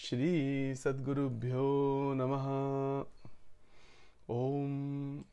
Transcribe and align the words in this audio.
श्रीसद्गुरुभ्यो 0.04 1.68
नमः 2.22 2.48
Om. 4.30 5.26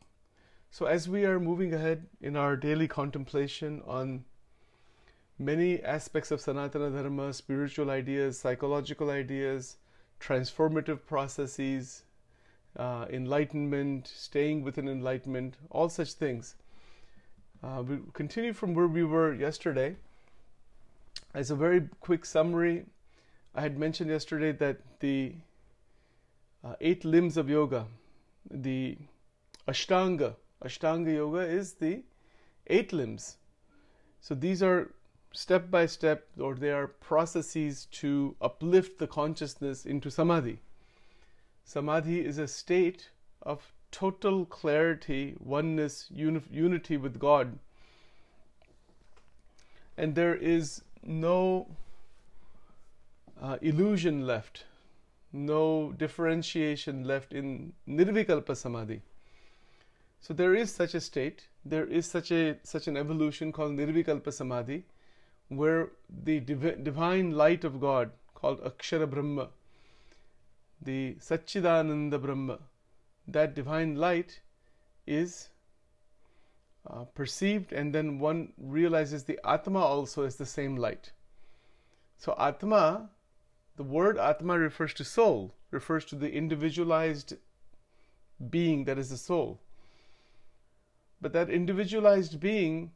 So, 0.70 0.86
as 0.86 1.08
we 1.08 1.24
are 1.24 1.38
moving 1.38 1.72
ahead 1.72 2.06
in 2.20 2.36
our 2.36 2.56
daily 2.56 2.88
contemplation 2.88 3.82
on 3.86 4.24
many 5.38 5.82
aspects 5.82 6.30
of 6.30 6.40
Sanatana 6.40 6.92
Dharma, 6.92 7.32
spiritual 7.32 7.90
ideas, 7.90 8.38
psychological 8.38 9.10
ideas, 9.10 9.76
transformative 10.20 11.06
processes, 11.06 12.02
uh, 12.77 13.05
enlightenment, 13.09 14.07
staying 14.07 14.63
within 14.63 14.87
enlightenment, 14.87 15.55
all 15.69 15.89
such 15.89 16.13
things. 16.13 16.55
Uh, 17.63 17.81
we 17.81 17.99
continue 18.13 18.53
from 18.53 18.73
where 18.73 18.87
we 18.87 19.03
were 19.03 19.33
yesterday. 19.33 19.95
As 21.33 21.51
a 21.51 21.55
very 21.55 21.87
quick 21.99 22.25
summary, 22.25 22.85
I 23.53 23.61
had 23.61 23.77
mentioned 23.77 24.09
yesterday 24.09 24.51
that 24.53 24.77
the 24.99 25.35
uh, 26.63 26.75
eight 26.81 27.05
limbs 27.05 27.37
of 27.37 27.49
yoga, 27.49 27.87
the 28.49 28.97
Ashtanga, 29.67 30.35
Ashtanga 30.63 31.13
yoga 31.13 31.39
is 31.39 31.73
the 31.73 32.03
eight 32.67 32.93
limbs. 32.93 33.37
So 34.21 34.35
these 34.35 34.61
are 34.63 34.91
step 35.33 35.69
by 35.69 35.85
step, 35.85 36.27
or 36.39 36.55
they 36.55 36.71
are 36.71 36.87
processes 36.87 37.85
to 37.91 38.35
uplift 38.41 38.99
the 38.99 39.07
consciousness 39.07 39.85
into 39.85 40.09
samadhi. 40.09 40.59
Samadhi 41.65 42.23
is 42.23 42.37
a 42.37 42.47
state 42.47 43.09
of 43.41 43.73
total 43.91 44.45
clarity, 44.45 45.35
oneness, 45.39 46.07
uni- 46.11 46.43
unity 46.51 46.95
with 46.95 47.17
God. 47.19 47.57
And 49.97 50.13
there 50.13 50.35
is 50.35 50.83
no 51.03 51.67
uh, 53.41 53.57
illusion 53.61 54.27
left, 54.27 54.65
no 55.33 55.91
differentiation 55.97 57.03
left 57.03 57.33
in 57.33 57.73
nirvikalpa 57.87 58.55
samadhi. 58.55 59.01
So 60.21 60.33
there 60.33 60.53
is 60.53 60.71
such 60.71 60.93
a 60.93 61.01
state, 61.01 61.47
there 61.63 61.85
is 61.85 62.05
such 62.05 62.31
a 62.31 62.57
such 62.63 62.87
an 62.87 62.95
evolution 62.95 63.51
called 63.51 63.71
nirvikalpa 63.71 64.31
samadhi, 64.31 64.83
where 65.49 65.89
the 66.23 66.39
divi- 66.39 66.75
divine 66.83 67.31
light 67.31 67.63
of 67.63 67.79
God, 67.79 68.11
called 68.35 68.61
Akshara 68.61 69.09
Brahma, 69.09 69.49
the 70.81 71.15
Satchidananda 71.19 72.21
Brahma, 72.21 72.59
that 73.27 73.55
divine 73.55 73.95
light 73.95 74.41
is 75.07 75.49
uh, 76.89 77.05
perceived, 77.05 77.73
and 77.73 77.93
then 77.93 78.19
one 78.19 78.53
realizes 78.57 79.23
the 79.23 79.39
Atma 79.43 79.79
also 79.79 80.23
is 80.23 80.35
the 80.35 80.45
same 80.45 80.75
light. 80.75 81.11
So 82.17 82.35
Atma, 82.39 83.09
the 83.75 83.83
word 83.83 84.17
Atma 84.17 84.57
refers 84.57 84.93
to 84.95 85.03
soul, 85.03 85.55
refers 85.71 86.05
to 86.05 86.15
the 86.15 86.31
individualized 86.31 87.33
being 88.49 88.85
that 88.85 88.97
is 88.97 89.09
the 89.09 89.17
soul. 89.17 89.59
But 91.21 91.33
that 91.33 91.49
individualized 91.49 92.39
being 92.39 92.91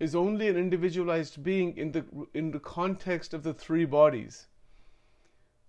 is 0.00 0.14
only 0.14 0.48
an 0.48 0.56
individualized 0.56 1.42
being 1.44 1.76
in 1.76 1.92
the 1.92 2.04
in 2.34 2.50
the 2.50 2.58
context 2.58 3.34
of 3.34 3.42
the 3.42 3.54
three 3.54 3.84
bodies. 3.84 4.48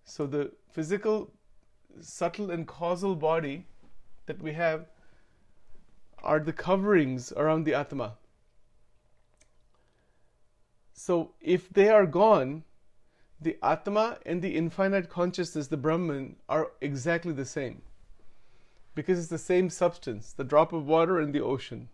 So 0.06 0.26
the 0.26 0.52
physical, 0.72 1.32
subtle 2.02 2.52
and 2.52 2.68
causal 2.68 3.16
body 3.16 3.66
that 4.26 4.42
we 4.42 4.54
have 4.54 4.88
are 6.24 6.40
the 6.40 6.54
coverings 6.54 7.32
around 7.34 7.64
the 7.64 7.74
Atma. 7.74 8.14
So 10.94 11.32
if 11.42 11.70
they 11.70 11.90
are 11.90 12.06
gone, 12.06 12.64
the 13.42 13.58
Atma 13.62 14.20
and 14.26 14.42
the 14.42 14.56
infinite 14.56 15.10
consciousness, 15.10 15.68
the 15.68 15.78
Brahman, 15.78 16.38
are 16.48 16.72
exactly 16.80 17.34
the 17.34 17.46
same. 17.46 17.82
Because 18.96 19.20
it's 19.20 19.28
the 19.28 19.38
same 19.38 19.70
substance, 19.70 20.34
the 20.34 20.44
drop 20.44 20.72
of 20.72 20.86
water 20.86 21.20
in 21.20 21.32
the 21.32 21.42
ocean. 21.42 21.90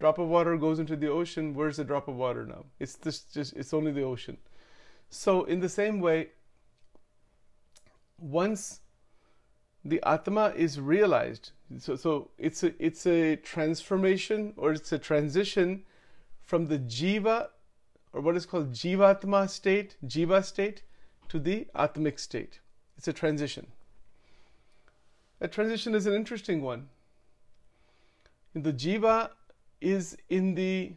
Drop 0.00 0.18
of 0.18 0.28
water 0.28 0.56
goes 0.56 0.78
into 0.78 0.96
the 0.96 1.10
ocean, 1.10 1.54
where's 1.54 1.76
the 1.76 1.84
drop 1.84 2.08
of 2.08 2.16
water 2.16 2.46
now? 2.46 2.64
It's 2.78 2.96
just, 2.96 3.32
just 3.32 3.54
it's 3.54 3.74
only 3.74 3.92
the 3.92 4.02
ocean. 4.02 4.38
So 5.10 5.44
in 5.44 5.60
the 5.60 5.68
same 5.68 6.00
way, 6.00 6.30
once 8.20 8.80
the 9.84 10.00
Atma 10.04 10.52
is 10.56 10.78
realized, 10.78 11.52
so, 11.78 11.96
so 11.96 12.30
it's 12.36 12.62
a 12.62 12.74
it's 12.84 13.06
a 13.06 13.36
transformation 13.36 14.52
or 14.56 14.72
it's 14.72 14.92
a 14.92 14.98
transition 14.98 15.84
from 16.42 16.66
the 16.66 16.78
Jiva 16.78 17.48
or 18.12 18.20
what 18.20 18.36
is 18.36 18.44
called 18.44 18.72
Jivatma 18.72 19.48
state, 19.48 19.96
Jiva 20.04 20.44
state, 20.44 20.82
to 21.28 21.38
the 21.38 21.68
Atmic 21.74 22.18
state. 22.18 22.60
It's 22.98 23.08
a 23.08 23.12
transition. 23.12 23.68
That 25.38 25.52
transition 25.52 25.94
is 25.94 26.06
an 26.06 26.14
interesting 26.14 26.60
one. 26.60 26.88
The 28.54 28.72
Jiva 28.72 29.30
is 29.80 30.16
in 30.28 30.54
the 30.54 30.92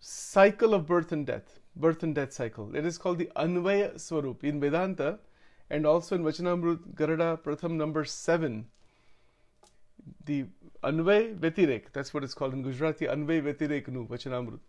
cycle 0.00 0.74
of 0.74 0.86
birth 0.86 1.12
and 1.12 1.24
death, 1.26 1.60
birth 1.78 2.02
and 2.02 2.14
death 2.14 2.32
cycle. 2.32 2.74
It 2.74 2.84
is 2.84 2.98
called 2.98 3.18
the 3.18 3.30
Anvaya 3.36 3.98
Swarup 3.98 4.44
in 4.44 4.60
Vedanta 4.60 5.18
and 5.70 5.86
also 5.86 6.14
in 6.14 6.22
Vachanamrut 6.22 6.94
Gadhada 6.94 7.38
Pratham 7.40 7.72
number 7.72 8.04
7. 8.04 8.66
The 10.24 10.46
Anvay 10.82 11.38
Vyatirek, 11.38 11.92
that's 11.92 12.14
what 12.14 12.24
it's 12.24 12.34
called 12.34 12.54
in 12.54 12.62
Gujarati, 12.62 13.06
Anvay 13.06 13.42
Vyatirek 13.42 13.88
Nu, 13.88 14.06
Vachanamrut. 14.06 14.60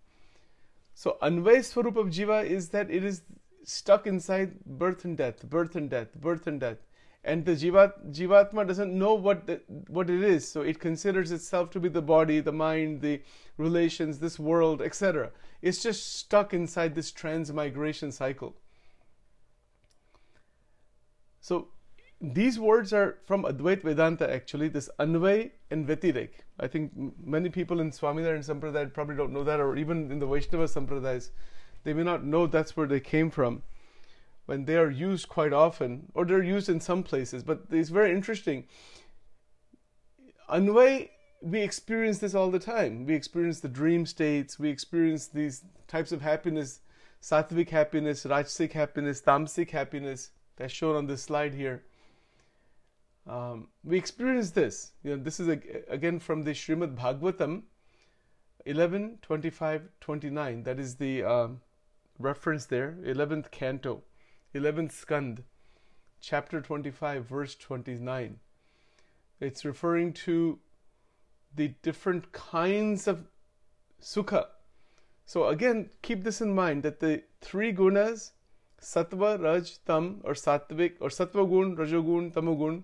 So 0.93 1.17
Anvay 1.21 1.63
Swarup 1.63 1.97
of 1.97 2.07
Jiva 2.07 2.45
is 2.45 2.69
that 2.69 2.91
it 2.91 3.03
is 3.03 3.21
stuck 3.63 4.07
inside 4.07 4.65
birth 4.65 5.05
and 5.05 5.17
death, 5.17 5.43
birth 5.43 5.75
and 5.75 5.89
death, 5.89 6.13
birth 6.15 6.47
and 6.47 6.59
death. 6.59 6.77
And 7.23 7.45
the 7.45 7.51
Jivat, 7.51 8.13
Jivatma 8.13 8.65
doesn't 8.65 8.97
know 8.97 9.13
what 9.13 9.45
the, 9.45 9.61
what 9.87 10.09
it 10.09 10.23
is, 10.23 10.47
so 10.47 10.61
it 10.61 10.79
considers 10.79 11.31
itself 11.31 11.69
to 11.71 11.79
be 11.79 11.89
the 11.89 12.01
body, 12.01 12.39
the 12.39 12.53
mind, 12.53 13.01
the 13.01 13.21
relations, 13.57 14.19
this 14.19 14.39
world, 14.39 14.81
etc. 14.81 15.31
It's 15.61 15.83
just 15.83 16.15
stuck 16.17 16.53
inside 16.53 16.95
this 16.95 17.11
transmigration 17.11 18.13
cycle. 18.13 18.55
So 21.41 21.67
these 22.21 22.57
words 22.57 22.93
are 22.93 23.17
from 23.25 23.43
Advait 23.43 23.81
Vedanta 23.81 24.31
actually, 24.31 24.69
this 24.69 24.89
Anvay 24.97 25.51
and 25.71 25.85
Vyatirek. 25.87 26.29
I 26.57 26.67
think 26.67 26.91
many 27.21 27.49
people 27.49 27.81
in 27.81 27.91
Swaminarayan 27.91 28.45
Sampradaya 28.45 28.93
probably 28.93 29.17
don't 29.17 29.33
know 29.33 29.43
that, 29.43 29.59
or 29.59 29.75
even 29.75 30.09
in 30.09 30.19
the 30.19 30.25
Vaishnava 30.25 30.65
Sampradayas, 30.65 31.31
they 31.83 31.93
may 31.93 32.03
not 32.03 32.23
know 32.23 32.47
that's 32.47 32.77
where 32.77 32.87
they 32.87 32.99
came 33.01 33.29
from 33.29 33.61
when 34.49 34.65
they 34.65 34.77
are 34.77 34.89
used 34.89 35.29
quite 35.29 35.53
often, 35.53 36.11
or 36.15 36.25
they're 36.25 36.41
used 36.41 36.69
in 36.69 36.79
some 36.79 37.03
places, 37.03 37.43
but 37.43 37.65
it's 37.69 37.89
very 37.89 38.11
interesting. 38.11 38.63
Anvay, 40.49 41.09
we 41.39 41.61
experience 41.61 42.17
this 42.17 42.33
all 42.33 42.49
the 42.49 42.57
time. 42.57 43.05
We 43.05 43.13
experience 43.13 43.59
the 43.59 43.69
dream 43.69 44.07
states, 44.07 44.57
we 44.57 44.69
experience 44.69 45.27
these 45.27 45.65
types 45.87 46.11
of 46.11 46.23
happiness, 46.23 46.79
sattvic 47.21 47.69
happiness, 47.69 48.23
rajasic 48.23 48.71
happiness, 48.71 49.21
tamasic 49.21 49.69
happiness, 49.69 50.31
that's 50.55 50.73
shown 50.73 50.95
on 50.95 51.05
this 51.05 51.21
slide 51.21 51.53
here. 51.53 51.83
Um, 53.27 53.67
we 53.83 53.99
experience 53.99 54.49
this. 54.49 54.93
You 55.03 55.11
know, 55.11 55.23
this 55.23 55.39
is 55.39 55.47
a, 55.47 55.59
again 55.89 56.17
from 56.17 56.43
the 56.43 56.55
Srimad 56.55 56.95
Bhagavatam 56.95 57.61
11, 58.65 59.19
25, 59.21 59.89
29. 60.01 60.63
That 60.63 60.79
is 60.79 60.95
the 60.95 61.21
uh, 61.23 61.47
reference 62.17 62.65
there, 62.65 62.97
11th 63.05 63.51
canto, 63.51 64.03
11th 64.55 64.91
skand, 64.91 65.43
chapter 66.19 66.59
25, 66.59 67.25
verse 67.25 67.55
29. 67.55 68.39
It's 69.39 69.63
referring 69.63 70.13
to 70.13 70.59
the 71.55 71.75
different 71.83 72.31
kinds 72.31 73.07
of 73.07 73.27
sukha. 74.01 74.47
So 75.25 75.47
again, 75.47 75.91
keep 76.01 76.23
this 76.23 76.41
in 76.41 76.55
mind 76.55 76.81
that 76.81 76.99
the 76.99 77.23
three 77.41 77.71
gunas, 77.71 78.31
sattva, 78.81 79.39
raj, 79.39 79.77
tam, 79.85 80.21
or 80.23 80.33
sattvic, 80.33 80.93
or 80.99 81.09
sattva 81.09 81.47
gun, 81.47 81.75
rajogun, 81.77 82.33
tamogun, 82.33 82.83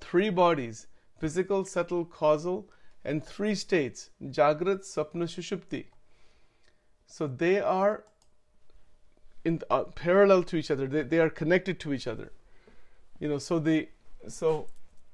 three 0.00 0.30
bodies 0.30 0.86
physical, 1.18 1.64
subtle, 1.64 2.04
causal, 2.04 2.68
and 3.04 3.24
three 3.24 3.54
states 3.54 4.10
Jagrat, 4.22 4.84
Sapna, 4.84 5.24
Shushupti. 5.24 5.86
So 7.06 7.26
they 7.26 7.60
are 7.60 8.04
in 9.44 9.62
uh, 9.70 9.84
parallel 9.84 10.42
to 10.44 10.56
each 10.56 10.70
other, 10.70 10.86
they, 10.86 11.02
they 11.02 11.18
are 11.18 11.30
connected 11.30 11.80
to 11.80 11.92
each 11.92 12.06
other. 12.06 12.32
You 13.18 13.28
know, 13.28 13.38
so 13.38 13.58
the 13.58 13.88
so 14.28 14.66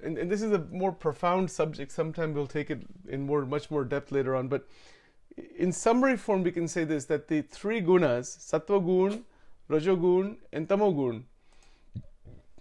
and, 0.02 0.18
and 0.18 0.30
this 0.30 0.42
is 0.42 0.52
a 0.52 0.58
more 0.58 0.92
profound 0.92 1.50
subject. 1.50 1.92
Sometime 1.92 2.34
we'll 2.34 2.46
take 2.46 2.70
it 2.70 2.82
in 3.08 3.26
more 3.26 3.44
much 3.46 3.70
more 3.70 3.84
depth 3.84 4.12
later 4.12 4.36
on. 4.36 4.48
But 4.48 4.66
in 5.56 5.72
summary 5.72 6.16
form, 6.16 6.42
we 6.42 6.52
can 6.52 6.68
say 6.68 6.84
this 6.84 7.06
that 7.06 7.28
the 7.28 7.42
three 7.42 7.80
gunas, 7.80 8.38
sattva 8.38 8.80
gun, 8.84 9.24
rajogun, 9.70 10.36
and 10.52 10.68
tamogun, 10.68 11.24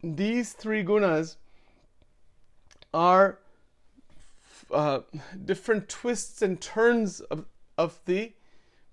these 0.03 0.53
three 0.53 0.83
gunas 0.83 1.35
are 2.93 3.39
uh, 4.71 5.01
different 5.45 5.89
twists 5.89 6.41
and 6.41 6.59
turns 6.61 7.19
of, 7.21 7.45
of 7.77 7.99
the 8.05 8.33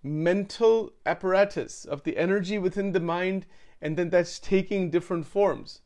mental 0.02 0.92
apparatus, 1.04 1.84
of 1.84 2.04
the 2.04 2.16
energy 2.16 2.58
within 2.58 2.92
the 2.92 3.00
mind, 3.00 3.46
and 3.80 3.96
then 3.96 4.10
that's 4.10 4.38
taking 4.38 4.90
different 4.90 5.26
forms. 5.26 5.80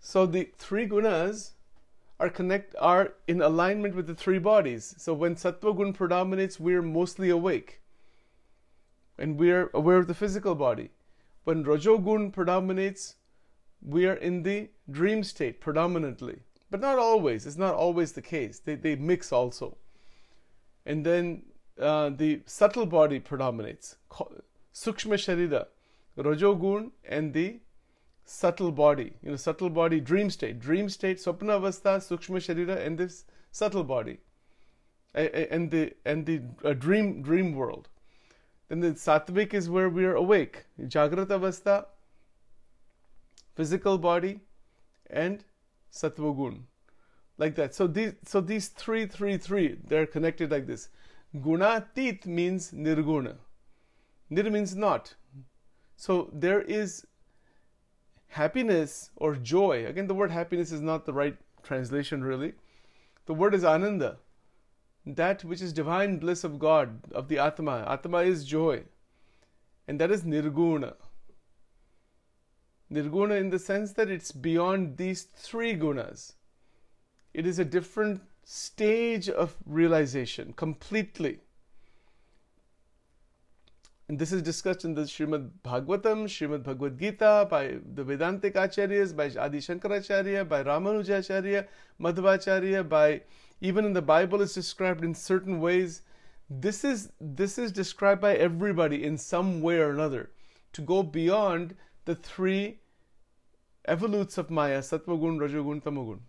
So 0.00 0.26
the 0.26 0.50
three 0.56 0.86
gunas 0.86 1.52
are 2.18 2.30
connect 2.30 2.74
are 2.80 3.14
in 3.26 3.42
alignment 3.42 3.94
with 3.94 4.06
the 4.06 4.14
three 4.14 4.38
bodies. 4.38 4.94
So 4.98 5.12
when 5.12 5.34
sattva 5.34 5.76
gun 5.76 5.92
predominates, 5.92 6.58
we're 6.58 6.82
mostly 6.82 7.28
awake. 7.28 7.80
And 9.18 9.38
we're 9.38 9.70
aware 9.74 9.98
of 9.98 10.06
the 10.06 10.14
physical 10.14 10.54
body. 10.54 10.90
When 11.44 11.64
rajogun 11.64 12.32
predominates, 12.32 13.16
we 13.82 14.06
are 14.06 14.14
in 14.14 14.42
the 14.42 14.70
dream 14.90 15.22
state 15.24 15.60
predominantly. 15.60 16.40
But 16.70 16.80
not 16.80 16.98
always. 16.98 17.46
It's 17.46 17.56
not 17.56 17.74
always 17.74 18.12
the 18.12 18.22
case. 18.22 18.58
They, 18.58 18.74
they 18.74 18.96
mix 18.96 19.32
also. 19.32 19.76
And 20.84 21.04
then 21.04 21.42
uh, 21.80 22.10
the 22.10 22.40
subtle 22.46 22.86
body 22.86 23.20
predominates. 23.20 23.96
Sukshma 24.74 25.14
Sharira, 25.14 25.66
Rajogun, 26.18 26.90
and 27.08 27.32
the 27.32 27.60
subtle 28.24 28.72
body. 28.72 29.12
You 29.22 29.30
know, 29.30 29.36
subtle 29.36 29.70
body, 29.70 30.00
dream 30.00 30.30
state. 30.30 30.58
Dream 30.58 30.88
state, 30.88 31.18
Swapna 31.18 31.60
Sukshma 31.60 32.38
Sharira, 32.38 32.84
and 32.84 32.98
this 32.98 33.24
subtle 33.52 33.84
body. 33.84 34.18
And 35.14 35.70
the 35.70 35.94
and 36.04 36.26
the 36.26 36.42
uh, 36.62 36.74
dream 36.74 37.22
dream 37.22 37.54
world. 37.54 37.88
Then 38.68 38.80
the 38.80 38.90
Satvik 38.90 39.54
is 39.54 39.70
where 39.70 39.88
we 39.88 40.04
are 40.04 40.14
awake. 40.14 40.64
Jagrat 40.78 41.28
Avastha, 41.28 41.86
physical 43.54 43.96
body, 43.96 44.40
and 45.08 45.44
Sattvagun. 45.92 46.62
Like 47.38 47.54
that. 47.54 47.74
So 47.74 47.86
these 47.86 48.12
so 48.24 48.40
these 48.40 48.68
three, 48.68 49.06
three, 49.06 49.38
three, 49.38 49.78
they're 49.86 50.06
connected 50.06 50.50
like 50.50 50.66
this. 50.66 50.88
Gunatit 51.40 52.26
means 52.26 52.72
nirguna. 52.72 53.36
Nir 54.30 54.50
means 54.50 54.74
not. 54.74 55.14
So 55.96 56.30
there 56.32 56.60
is 56.60 57.06
happiness 58.28 59.10
or 59.16 59.34
joy. 59.34 59.86
Again, 59.86 60.06
the 60.06 60.14
word 60.14 60.30
happiness 60.30 60.72
is 60.72 60.80
not 60.80 61.06
the 61.06 61.12
right 61.12 61.36
translation 61.62 62.22
really. 62.22 62.54
The 63.26 63.34
word 63.34 63.54
is 63.54 63.64
ananda. 63.64 64.18
That 65.04 65.44
which 65.44 65.62
is 65.62 65.72
divine 65.72 66.18
bliss 66.18 66.42
of 66.44 66.58
God, 66.58 67.12
of 67.12 67.28
the 67.28 67.38
Atma. 67.38 67.84
Atma 67.88 68.18
is 68.18 68.44
joy. 68.44 68.84
And 69.86 70.00
that 70.00 70.10
is 70.10 70.22
nirguna. 70.22 70.94
Nirguna 72.92 73.40
in 73.40 73.50
the 73.50 73.58
sense 73.58 73.92
that 73.92 74.10
it's 74.10 74.32
beyond 74.32 74.96
these 74.96 75.22
three 75.22 75.74
gunas. 75.74 76.34
It 77.34 77.46
is 77.46 77.58
a 77.58 77.64
different 77.64 78.22
stage 78.48 79.28
of 79.28 79.56
realization 79.66 80.52
completely. 80.52 81.40
And 84.08 84.20
this 84.20 84.30
is 84.30 84.40
discussed 84.40 84.84
in 84.84 84.94
the 84.94 85.02
Srimad 85.02 85.50
Bhagavatam, 85.64 86.28
Srimad 86.28 86.62
Bhagavad 86.62 86.96
Gita 86.96 87.48
by 87.50 87.78
the 87.94 88.04
Vedantic 88.04 88.54
Acharyas, 88.54 89.16
by 89.16 89.24
Adi 89.24 89.58
Shankaracharya, 89.58 90.48
by 90.48 90.62
Ramanujacharya, 90.62 91.66
Madhvacharya, 92.00 92.88
by 92.88 93.22
even 93.60 93.84
in 93.84 93.92
the 93.92 94.02
Bible 94.02 94.40
is 94.40 94.54
described 94.54 95.02
in 95.02 95.12
certain 95.12 95.60
ways. 95.60 96.02
This 96.48 96.84
is 96.84 97.10
this 97.20 97.58
is 97.58 97.72
described 97.72 98.20
by 98.20 98.36
everybody 98.36 99.02
in 99.02 99.18
some 99.18 99.60
way 99.60 99.80
or 99.80 99.90
another. 99.90 100.30
To 100.74 100.82
go 100.82 101.02
beyond 101.02 101.74
the 102.04 102.14
three 102.14 102.78
evolutes 103.88 104.38
of 104.38 104.50
Maya, 104.50 104.82
Sattvagun, 104.82 105.40
Rajogun, 105.40 105.82
Tamogun. 105.82 106.20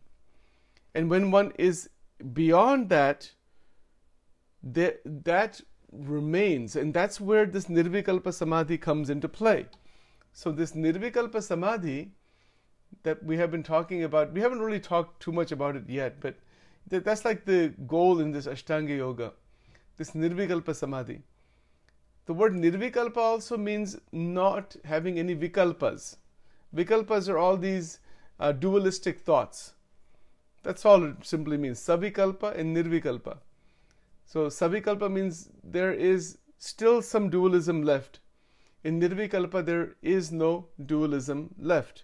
And 0.95 1.11
when 1.11 1.29
one 1.29 1.51
is 1.59 1.89
beyond 2.33 2.89
that, 2.89 3.31
that, 4.63 5.61
remains, 5.91 6.75
and 6.75 6.93
that's 6.93 7.21
where 7.21 7.45
this 7.45 7.65
Nirvikalpa 7.65 8.33
Samadhi 8.33 8.77
comes 8.77 9.09
into 9.09 9.29
play. 9.29 9.67
So, 10.33 10.51
this 10.51 10.73
Nirvikalpa 10.73 11.41
Samadhi 11.41 12.11
that 13.03 13.23
we 13.23 13.37
have 13.37 13.51
been 13.51 13.63
talking 13.63 14.03
about, 14.03 14.33
we 14.33 14.41
haven't 14.41 14.59
really 14.59 14.79
talked 14.79 15.21
too 15.21 15.31
much 15.31 15.51
about 15.51 15.75
it 15.75 15.83
yet, 15.87 16.19
but 16.19 16.35
that's 16.89 17.25
like 17.25 17.45
the 17.45 17.73
goal 17.85 18.19
in 18.19 18.31
this 18.31 18.47
Ashtanga 18.47 18.95
Yoga, 18.97 19.33
this 19.97 20.11
Nirvikalpa 20.11 20.75
Samadhi. 20.75 21.21
The 22.25 22.33
word 22.33 22.53
Nirvikalpa 22.53 23.17
also 23.17 23.57
means 23.57 23.97
not 24.11 24.75
having 24.83 25.17
any 25.17 25.35
vikalpas. 25.35 26.17
Vikalpas 26.75 27.29
are 27.29 27.37
all 27.37 27.55
these 27.55 27.99
uh, 28.39 28.51
dualistic 28.51 29.21
thoughts. 29.21 29.73
That's 30.67 30.85
all 30.85 31.01
it 31.05 31.25
simply 31.25 31.55
means. 31.55 31.79
Savikalpa 31.79 32.53
and 32.59 32.75
Nirvikalpa. 32.75 33.37
So 34.25 34.47
Savikalpa 34.47 35.09
means 35.09 35.49
there 35.63 35.93
is 35.93 36.39
still 36.57 37.01
some 37.01 37.29
dualism 37.29 37.83
left. 37.83 38.19
In 38.83 38.99
Nirvikalpa, 38.99 39.65
there 39.65 39.95
is 40.01 40.29
no 40.33 40.67
dualism 40.85 41.55
left. 41.57 42.03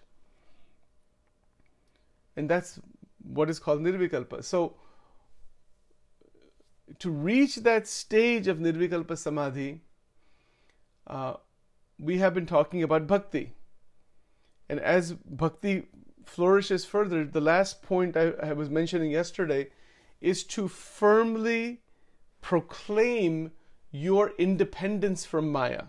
And 2.36 2.48
that's 2.48 2.80
what 3.22 3.50
is 3.50 3.58
called 3.58 3.82
Nirvikalpa. 3.82 4.42
So 4.42 4.76
to 7.00 7.10
reach 7.10 7.56
that 7.56 7.86
stage 7.86 8.48
of 8.48 8.60
Nirvikalpa 8.60 9.18
Samadhi, 9.18 9.82
uh, 11.06 11.34
we 11.98 12.16
have 12.16 12.32
been 12.32 12.46
talking 12.46 12.82
about 12.82 13.06
bhakti. 13.06 13.52
And 14.70 14.80
as 14.80 15.12
bhakti 15.12 15.88
flourishes 16.26 16.84
further, 16.84 17.24
the 17.24 17.40
last 17.40 17.82
point 17.82 18.16
I, 18.16 18.32
I 18.42 18.52
was 18.52 18.70
mentioning 18.70 19.10
yesterday 19.10 19.68
is 20.20 20.44
to 20.44 20.68
firmly 20.68 21.80
proclaim 22.40 23.52
your 23.90 24.32
independence 24.38 25.24
from 25.24 25.52
Maya 25.52 25.84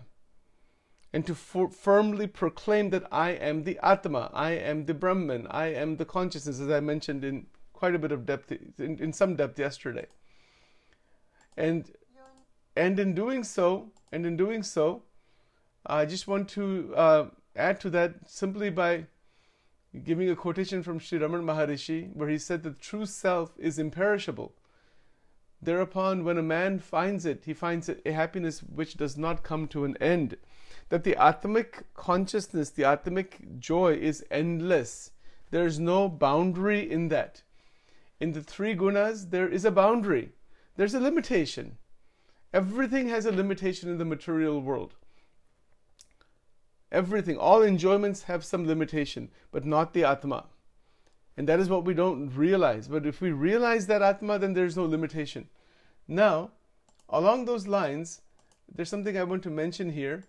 and 1.12 1.26
to 1.26 1.34
firmly 1.34 2.26
proclaim 2.26 2.90
that 2.90 3.04
I 3.10 3.30
am 3.30 3.64
the 3.64 3.78
Atma, 3.82 4.30
I 4.34 4.50
am 4.52 4.84
the 4.84 4.94
Brahman, 4.94 5.46
I 5.50 5.68
am 5.68 5.96
the 5.96 6.04
consciousness, 6.04 6.60
as 6.60 6.70
I 6.70 6.80
mentioned 6.80 7.24
in 7.24 7.46
quite 7.72 7.94
a 7.94 7.98
bit 7.98 8.12
of 8.12 8.26
depth, 8.26 8.52
in, 8.52 8.98
in 8.98 9.12
some 9.12 9.36
depth 9.36 9.58
yesterday. 9.58 10.06
And 11.56 11.90
and 12.76 13.00
in 13.00 13.14
doing 13.14 13.42
so, 13.42 13.92
and 14.12 14.26
in 14.26 14.36
doing 14.36 14.62
so, 14.62 15.04
I 15.86 16.04
just 16.04 16.28
want 16.28 16.50
to 16.50 16.92
uh, 16.94 17.26
add 17.56 17.80
to 17.80 17.90
that 17.90 18.28
simply 18.28 18.68
by 18.68 19.06
giving 20.04 20.30
a 20.30 20.36
quotation 20.36 20.82
from 20.82 20.98
Sri 20.98 21.18
Raman 21.18 21.42
Maharishi, 21.42 22.14
where 22.14 22.28
he 22.28 22.38
said 22.38 22.62
that 22.62 22.80
true 22.80 23.06
self 23.06 23.52
is 23.58 23.78
imperishable. 23.78 24.54
Thereupon, 25.62 26.24
when 26.24 26.38
a 26.38 26.42
man 26.42 26.78
finds 26.78 27.24
it, 27.24 27.42
he 27.44 27.54
finds 27.54 27.88
it 27.88 28.02
a 28.04 28.12
happiness 28.12 28.60
which 28.60 28.96
does 28.96 29.16
not 29.16 29.42
come 29.42 29.66
to 29.68 29.84
an 29.84 29.96
end. 29.98 30.36
That 30.90 31.02
the 31.02 31.16
Atmic 31.18 31.84
consciousness, 31.94 32.70
the 32.70 32.84
Atmic 32.84 33.58
joy 33.58 33.94
is 33.94 34.24
endless. 34.30 35.10
There 35.50 35.66
is 35.66 35.78
no 35.78 36.08
boundary 36.08 36.88
in 36.90 37.08
that. 37.08 37.42
In 38.20 38.32
the 38.32 38.42
three 38.42 38.74
gunas, 38.74 39.30
there 39.30 39.48
is 39.48 39.64
a 39.64 39.70
boundary, 39.70 40.30
there's 40.76 40.94
a 40.94 41.00
limitation. 41.00 41.78
Everything 42.52 43.08
has 43.08 43.26
a 43.26 43.32
limitation 43.32 43.90
in 43.90 43.98
the 43.98 44.04
material 44.04 44.60
world. 44.60 44.94
Everything, 46.92 47.36
all 47.36 47.62
enjoyments 47.62 48.24
have 48.24 48.44
some 48.44 48.66
limitation, 48.66 49.30
but 49.50 49.64
not 49.64 49.92
the 49.92 50.04
Atma. 50.04 50.46
And 51.36 51.48
that 51.48 51.60
is 51.60 51.68
what 51.68 51.84
we 51.84 51.94
don't 51.94 52.30
realize. 52.30 52.88
But 52.88 53.06
if 53.06 53.20
we 53.20 53.30
realize 53.32 53.86
that 53.86 54.02
Atma, 54.02 54.38
then 54.38 54.54
there's 54.54 54.76
no 54.76 54.84
limitation. 54.84 55.48
Now, 56.08 56.52
along 57.08 57.44
those 57.44 57.66
lines, 57.66 58.22
there's 58.72 58.88
something 58.88 59.18
I 59.18 59.24
want 59.24 59.42
to 59.42 59.50
mention 59.50 59.90
here. 59.90 60.24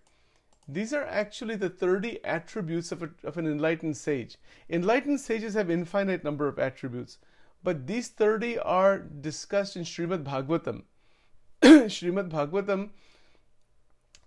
These 0.67 0.93
are 0.93 1.05
actually 1.05 1.55
the 1.55 1.69
30 1.69 2.23
attributes 2.25 2.91
of, 2.91 3.01
a, 3.01 3.09
of 3.23 3.37
an 3.37 3.47
enlightened 3.47 3.95
sage. 3.95 4.37
Enlightened 4.69 5.21
sages 5.21 5.53
have 5.53 5.71
infinite 5.71 6.23
number 6.25 6.47
of 6.47 6.59
attributes, 6.59 7.19
but 7.63 7.87
these 7.87 8.09
30 8.09 8.59
are 8.59 8.99
discussed 8.99 9.77
in 9.77 9.83
Srimad 9.83 10.23
Bhagavatam. 10.23 10.83
Srimad 11.61 12.29
Bhagavatam 12.29 12.89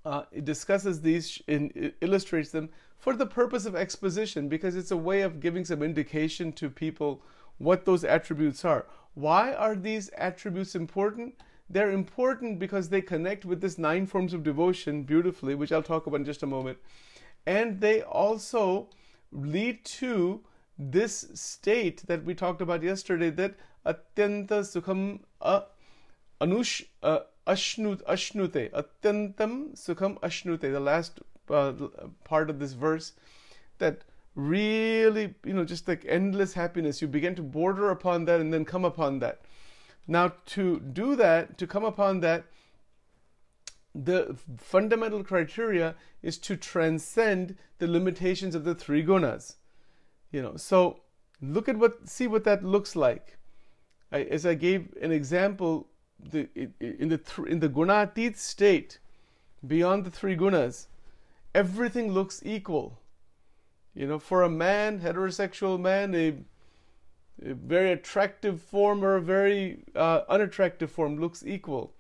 uh, 0.05 0.23
it 0.33 0.45
discusses 0.45 1.01
these 1.01 1.41
and 1.49 1.93
illustrates 2.01 2.51
them 2.51 2.71
for 2.99 3.15
the 3.15 3.27
purpose 3.27 3.67
of 3.67 3.75
exposition 3.75 4.49
because 4.49 4.77
it's 4.77 4.91
a 4.91 4.97
way 4.97 5.23
of 5.23 5.41
giving 5.41 5.65
some 5.65 5.83
indication 5.83 6.53
to 6.53 6.69
people 6.71 7.23
what 7.59 7.85
those 7.85 8.05
attributes 8.05 8.65
are. 8.65 8.87
Why 9.15 9.53
are 9.53 9.75
these 9.75 10.09
attributes 10.17 10.75
important? 10.75 11.35
They're 11.69 11.91
important 11.91 12.59
because 12.59 12.89
they 12.89 13.01
connect 13.01 13.45
with 13.45 13.61
this 13.61 13.79
nine 13.79 14.07
forms 14.07 14.35
of 14.35 14.43
devotion 14.43 15.03
beautifully, 15.05 15.55
which 15.55 15.73
I'll 15.73 15.83
talk 15.83 16.07
about 16.07 16.21
in 16.21 16.27
just 16.27 16.43
a 16.43 16.47
moment. 16.47 16.79
And 17.47 17.81
they 17.81 18.03
also 18.03 18.89
lead 19.33 19.85
to 19.85 20.41
this 20.79 21.29
state 21.35 22.03
that 22.07 22.25
we 22.25 22.35
talked 22.35 22.63
about 22.63 22.83
yesterday 22.83 23.31
that 23.31 23.55
atyanta 23.87 24.61
sukham 24.63 25.21
uh, 25.41 25.63
anush 26.41 26.85
uh, 27.03 27.21
ashnut 27.53 28.03
ashnute 28.15 28.71
atyantam 28.83 29.55
sukham 29.85 30.19
ashnute 30.21 30.61
the 30.61 30.81
last 30.81 31.21
uh, 31.51 31.73
part 32.25 32.51
of 32.51 32.59
this 32.59 32.73
verse 32.73 33.13
that 33.79 34.03
really, 34.35 35.35
you 35.45 35.53
know, 35.53 35.65
just 35.65 35.89
like 35.89 36.05
endless 36.09 36.55
happiness. 36.55 37.03
You 37.03 37.09
begin 37.09 37.35
to 37.35 37.43
border 37.43 37.91
upon 37.91 38.25
that 38.27 38.41
and 38.41 38.53
then 38.53 38.65
come 38.65 38.85
upon 38.85 39.19
that. 39.21 39.41
Now, 40.07 40.33
to 40.47 40.81
do 40.81 41.17
that, 41.17 41.59
to 41.59 41.67
come 41.67 41.85
upon 41.85 42.21
that, 42.21 42.45
the 43.95 44.37
fundamental 44.59 45.25
criteria 45.25 45.95
is 46.23 46.39
to 46.39 46.57
transcend 46.57 47.57
the 47.79 47.89
limitations 47.89 48.55
of 48.55 48.65
the 48.65 48.75
three 48.75 49.05
gunas. 49.05 49.57
You 50.31 50.43
know, 50.43 50.57
so 50.57 51.01
look 51.43 51.69
at 51.69 51.77
what, 51.77 52.09
see 52.09 52.27
what 52.27 52.45
that 52.45 52.65
looks 52.65 52.95
like. 52.95 53.37
I, 54.13 54.23
as 54.23 54.47
I 54.47 54.55
gave 54.55 54.95
an 55.03 55.13
example, 55.13 55.89
in 56.33 57.09
the 57.09 57.21
in 57.47 57.61
the 57.61 57.69
gunatit 57.69 58.37
state, 58.37 58.99
beyond 59.67 60.05
the 60.05 60.11
three 60.11 60.37
gunas, 60.37 60.87
everything 61.55 62.13
looks 62.13 62.43
equal. 62.45 62.99
You 63.95 64.07
know, 64.07 64.19
for 64.19 64.43
a 64.43 64.51
man, 64.51 65.01
heterosexual 65.01 65.81
man, 65.81 66.15
a, 66.15 66.35
a 67.45 67.55
very 67.55 67.93
attractive 67.93 68.61
form 68.61 69.05
or 69.05 69.17
a 69.17 69.21
very 69.23 69.83
uh, 69.97 70.21
unattractive 70.29 70.91
form 70.91 71.19
looks 71.19 71.45
equal. 71.45 71.93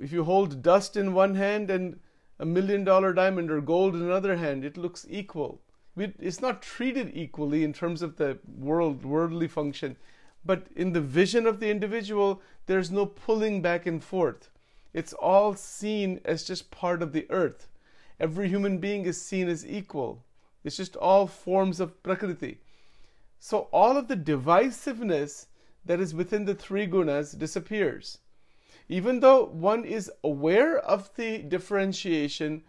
If 0.00 0.12
you 0.12 0.24
hold 0.24 0.62
dust 0.62 0.96
in 0.96 1.14
one 1.14 1.34
hand 1.34 1.70
and 1.70 1.98
a 2.38 2.44
million 2.44 2.84
dollar 2.84 3.12
diamond 3.12 3.50
or 3.50 3.60
gold 3.60 3.94
in 3.94 4.02
another 4.02 4.36
hand, 4.36 4.64
it 4.64 4.76
looks 4.76 5.06
equal. 5.08 5.60
It's 5.96 6.40
not 6.40 6.62
treated 6.62 7.10
equally 7.14 7.64
in 7.64 7.72
terms 7.72 8.02
of 8.02 8.16
the 8.16 8.38
world 8.58 9.04
worldly 9.04 9.48
function, 9.48 9.96
but 10.44 10.66
in 10.74 10.92
the 10.92 11.00
vision 11.00 11.46
of 11.46 11.60
the 11.60 11.70
individual, 11.70 12.40
there's 12.66 12.90
no 12.90 13.06
pulling 13.06 13.62
back 13.62 13.86
and 13.86 14.02
forth. 14.02 14.50
It's 14.92 15.12
all 15.12 15.54
seen 15.54 16.20
as 16.24 16.44
just 16.44 16.70
part 16.70 17.02
of 17.02 17.12
the 17.12 17.26
earth. 17.30 17.68
Every 18.20 18.48
human 18.48 18.78
being 18.78 19.04
is 19.04 19.20
seen 19.20 19.48
as 19.48 19.66
equal. 19.66 20.24
It's 20.64 20.76
just 20.76 20.96
all 20.96 21.26
forms 21.26 21.80
of 21.80 22.02
Prakriti. 22.02 22.60
So 23.38 23.68
all 23.72 23.96
of 23.96 24.08
the 24.08 24.16
divisiveness 24.16 25.46
that 25.84 26.00
is 26.00 26.14
within 26.14 26.44
the 26.44 26.54
three 26.54 26.86
gunas 26.86 27.36
disappears. 27.36 28.18
Even 28.88 29.20
though 29.20 29.46
one 29.46 29.84
is 29.84 30.10
aware 30.22 30.78
of 30.78 31.10
the 31.16 31.38
differentiation, 31.38 32.62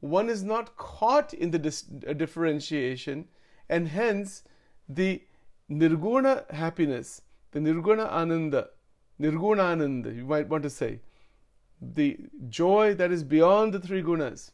one 0.00 0.28
is 0.28 0.42
not 0.42 0.76
caught 0.76 1.32
in 1.34 1.50
the 1.50 1.58
dis- 1.58 1.86
uh, 2.06 2.12
differentiation, 2.12 3.28
and 3.68 3.88
hence 3.88 4.42
the 4.88 5.22
nirguna 5.70 6.50
happiness, 6.50 7.22
the 7.52 7.60
nirguna 7.60 8.10
ananda, 8.10 8.68
nirguna 9.20 9.72
ananda, 9.72 10.12
you 10.12 10.24
might 10.24 10.48
want 10.48 10.62
to 10.64 10.70
say, 10.70 11.00
the 11.80 12.18
joy 12.48 12.94
that 12.94 13.10
is 13.10 13.24
beyond 13.24 13.72
the 13.72 13.80
three 13.80 14.02
gunas 14.02 14.50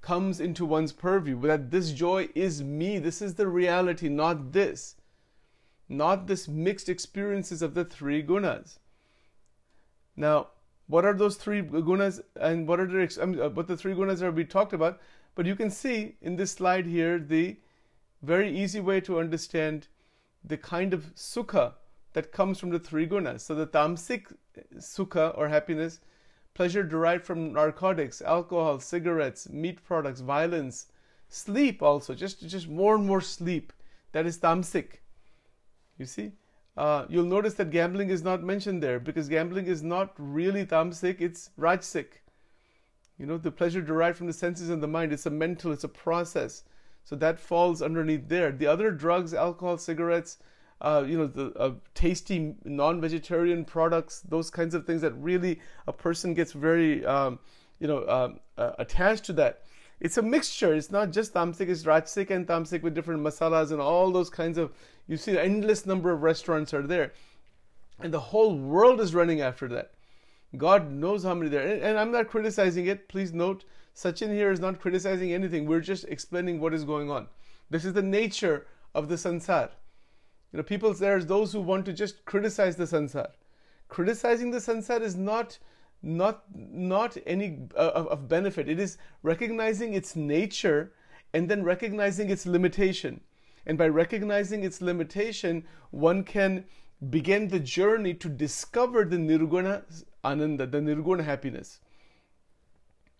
comes 0.00 0.38
into 0.38 0.64
one's 0.64 0.92
purview 0.92 1.40
that 1.40 1.70
this 1.70 1.90
joy 1.90 2.28
is 2.34 2.62
me 2.62 2.98
this 2.98 3.20
is 3.22 3.34
the 3.34 3.48
reality 3.48 4.08
not 4.08 4.52
this 4.52 4.96
not 5.88 6.26
this 6.26 6.46
mixed 6.46 6.88
experiences 6.88 7.62
of 7.62 7.74
the 7.74 7.84
three 7.84 8.22
gunas. 8.22 8.78
Now 10.16 10.48
what 10.86 11.04
are 11.04 11.14
those 11.14 11.36
three 11.36 11.62
gunas 11.62 12.20
and 12.36 12.68
what 12.68 12.80
are 12.80 12.86
the 12.86 13.18
I 13.20 13.26
mean, 13.26 13.40
uh, 13.40 13.48
what 13.48 13.66
the 13.66 13.76
three 13.76 13.94
gunas 13.94 14.22
are 14.22 14.30
we 14.30 14.44
talked 14.44 14.72
about? 14.72 15.00
But 15.34 15.46
you 15.46 15.56
can 15.56 15.70
see 15.70 16.16
in 16.20 16.36
this 16.36 16.52
slide 16.52 16.86
here 16.86 17.18
the 17.18 17.56
very 18.24 18.56
easy 18.56 18.80
way 18.80 19.00
to 19.00 19.18
understand 19.18 19.88
the 20.42 20.56
kind 20.56 20.94
of 20.94 21.14
sukha 21.14 21.72
that 22.12 22.32
comes 22.32 22.58
from 22.58 22.70
the 22.70 22.78
three 22.78 23.06
gunas 23.06 23.40
so 23.40 23.54
the 23.54 23.66
tamsic 23.66 24.32
sukha 24.78 25.36
or 25.38 25.48
happiness 25.48 26.00
pleasure 26.54 26.84
derived 26.84 27.26
from 27.26 27.52
narcotics, 27.52 28.22
alcohol, 28.22 28.78
cigarettes, 28.78 29.48
meat 29.50 29.84
products, 29.84 30.20
violence, 30.20 30.86
sleep 31.28 31.82
also, 31.82 32.14
just, 32.14 32.46
just 32.48 32.68
more 32.68 32.94
and 32.94 33.06
more 33.06 33.20
sleep. 33.20 33.72
That 34.12 34.24
is 34.24 34.38
tamsic. 34.38 35.00
You 35.98 36.06
see? 36.06 36.32
Uh, 36.76 37.06
you'll 37.08 37.24
notice 37.24 37.54
that 37.54 37.70
gambling 37.70 38.10
is 38.10 38.22
not 38.22 38.42
mentioned 38.42 38.82
there 38.82 38.98
because 38.98 39.28
gambling 39.28 39.66
is 39.66 39.82
not 39.82 40.12
really 40.16 40.64
tamsic, 40.64 41.20
it's 41.20 41.50
rajsic. 41.58 42.06
You 43.18 43.26
know, 43.26 43.38
the 43.38 43.50
pleasure 43.50 43.82
derived 43.82 44.16
from 44.16 44.26
the 44.26 44.32
senses 44.32 44.70
and 44.70 44.82
the 44.82 44.88
mind, 44.88 45.12
it's 45.12 45.26
a 45.26 45.30
mental, 45.30 45.72
it's 45.72 45.84
a 45.84 45.88
process. 45.88 46.64
So 47.04 47.16
that 47.16 47.38
falls 47.38 47.82
underneath 47.82 48.28
there. 48.28 48.50
The 48.50 48.66
other 48.66 48.90
drugs, 48.90 49.34
alcohol, 49.34 49.78
cigarettes, 49.78 50.38
uh, 50.80 51.04
you 51.06 51.16
know, 51.16 51.26
the 51.26 51.52
uh, 51.58 51.72
tasty 51.94 52.54
non-vegetarian 52.64 53.64
products, 53.64 54.20
those 54.20 54.50
kinds 54.50 54.74
of 54.74 54.86
things 54.86 55.02
that 55.02 55.12
really 55.12 55.60
a 55.86 55.92
person 55.92 56.34
gets 56.34 56.52
very, 56.52 57.04
um, 57.06 57.38
you 57.78 57.86
know, 57.86 58.08
um, 58.08 58.40
uh, 58.58 58.72
attached 58.78 59.24
to 59.24 59.32
that. 59.34 59.62
It's 60.00 60.18
a 60.18 60.22
mixture. 60.22 60.74
It's 60.74 60.90
not 60.90 61.12
just 61.12 61.34
tamsic. 61.34 61.68
It's 61.68 61.84
rajsic 61.84 62.30
and 62.30 62.46
tamsic 62.46 62.82
with 62.82 62.94
different 62.94 63.22
masalas 63.22 63.70
and 63.70 63.80
all 63.80 64.10
those 64.10 64.28
kinds 64.28 64.58
of. 64.58 64.72
You 65.06 65.16
see, 65.16 65.38
endless 65.38 65.86
number 65.86 66.10
of 66.10 66.22
restaurants 66.22 66.74
are 66.74 66.82
there, 66.82 67.12
and 68.00 68.12
the 68.12 68.20
whole 68.20 68.56
world 68.56 69.00
is 69.00 69.14
running 69.14 69.40
after 69.40 69.68
that. 69.68 69.92
God 70.56 70.90
knows 70.90 71.24
how 71.24 71.34
many 71.34 71.50
there. 71.50 71.66
And, 71.66 71.82
and 71.82 71.98
I'm 71.98 72.10
not 72.10 72.28
criticizing 72.28 72.86
it. 72.86 73.08
Please 73.08 73.32
note, 73.32 73.64
Sachin 73.94 74.32
here 74.32 74.50
is 74.50 74.60
not 74.60 74.80
criticizing 74.80 75.32
anything. 75.32 75.66
We're 75.66 75.80
just 75.80 76.04
explaining 76.04 76.60
what 76.60 76.74
is 76.74 76.84
going 76.84 77.10
on. 77.10 77.28
This 77.70 77.84
is 77.84 77.92
the 77.92 78.02
nature 78.02 78.66
of 78.94 79.08
the 79.08 79.14
sansar. 79.14 79.70
You 80.52 80.58
know, 80.58 80.62
people 80.62 80.92
there's 80.94 81.26
those 81.26 81.52
who 81.52 81.60
want 81.60 81.84
to 81.86 81.92
just 81.92 82.24
criticize 82.24 82.76
the 82.76 82.84
sansar. 82.84 83.28
Criticizing 83.88 84.50
the 84.50 84.58
sansar 84.58 85.00
is 85.00 85.16
not 85.16 85.58
not 86.02 86.44
not 86.54 87.16
any 87.26 87.68
uh, 87.76 88.06
of 88.10 88.28
benefit. 88.28 88.68
It 88.68 88.78
is 88.78 88.98
recognizing 89.22 89.94
its 89.94 90.16
nature 90.16 90.92
and 91.32 91.48
then 91.48 91.64
recognizing 91.64 92.30
its 92.30 92.46
limitation. 92.46 93.20
And 93.66 93.78
by 93.78 93.88
recognizing 93.88 94.62
its 94.62 94.82
limitation, 94.82 95.64
one 95.90 96.22
can 96.22 96.64
begin 97.10 97.48
the 97.48 97.60
journey 97.60 98.14
to 98.14 98.28
discover 98.28 99.04
the 99.04 99.16
nirguna 99.16 99.82
ananda, 100.22 100.66
the 100.66 100.78
nirguna 100.78 101.24
happiness. 101.24 101.80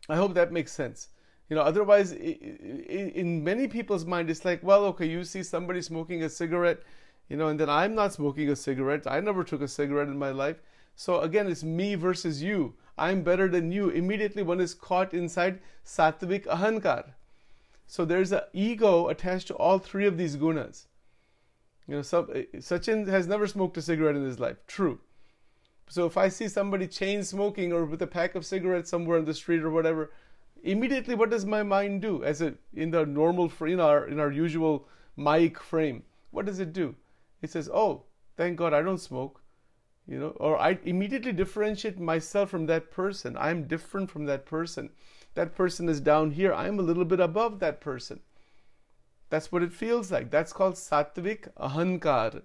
I 0.09 0.17
hope 0.17 0.35
that 0.35 0.53
makes 0.53 0.73
sense. 0.73 1.09
You 1.49 1.57
know, 1.57 1.63
otherwise, 1.63 2.13
in 2.13 3.45
many 3.45 3.69
people's 3.69 4.07
mind, 4.07 4.31
it's 4.31 4.45
like, 4.45 4.63
well, 4.63 4.85
okay, 4.87 5.07
you 5.07 5.25
see 5.25 5.43
somebody 5.43 5.83
smoking 5.83 6.23
a 6.23 6.29
cigarette, 6.29 6.83
you 7.29 7.37
know, 7.37 7.49
and 7.49 7.61
then 7.61 7.69
I'm 7.69 7.95
not 7.95 8.15
smoking 8.15 8.49
a 8.49 8.57
cigarette. 8.57 9.07
I 9.07 9.21
never 9.21 9.45
took 9.45 9.61
a 9.61 9.69
cigarette 9.69 10.09
in 10.09 10.19
my 10.19 10.31
life. 10.31 10.57
So 10.97 11.21
again, 11.21 11.49
it's 11.49 11.65
me 11.65 11.97
versus 11.97 12.43
you. 12.43 12.75
I'm 12.97 13.23
better 13.23 13.49
than 13.49 13.73
you. 13.73 13.91
Immediately 13.91 14.43
one 14.43 14.61
is 14.61 14.75
caught 14.75 15.13
inside 15.13 15.61
sattvic 15.85 16.47
ahankar. 16.47 17.13
So 17.87 18.05
there's 18.05 18.33
an 18.33 18.43
ego 18.53 19.09
attached 19.09 19.49
to 19.49 19.55
all 19.55 19.79
three 19.79 20.07
of 20.07 20.17
these 20.17 20.37
gunas. 20.37 20.87
You 21.87 21.97
know, 21.97 22.01
eh, 22.01 22.45
Sachin 22.57 23.07
has 23.09 23.27
never 23.27 23.47
smoked 23.47 23.77
a 23.77 23.83
cigarette 23.83 24.17
in 24.17 24.25
his 24.25 24.41
life. 24.41 24.57
True. 24.67 25.01
So 25.89 26.07
if 26.07 26.17
I 26.17 26.29
see 26.29 26.49
somebody 26.49 26.87
chain 26.87 27.23
smoking 27.23 27.73
or 27.73 27.85
with 27.85 28.03
a 28.03 28.07
pack 28.07 28.35
of 28.35 28.47
cigarettes 28.47 28.91
somewhere 28.91 29.19
on 29.19 29.25
the 29.25 29.35
street 29.35 29.63
or 29.63 29.71
whatever, 29.71 30.11
immediately 30.63 31.15
what 31.15 31.31
does 31.31 31.45
my 31.45 31.63
mind 31.63 32.03
do? 32.03 32.25
As 32.25 32.41
a 32.41 32.55
in 32.75 32.91
the 32.91 33.05
normal 33.05 33.53
in 33.61 33.81
our 33.81 34.07
in 34.07 34.19
our 34.19 34.33
usual 34.33 34.89
mic 35.17 35.61
frame, 35.61 36.03
what 36.31 36.47
does 36.47 36.59
it 36.59 36.73
do? 36.73 36.97
It 37.43 37.51
says, 37.51 37.69
"Oh, 37.73 38.05
thank 38.37 38.57
God 38.57 38.73
I 38.73 38.83
don't 38.83 38.99
smoke." 38.99 39.43
You 40.07 40.19
know, 40.19 40.29
or 40.37 40.59
I 40.59 40.79
immediately 40.85 41.33
differentiate 41.33 41.99
myself 41.99 42.51
from 42.51 42.67
that 42.67 42.91
person. 42.91 43.37
I'm 43.39 43.67
different 43.67 44.11
from 44.11 44.27
that 44.27 44.45
person. 44.45 44.91
That 45.35 45.55
person 45.55 45.89
is 45.89 46.01
down 46.01 46.33
here. 46.33 46.53
I'm 46.53 46.79
a 46.79 46.83
little 46.83 47.05
bit 47.05 47.21
above 47.21 47.59
that 47.61 47.81
person. 47.81 48.21
That's 49.31 49.51
what 49.51 49.63
it 49.63 49.73
feels 49.73 50.13
like. 50.13 50.31
That's 50.31 50.53
called 50.53 50.75
sattvic 50.75 51.49
ahankar. 51.57 52.43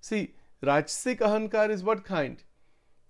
See, 0.00 0.34
Rajsik 0.64 1.18
ahankar 1.18 1.70
is 1.70 1.82
what 1.82 2.04
kind? 2.04 2.42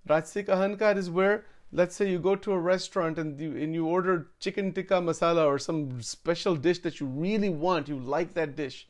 Rajsik 0.08 0.46
ahankar 0.46 0.96
is 0.96 1.10
where, 1.10 1.46
let's 1.72 1.96
say 1.96 2.10
you 2.10 2.18
go 2.18 2.36
to 2.36 2.52
a 2.52 2.58
restaurant 2.58 3.18
and 3.18 3.40
you, 3.40 3.56
and 3.56 3.74
you 3.74 3.86
order 3.86 4.28
chicken 4.40 4.72
tikka 4.72 4.94
masala 4.94 5.46
or 5.46 5.58
some 5.58 6.00
special 6.02 6.56
dish 6.56 6.80
that 6.80 7.00
you 7.00 7.06
really 7.06 7.48
want, 7.48 7.88
you 7.88 7.98
like 7.98 8.34
that 8.34 8.56
dish 8.56 8.88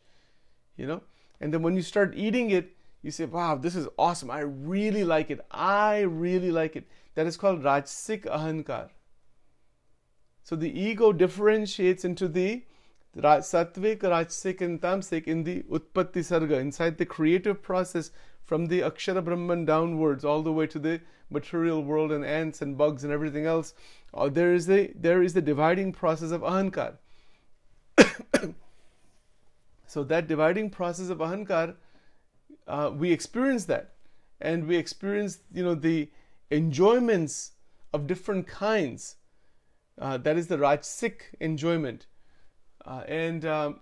you 0.76 0.86
know? 0.86 1.02
And 1.40 1.52
then 1.52 1.62
when 1.62 1.76
you 1.76 1.82
start 1.82 2.14
eating 2.16 2.50
it 2.50 2.76
you 3.02 3.10
say 3.10 3.26
wow 3.26 3.54
this 3.54 3.76
is 3.76 3.86
awesome. 3.98 4.30
I 4.30 4.40
really 4.40 5.04
like 5.04 5.30
it. 5.30 5.40
I 5.50 6.00
really 6.00 6.50
like 6.50 6.74
it. 6.74 6.88
That 7.14 7.26
is 7.26 7.36
called 7.36 7.62
rajsik 7.62 8.24
ahankar. 8.24 8.88
So 10.42 10.56
the 10.56 10.78
ego 10.78 11.12
differentiates 11.12 12.04
into 12.04 12.28
the 12.28 12.64
sattvic 13.16 13.98
rajsik 13.98 14.60
and 14.60 14.80
tamsik 14.80 15.24
in 15.24 15.44
the 15.44 15.62
utpatti 15.62 16.24
sarga 16.30 16.58
inside 16.58 16.98
the 16.98 17.06
creative 17.06 17.62
process 17.62 18.10
from 18.44 18.66
the 18.66 18.80
akshara 18.80 19.24
brahman 19.24 19.64
downwards 19.64 20.24
all 20.24 20.42
the 20.42 20.52
way 20.52 20.66
to 20.66 20.78
the 20.78 21.00
material 21.30 21.82
world 21.82 22.12
and 22.12 22.24
ants 22.24 22.60
and 22.62 22.76
bugs 22.76 23.04
and 23.04 23.12
everything 23.12 23.46
else 23.46 23.74
uh, 24.12 24.28
there 24.28 24.52
is 24.52 24.66
the 24.66 24.92
there 24.94 25.22
is 25.22 25.32
the 25.32 25.42
dividing 25.42 25.92
process 25.92 26.30
of 26.30 26.42
ahankar 26.42 26.94
so 29.86 30.04
that 30.04 30.26
dividing 30.26 30.70
process 30.70 31.08
of 31.08 31.18
ahankar, 31.18 31.74
uh, 32.66 32.90
we 32.94 33.12
experience 33.12 33.64
that, 33.66 33.92
and 34.40 34.66
we 34.66 34.76
experience 34.76 35.38
you 35.52 35.62
know 35.62 35.74
the 35.74 36.10
enjoyments 36.50 37.52
of 37.92 38.06
different 38.06 38.46
kinds. 38.46 39.16
Uh, 40.00 40.18
that 40.18 40.36
is 40.36 40.48
the 40.48 40.56
rajsik 40.56 41.20
enjoyment. 41.40 42.06
Uh, 42.84 43.02
and 43.06 43.46
um, 43.46 43.80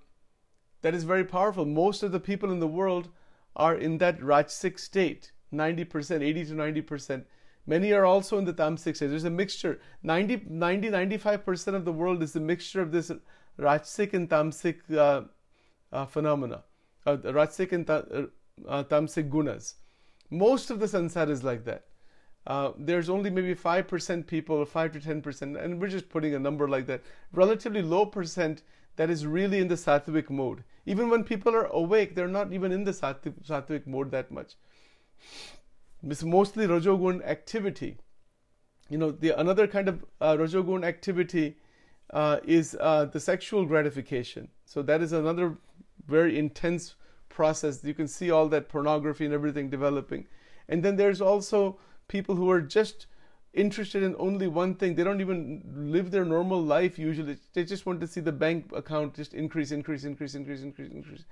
that 0.82 0.94
is 0.94 1.04
very 1.04 1.24
powerful. 1.24 1.64
Most 1.64 2.02
of 2.02 2.12
the 2.12 2.20
people 2.20 2.52
in 2.52 2.60
the 2.60 2.66
world 2.66 3.08
are 3.56 3.76
in 3.76 3.98
that 3.98 4.20
Rajasic 4.20 4.78
state 4.78 5.32
90%, 5.52 6.22
80 6.22 6.44
to 6.46 6.52
90%. 6.54 7.24
Many 7.66 7.92
are 7.92 8.04
also 8.04 8.38
in 8.38 8.44
the 8.44 8.54
Tamasic 8.54 8.96
state. 8.96 9.08
There's 9.08 9.24
a 9.24 9.30
mixture. 9.30 9.80
90, 10.02 10.46
90 10.48 10.90
95% 10.90 11.74
of 11.74 11.84
the 11.84 11.92
world 11.92 12.22
is 12.22 12.34
a 12.34 12.40
mixture 12.40 12.80
of 12.80 12.90
this 12.90 13.12
Rajasic 13.58 14.14
and 14.14 14.28
Tamasic 14.28 14.78
uh, 14.96 15.22
uh, 15.92 16.06
phenomena, 16.06 16.64
uh, 17.06 17.16
Rajasic 17.18 17.72
and 17.72 17.86
ta- 17.86 18.04
uh, 18.12 18.26
uh, 18.66 18.84
Tamasic 18.84 19.30
gunas. 19.30 19.74
Most 20.30 20.70
of 20.70 20.80
the 20.80 20.86
sansar 20.86 21.28
is 21.28 21.44
like 21.44 21.64
that. 21.66 21.84
Uh, 22.46 22.72
there's 22.76 23.08
only 23.08 23.30
maybe 23.30 23.54
5% 23.54 24.26
people, 24.26 24.64
5 24.64 24.92
to 24.92 24.98
10%, 24.98 25.62
and 25.62 25.80
we're 25.80 25.88
just 25.88 26.08
putting 26.08 26.34
a 26.34 26.38
number 26.38 26.66
like 26.66 26.86
that. 26.86 27.02
Relatively 27.32 27.82
low 27.82 28.06
percent 28.06 28.62
that 28.96 29.10
is 29.10 29.26
really 29.26 29.58
in 29.60 29.68
the 29.68 29.76
sattvic 29.76 30.28
mode. 30.28 30.64
Even 30.84 31.08
when 31.10 31.24
people 31.24 31.54
are 31.54 31.66
awake, 31.66 32.14
they're 32.14 32.28
not 32.28 32.52
even 32.52 32.72
in 32.72 32.84
the 32.84 32.92
sattvic, 32.92 33.86
mode 33.86 34.10
that 34.10 34.30
much. 34.30 34.54
It's 36.02 36.24
mostly 36.24 36.66
rajogun 36.66 37.24
activity. 37.24 37.98
You 38.88 38.98
know, 38.98 39.12
the 39.12 39.38
another 39.38 39.66
kind 39.66 39.88
of 39.88 40.04
uh, 40.20 40.36
rajogun 40.36 40.84
activity 40.84 41.56
uh, 42.12 42.38
is 42.44 42.76
uh, 42.80 43.04
the 43.06 43.20
sexual 43.20 43.64
gratification. 43.64 44.48
So 44.64 44.82
that 44.82 45.00
is 45.00 45.12
another 45.12 45.56
very 46.06 46.38
intense 46.38 46.96
process. 47.28 47.82
You 47.84 47.94
can 47.94 48.08
see 48.08 48.30
all 48.30 48.48
that 48.48 48.68
pornography 48.68 49.24
and 49.24 49.32
everything 49.32 49.70
developing. 49.70 50.26
And 50.68 50.82
then 50.82 50.96
there's 50.96 51.20
also 51.20 51.78
people 52.08 52.34
who 52.34 52.50
are 52.50 52.60
just 52.60 53.06
interested 53.54 54.02
in 54.02 54.16
only 54.18 54.48
one 54.48 54.74
thing. 54.74 54.94
They 54.94 55.04
don't 55.04 55.20
even 55.20 55.62
live 55.76 56.10
their 56.10 56.24
normal 56.24 56.62
life 56.62 56.98
usually. 56.98 57.36
They 57.52 57.64
just 57.64 57.86
want 57.86 58.00
to 58.00 58.06
see 58.06 58.20
the 58.20 58.32
bank 58.32 58.70
account 58.74 59.14
just 59.14 59.34
increase, 59.34 59.72
increase, 59.72 60.04
increase, 60.04 60.34
increase, 60.34 60.62
increase, 60.62 60.90
increase. 60.90 61.24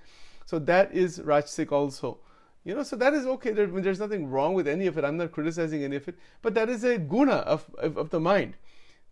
So 0.47 0.59
that 0.61 0.93
is 0.93 1.19
Rajasic 1.19 1.73
also. 1.73 2.19
You 2.65 2.75
know, 2.75 2.83
so 2.83 2.97
that 2.97 3.15
is 3.15 3.25
okay. 3.27 3.53
There, 3.53 3.67
there's 3.67 4.01
nothing 4.01 4.29
wrong 4.29 4.53
with 4.53 4.69
any 4.69 4.87
of 4.87 4.99
it. 4.99 5.05
I'm 5.05 5.17
not 5.17 5.33
criticizing 5.33 5.83
any 5.83 5.97
of 5.97 6.09
it. 6.09 6.19
But 6.43 6.55
that 6.55 6.69
is 6.69 6.85
a 6.85 6.99
guna 6.99 7.37
of, 7.37 7.65
of, 7.79 7.97
of 7.97 8.11
the 8.11 8.21
mind. 8.21 8.57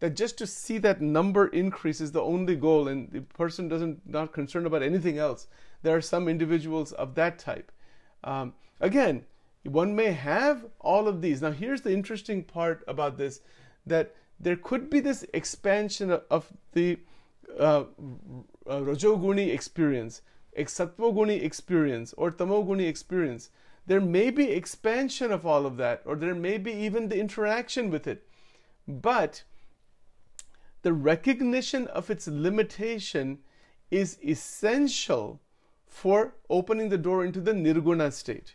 That 0.01 0.15
just 0.15 0.39
to 0.39 0.47
see 0.47 0.79
that 0.79 1.01
number 1.01 1.49
increase 1.49 2.01
is 2.01 2.13
the 2.13 2.23
only 2.23 2.55
goal, 2.55 2.87
and 2.87 3.11
the 3.11 3.23
person 3.23 3.69
doesn't 3.69 4.07
not 4.07 4.33
concerned 4.33 4.67
about 4.67 4.83
anything 4.83 5.19
else. 5.19 5.49
There 5.83 5.97
are 5.97 6.03
some 6.03 6.29
individuals 6.29 6.93
of 6.93 7.15
that 7.15 7.39
type. 7.39 7.73
Um, 8.23 8.53
again, 8.81 9.25
one 9.69 9.95
may 9.95 10.13
have 10.13 10.67
all 10.81 11.09
of 11.09 11.21
these. 11.21 11.43
Now, 11.43 11.53
here's 11.53 11.83
the 11.83 11.93
interesting 11.93 12.43
part 12.45 12.83
about 12.89 13.19
this 13.19 13.41
that 13.87 14.15
there 14.41 14.57
could 14.57 14.91
be 14.91 15.01
this 15.01 15.25
expansion 15.33 16.11
of 16.31 16.53
the 16.73 16.99
uh, 17.59 17.85
Rajoguni 18.67 19.53
experience, 19.53 20.23
Sattvoguni 20.57 21.43
experience, 21.43 22.13
or 22.17 22.31
Tamoguni 22.31 22.87
experience. 22.87 23.51
There 23.87 24.01
may 24.01 24.31
be 24.31 24.51
expansion 24.51 25.33
of 25.33 25.47
all 25.47 25.65
of 25.65 25.77
that, 25.79 26.03
or 26.05 26.17
there 26.17 26.35
may 26.35 26.59
be 26.59 26.73
even 26.73 27.09
the 27.09 27.19
interaction 27.19 27.91
with 27.91 28.07
it. 28.07 28.29
But 28.87 29.45
the 30.83 30.93
recognition 30.93 31.87
of 31.89 32.11
its 32.11 32.29
limitation 32.29 33.39
is 33.91 34.19
essential 34.23 35.41
for 35.87 36.35
opening 36.51 36.91
the 36.91 36.99
door 36.99 37.25
into 37.25 37.41
the 37.41 37.53
nirguna 37.53 38.13
state. 38.13 38.55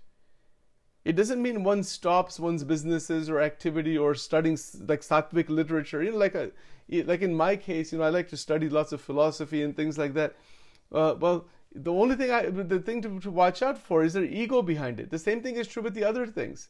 It 1.06 1.18
doesn't 1.18 1.42
mean 1.42 1.64
one 1.64 1.84
stops 1.84 2.40
one's 2.40 2.64
businesses 2.64 3.30
or 3.30 3.42
activity 3.42 3.98
or 3.98 4.16
studying 4.16 4.58
like 4.88 5.02
sattvic 5.02 5.50
literature. 5.50 6.02
You 6.02 6.12
know, 6.12 6.18
like 6.18 6.36
a, 6.36 6.52
like 6.90 7.22
in 7.22 7.36
my 7.36 7.58
case, 7.58 7.92
you 7.92 7.98
know, 7.98 8.06
I 8.06 8.10
like 8.10 8.30
to 8.30 8.38
study 8.38 8.70
lots 8.70 8.94
of 8.94 9.02
philosophy 9.02 9.64
and 9.64 9.76
things 9.76 9.98
like 9.98 10.14
that. 10.14 10.36
Uh, 10.94 11.16
well, 11.20 11.46
the 11.76 11.92
only 11.92 12.16
thing 12.16 12.32
I, 12.32 12.46
the 12.46 12.80
thing 12.80 13.02
to, 13.02 13.20
to 13.20 13.32
watch 13.32 13.62
out 13.62 13.78
for 13.78 14.04
is 14.04 14.14
their 14.14 14.24
ego 14.24 14.62
behind 14.62 15.00
it. 15.00 15.10
The 15.10 15.20
same 15.20 15.42
thing 15.42 15.56
is 15.56 15.68
true 15.68 15.84
with 15.84 15.94
the 15.94 16.06
other 16.06 16.26
things. 16.26 16.70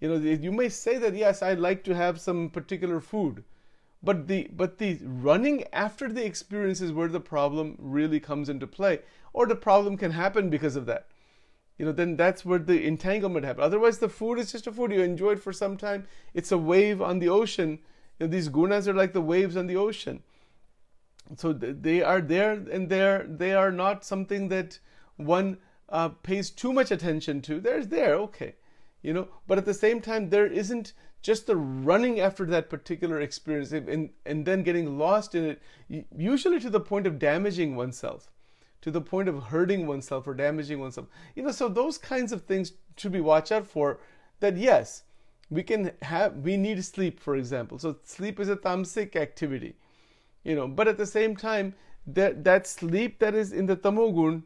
You 0.00 0.08
know, 0.08 0.16
you 0.16 0.52
may 0.52 0.68
say 0.68 0.98
that 0.98 1.14
yes, 1.14 1.42
I'd 1.42 1.60
like 1.60 1.82
to 1.84 1.94
have 1.94 2.20
some 2.20 2.50
particular 2.50 3.00
food, 3.00 3.44
but 4.02 4.26
the 4.26 4.50
but 4.52 4.78
the 4.78 4.98
running 5.02 5.64
after 5.72 6.08
the 6.08 6.26
experience 6.26 6.80
is 6.80 6.92
where 6.92 7.08
the 7.08 7.20
problem 7.20 7.76
really 7.78 8.18
comes 8.20 8.48
into 8.48 8.66
play, 8.66 8.98
or 9.32 9.46
the 9.46 9.54
problem 9.54 9.96
can 9.96 10.10
happen 10.10 10.50
because 10.50 10.76
of 10.76 10.86
that 10.86 11.06
you 11.78 11.84
know, 11.84 11.92
then 11.92 12.16
that's 12.16 12.44
where 12.44 12.58
the 12.58 12.86
entanglement 12.86 13.44
happens. 13.44 13.64
Otherwise, 13.64 13.98
the 13.98 14.08
food 14.08 14.38
is 14.38 14.52
just 14.52 14.66
a 14.66 14.72
food. 14.72 14.92
You 14.92 15.02
enjoy 15.02 15.32
it 15.32 15.42
for 15.42 15.52
some 15.52 15.76
time. 15.76 16.06
It's 16.34 16.52
a 16.52 16.58
wave 16.58 17.00
on 17.00 17.18
the 17.18 17.28
ocean. 17.28 17.80
You 18.18 18.26
know, 18.26 18.30
these 18.30 18.48
gunas 18.48 18.86
are 18.86 18.94
like 18.94 19.12
the 19.12 19.20
waves 19.20 19.56
on 19.56 19.66
the 19.66 19.76
ocean. 19.76 20.22
So 21.36 21.52
they 21.52 22.02
are 22.02 22.20
there 22.20 22.52
and 22.52 22.88
there. 22.88 23.24
They 23.26 23.54
are 23.54 23.72
not 23.72 24.04
something 24.04 24.48
that 24.48 24.78
one 25.16 25.58
uh, 25.88 26.10
pays 26.10 26.50
too 26.50 26.72
much 26.72 26.90
attention 26.90 27.40
to. 27.42 27.60
There's 27.60 27.88
there, 27.88 28.14
okay, 28.16 28.56
you 29.02 29.12
know. 29.12 29.28
But 29.46 29.58
at 29.58 29.64
the 29.64 29.74
same 29.74 30.00
time, 30.00 30.30
there 30.30 30.46
isn't 30.46 30.92
just 31.22 31.46
the 31.46 31.56
running 31.56 32.20
after 32.20 32.44
that 32.46 32.68
particular 32.68 33.20
experience 33.20 33.72
and, 33.72 34.10
and 34.26 34.44
then 34.44 34.62
getting 34.62 34.98
lost 34.98 35.34
in 35.34 35.44
it, 35.44 35.62
usually 36.16 36.60
to 36.60 36.70
the 36.70 36.80
point 36.80 37.06
of 37.06 37.18
damaging 37.18 37.76
oneself 37.76 38.28
to 38.82 38.90
the 38.90 39.00
point 39.00 39.28
of 39.28 39.44
hurting 39.44 39.86
oneself 39.86 40.26
or 40.26 40.34
damaging 40.34 40.80
oneself. 40.80 41.06
You 41.34 41.44
know, 41.44 41.52
so 41.52 41.68
those 41.68 41.96
kinds 41.96 42.32
of 42.32 42.42
things 42.42 42.72
should 42.96 43.12
be 43.12 43.20
watched 43.20 43.52
out 43.52 43.66
for. 43.66 44.00
That 44.40 44.56
yes, 44.56 45.04
we 45.48 45.62
can 45.62 45.92
have 46.02 46.36
we 46.36 46.56
need 46.56 46.84
sleep, 46.84 47.20
for 47.20 47.36
example. 47.36 47.78
So 47.78 47.96
sleep 48.02 48.40
is 48.40 48.48
a 48.48 48.56
tamasic 48.56 49.16
activity, 49.16 49.76
you 50.44 50.56
know. 50.56 50.66
But 50.66 50.88
at 50.88 50.98
the 50.98 51.06
same 51.06 51.36
time, 51.36 51.74
that 52.06 52.42
that 52.44 52.66
sleep 52.66 53.20
that 53.20 53.34
is 53.34 53.52
in 53.52 53.66
the 53.66 53.76
tamogun, 53.76 54.42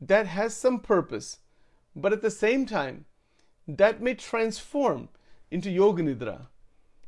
that 0.00 0.26
has 0.28 0.54
some 0.54 0.80
purpose. 0.80 1.38
But 1.96 2.12
at 2.12 2.22
the 2.22 2.30
same 2.30 2.66
time, 2.66 3.06
that 3.66 4.00
may 4.00 4.14
transform 4.14 5.08
into 5.50 5.70
yoga 5.70 6.02
nidra. 6.02 6.46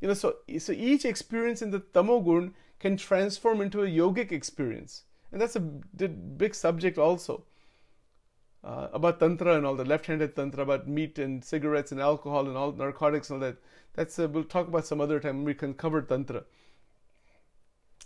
You 0.01 0.09
know, 0.09 0.15
so 0.15 0.37
so 0.59 0.73
each 0.73 1.05
experience 1.05 1.63
in 1.63 1.71
the 1.71 1.81
tamogun 1.81 2.55
can 2.81 2.97
transform 2.97 3.61
into 3.61 3.83
a 3.83 3.87
yogic 3.87 4.33
experience. 4.33 5.05
And 5.33 5.41
that's 5.41 5.57
a 5.57 5.61
big 5.61 6.55
subject 6.55 6.99
also. 6.99 7.45
Uh, 8.65 8.89
about 8.93 9.21
tantra 9.21 9.55
and 9.55 9.65
all 9.65 9.77
the 9.77 9.85
left-handed 9.85 10.35
tantra, 10.35 10.63
about 10.65 10.89
meat 10.89 11.21
and 11.21 11.45
cigarettes 11.45 11.93
and 11.93 12.01
alcohol 12.01 12.49
and 12.49 12.57
all 12.57 12.73
narcotics 12.73 13.31
and 13.31 13.41
all 13.41 13.49
that. 13.49 13.57
That's 13.95 14.19
uh, 14.19 14.29
we'll 14.29 14.43
talk 14.43 14.67
about 14.67 14.85
some 14.87 15.01
other 15.01 15.21
time. 15.21 15.45
We 15.45 15.55
can 15.55 15.73
cover 15.75 16.03
tantra. 16.03 16.43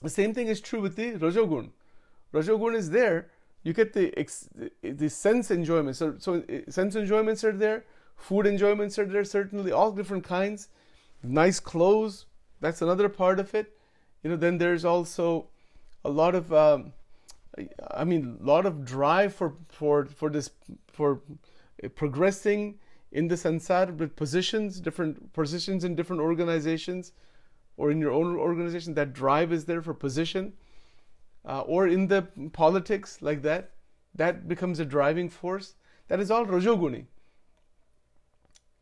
The 0.03 0.11
same 0.11 0.35
thing 0.35 0.49
is 0.49 0.61
true 0.61 0.81
with 0.81 0.97
the 0.97 1.13
rajogun. 1.13 1.71
Rajogun 2.35 2.75
is 2.75 2.91
there. 2.91 3.31
You 3.63 3.73
get 3.73 3.93
the 3.93 4.13
the 4.83 5.09
sense 5.09 5.51
enjoyments. 5.51 5.99
So, 5.99 6.17
so 6.19 6.43
uh, 6.43 6.71
sense 6.71 6.95
enjoyments 6.95 7.43
are 7.43 7.53
there. 7.53 7.85
Food 8.17 8.47
enjoyments 8.47 8.99
are 8.99 9.07
there. 9.07 9.25
Certainly, 9.25 9.73
all 9.73 9.93
different 9.93 10.25
kinds. 10.25 10.69
Nice 11.23 11.61
clothes. 11.61 12.27
That's 12.61 12.83
another 12.83 13.09
part 13.09 13.41
of 13.41 13.55
it. 13.55 13.77
You 14.23 14.31
know. 14.31 14.37
Then 14.37 14.59
there's 14.59 14.85
also 14.85 15.49
a 16.05 16.11
lot 16.11 16.35
of 16.35 16.53
um, 16.53 16.93
I 17.91 18.05
mean, 18.05 18.39
a 18.41 18.45
lot 18.45 18.67
of 18.67 18.85
drive 18.85 19.35
for 19.35 19.55
for 19.69 20.07
for 20.07 20.31
this 20.31 20.51
for 20.89 21.21
progressing 21.95 22.79
in 23.13 23.29
the 23.29 23.35
sansar 23.35 23.97
with 23.97 24.15
positions, 24.17 24.81
different 24.81 25.33
positions 25.33 25.85
in 25.85 25.95
different 25.95 26.23
organizations, 26.23 27.13
or 27.77 27.91
in 27.91 28.01
your 28.01 28.13
own 28.13 28.37
organization. 28.37 28.95
That 28.95 29.13
drive 29.13 29.53
is 29.53 29.65
there 29.65 29.83
for 29.83 29.95
position, 29.95 30.53
uh, 31.45 31.63
or 31.63 31.89
in 31.89 32.07
the 32.07 32.23
politics 32.53 33.21
like 33.21 33.43
that. 33.43 33.71
That 34.15 34.49
becomes 34.49 34.81
a 34.81 34.85
driving 34.85 35.29
force. 35.29 35.75
That 36.09 36.21
is 36.21 36.31
all 36.31 36.45
rajoguni. 36.45 37.07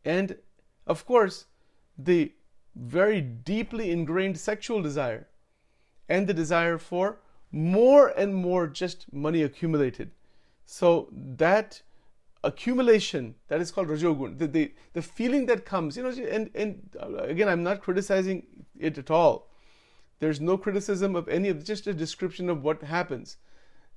And 0.03 0.37
of 0.87 1.05
course, 1.05 1.45
the 1.97 2.33
very 2.75 3.21
deeply 3.21 3.91
ingrained 3.91 4.37
sexual 4.37 4.81
desire 4.81 5.27
and 6.07 6.25
the 6.25 6.33
desire 6.33 6.77
for 6.77 7.19
more 7.51 8.07
and 8.09 8.35
more 8.35 8.67
just 8.67 9.11
money 9.11 9.43
accumulated. 9.43 10.11
So 10.65 11.09
that 11.11 11.81
accumulation 12.43 13.35
that 13.49 13.59
is 13.59 13.69
called 13.69 13.89
rajogun 13.89 14.37
the, 14.37 14.47
the, 14.47 14.73
the 14.93 15.01
feeling 15.01 15.45
that 15.45 15.65
comes 15.65 15.97
you 15.97 16.03
know 16.03 16.09
and 16.09 16.49
and 16.55 16.89
uh, 16.97 17.17
again 17.23 17.49
i'm 17.49 17.63
not 17.63 17.81
criticizing 17.81 18.47
it 18.79 18.97
at 18.97 19.11
all. 19.11 19.49
There's 20.19 20.41
no 20.41 20.57
criticism 20.57 21.15
of 21.15 21.27
any 21.27 21.49
of 21.49 21.63
just 21.63 21.87
a 21.87 21.93
description 21.93 22.49
of 22.49 22.63
what 22.63 22.81
happens. 22.83 23.37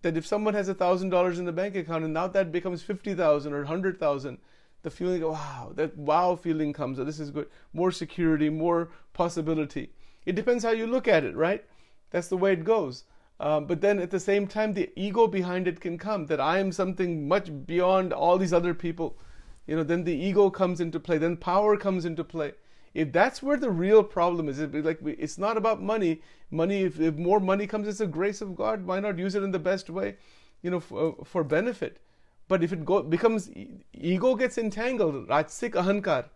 That 0.03 0.17
if 0.17 0.27
someone 0.27 0.55
has 0.55 0.69
a 0.69 0.75
thousand 0.75 1.11
dollars 1.11 1.39
in 1.39 1.45
the 1.45 1.53
bank 1.53 1.77
account 1.77 2.05
and 2.05 2.13
now 2.13 2.27
that 2.29 2.53
becomes 2.53 2.83
fifty 2.83 3.15
thousand 3.15 3.53
or 3.53 3.65
hundred 3.65 3.99
thousand 3.99 4.39
the 4.83 4.91
feeling 4.91 5.23
of 5.23 5.31
wow 5.31 5.73
that 5.77 5.97
wow 5.97 6.35
feeling 6.35 6.73
comes 6.73 6.99
oh, 6.99 7.05
this 7.05 7.21
is 7.21 7.31
good. 7.31 7.49
More 7.73 7.93
security 7.93 8.51
more 8.51 8.91
possibility. 9.13 9.93
It 10.27 10.35
depends 10.35 10.65
how 10.65 10.71
you 10.71 10.87
look 10.87 11.07
at 11.07 11.25
it 11.25 11.37
right? 11.37 11.65
That's 12.11 12.29
the 12.29 12.37
way 12.37 12.53
it 12.53 12.65
goes 12.65 13.05
um, 13.43 13.67
but 13.67 13.81
then 13.81 13.99
at 13.99 14.13
the 14.13 14.21
same 14.21 14.47
time, 14.47 14.73
the 14.73 14.89
ego 14.95 15.27
behind 15.27 15.67
it 15.67 15.81
can 15.81 15.99
come 15.99 16.27
that 16.27 16.41
I 16.41 16.61
am 16.61 16.71
something 16.71 17.27
much 17.27 17.51
beyond 17.67 18.13
all 18.13 18.39
these 18.39 18.53
other 18.53 18.73
people. 18.73 19.19
You 19.67 19.75
know, 19.75 19.83
then 19.83 20.05
the 20.05 20.15
ego 20.15 20.49
comes 20.49 20.81
into 20.81 21.01
play, 21.01 21.19
then 21.19 21.37
power 21.37 21.77
comes 21.77 22.05
into 22.05 22.23
play. 22.23 22.53
If 22.95 23.11
that's 23.11 23.43
where 23.43 23.57
the 23.57 23.71
real 23.71 24.05
problem 24.05 24.49
is, 24.49 24.61
be 24.67 24.81
like 24.81 25.01
it's 25.03 25.39
not 25.39 25.57
about 25.57 25.83
money. 25.83 26.23
Money, 26.53 26.83
if, 26.83 27.01
if 27.01 27.17
more 27.17 27.41
money 27.41 27.67
comes, 27.67 27.89
it's 27.89 28.01
a 28.01 28.07
grace 28.07 28.43
of 28.43 28.55
God. 28.55 28.87
Why 28.87 29.01
not 29.01 29.19
use 29.19 29.35
it 29.35 29.43
in 29.43 29.51
the 29.51 29.59
best 29.59 29.91
way, 29.91 30.19
you 30.63 30.71
know, 30.71 30.79
for, 30.79 31.09
uh, 31.09 31.25
for 31.25 31.43
benefit? 31.43 31.99
But 32.47 32.63
if 32.63 32.73
it 32.73 32.85
go, 32.85 33.03
becomes 33.03 33.51
ego 33.93 34.37
gets 34.37 34.57
entangled, 34.57 35.27
rajsik 35.27 35.71
ahankar, 35.71 36.27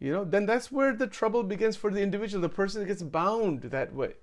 you 0.00 0.12
know, 0.12 0.24
then 0.24 0.46
that's 0.46 0.72
where 0.72 0.94
the 0.94 1.06
trouble 1.06 1.42
begins 1.42 1.76
for 1.76 1.90
the 1.90 2.00
individual. 2.00 2.40
The 2.40 2.48
person 2.48 2.86
gets 2.86 3.02
bound 3.02 3.62
that 3.62 3.94
way. 3.94 4.14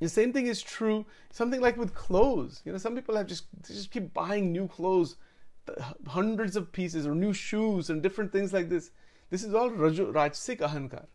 The 0.00 0.08
same 0.08 0.32
thing 0.32 0.46
is 0.46 0.62
true. 0.62 1.04
Something 1.30 1.60
like 1.60 1.76
with 1.76 1.94
clothes. 1.94 2.62
You 2.64 2.72
know, 2.72 2.78
some 2.78 2.94
people 2.94 3.16
have 3.16 3.26
just 3.26 3.44
just 3.66 3.90
keep 3.90 4.12
buying 4.14 4.50
new 4.50 4.66
clothes, 4.66 5.16
hundreds 6.06 6.56
of 6.56 6.72
pieces, 6.72 7.06
or 7.06 7.14
new 7.14 7.32
shoes, 7.32 7.90
and 7.90 8.02
different 8.02 8.32
things 8.32 8.52
like 8.52 8.68
this. 8.70 8.90
This 9.28 9.44
is 9.44 9.54
all 9.54 9.70
rajsik 9.70 10.58
ahankar. 10.58 11.06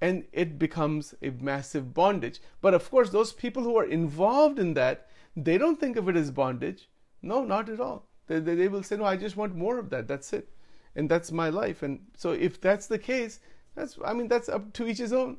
And 0.00 0.24
it 0.32 0.58
becomes 0.58 1.14
a 1.22 1.30
massive 1.30 1.94
bondage. 1.94 2.40
But 2.60 2.74
of 2.74 2.90
course, 2.90 3.10
those 3.10 3.32
people 3.32 3.62
who 3.62 3.76
are 3.76 3.84
involved 3.84 4.58
in 4.58 4.74
that, 4.74 5.08
they 5.36 5.58
don't 5.58 5.80
think 5.80 5.96
of 5.96 6.08
it 6.08 6.16
as 6.16 6.30
bondage. 6.30 6.88
No, 7.22 7.44
not 7.44 7.68
at 7.68 7.80
all. 7.80 8.06
They, 8.26 8.38
they, 8.38 8.54
they 8.54 8.68
will 8.68 8.82
say, 8.82 8.96
no, 8.96 9.04
I 9.04 9.16
just 9.16 9.36
want 9.36 9.56
more 9.56 9.78
of 9.78 9.90
that. 9.90 10.06
That's 10.06 10.32
it. 10.32 10.50
And 10.94 11.08
that's 11.08 11.32
my 11.32 11.48
life. 11.48 11.82
And 11.82 12.00
so 12.16 12.32
if 12.32 12.60
that's 12.60 12.86
the 12.86 12.98
case, 12.98 13.40
that's, 13.74 13.98
I 14.04 14.12
mean, 14.12 14.28
that's 14.28 14.48
up 14.48 14.72
to 14.74 14.86
each 14.86 14.98
his 14.98 15.12
own. 15.12 15.38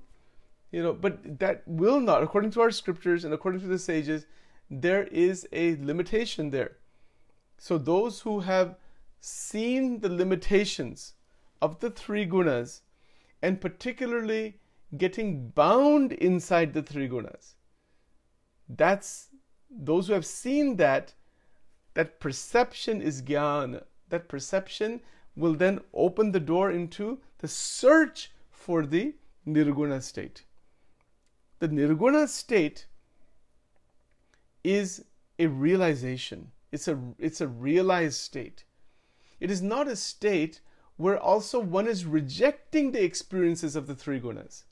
You 0.72 0.84
know, 0.84 0.94
but 0.94 1.40
that 1.40 1.64
will 1.68 2.00
not, 2.00 2.22
according 2.22 2.52
to 2.52 2.62
our 2.62 2.72
scriptures 2.72 3.26
and 3.26 3.34
according 3.34 3.62
to 3.62 3.68
the 3.68 3.80
sages, 3.80 4.26
there 4.70 5.06
is 5.06 5.48
a 5.52 5.76
limitation 5.78 6.52
there. 6.52 6.78
So 7.58 7.78
those 7.78 8.22
who 8.22 8.42
have 8.42 8.76
seen 9.20 10.00
the 10.00 10.10
limitations 10.10 11.14
of 11.62 11.80
the 11.80 11.90
three 11.90 12.26
gunas 12.26 12.82
and 13.42 13.60
particularly 13.60 14.60
getting 14.98 15.50
bound 15.50 16.14
inside 16.14 16.74
the 16.74 16.82
three 16.82 17.10
gunas. 17.10 17.56
That's 18.68 19.30
those 19.70 20.08
who 20.08 20.14
have 20.14 20.26
seen 20.26 20.78
that, 20.78 21.14
that 21.96 22.20
perception 22.20 23.02
is 23.02 23.22
jnana. 23.22 23.84
That 24.10 24.28
perception 24.28 25.02
will 25.36 25.54
then 25.54 25.80
open 25.94 26.32
the 26.32 26.40
door 26.40 26.72
into 26.72 27.20
the 27.40 27.48
search 27.48 28.32
for 28.50 28.86
the 28.86 29.16
nirguna 29.48 30.02
state. 30.02 30.44
The 31.60 31.68
nirguna 31.68 32.28
state 32.28 32.88
is 34.64 35.06
a 35.38 35.48
realization. 35.48 36.52
It's 36.72 36.88
a 36.88 37.00
it's 37.18 37.42
a 37.42 37.48
realized 37.48 38.20
state. 38.20 38.64
It 39.40 39.52
is 39.52 39.62
not 39.62 39.88
a 39.88 39.96
state 39.96 40.62
where 40.98 41.18
also 41.18 41.60
one 41.60 41.88
is 41.88 42.06
rejecting 42.06 42.92
the 42.92 43.04
experiences 43.04 43.76
of 43.76 43.88
the 43.88 43.96
three 43.96 44.20
gunas. 44.20 44.64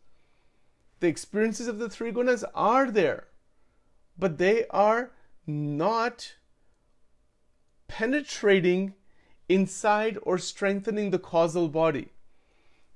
The 0.99 1.07
experiences 1.07 1.67
of 1.67 1.79
the 1.79 1.89
three 1.89 2.11
gunas 2.11 2.43
are 2.53 2.91
there, 2.91 3.27
but 4.17 4.37
they 4.37 4.65
are 4.69 5.11
not 5.45 6.35
penetrating 7.87 8.93
inside 9.47 10.17
or 10.21 10.37
strengthening 10.37 11.11
the 11.11 11.19
causal 11.19 11.69
body. 11.69 12.09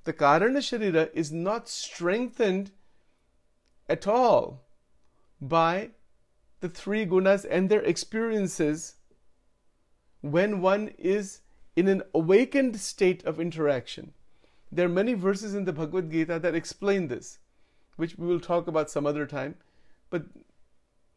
The 0.04 0.12
Karana 0.12 0.58
Sharira 0.58 1.10
is 1.14 1.32
not 1.32 1.68
strengthened 1.68 2.72
at 3.92 4.06
all 4.08 4.64
by 5.40 5.90
the 6.60 6.68
three 6.68 7.04
gunas 7.04 7.44
and 7.48 7.68
their 7.68 7.82
experiences 7.82 8.94
when 10.22 10.60
one 10.62 10.88
is 10.98 11.40
in 11.76 11.88
an 11.88 12.02
awakened 12.14 12.80
state 12.80 13.24
of 13.24 13.40
interaction. 13.40 14.12
There 14.70 14.86
are 14.86 15.00
many 15.00 15.14
verses 15.14 15.54
in 15.54 15.64
the 15.64 15.72
Bhagavad 15.72 16.10
Gita 16.10 16.38
that 16.38 16.54
explain 16.54 17.08
this, 17.08 17.38
which 17.96 18.16
we 18.16 18.26
will 18.26 18.40
talk 18.40 18.66
about 18.66 18.90
some 18.90 19.06
other 19.06 19.26
time. 19.26 19.56
But 20.08 20.24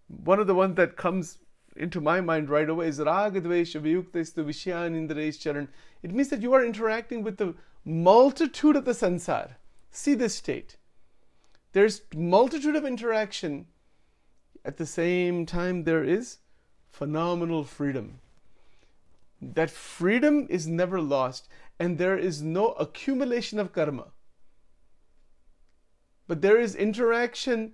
one 0.08 0.40
of 0.40 0.48
the 0.48 0.56
ones 0.56 0.76
that 0.76 0.98
comes 0.98 1.38
into 1.76 2.02
my 2.02 2.20
mind 2.22 2.50
right 2.50 2.70
away 2.70 2.88
is 2.88 3.00
Ragadvesha 3.00 3.82
Vyuktestu 3.82 4.44
Vishyan 4.46 4.96
Indresh 5.00 5.40
Charan. 5.40 5.70
It 6.04 6.14
means 6.14 6.30
that 6.30 6.42
you 6.42 6.54
are 6.54 6.66
interacting 6.66 7.24
with 7.24 7.38
the 7.38 7.54
multitude 7.86 8.76
of 8.76 8.86
the 8.86 8.92
sansar. 8.92 9.56
See 9.92 10.16
this 10.16 10.36
state. 10.36 10.78
There's 11.76 12.04
multitude 12.16 12.78
of 12.78 12.86
interaction. 12.86 13.66
At 14.64 14.78
the 14.78 14.86
same 14.86 15.46
time, 15.46 15.84
there 15.84 16.06
is 16.06 16.38
phenomenal 16.90 17.66
freedom 17.66 18.22
that 19.42 19.70
freedom 19.70 20.48
is 20.50 20.66
never 20.68 21.02
lost 21.02 21.50
and 21.78 21.98
there 21.98 22.18
is 22.18 22.42
no 22.42 22.70
accumulation 22.86 23.60
of 23.60 23.74
karma. 23.74 24.06
But 26.30 26.42
there 26.42 26.58
is 26.58 26.76
interaction 26.76 27.74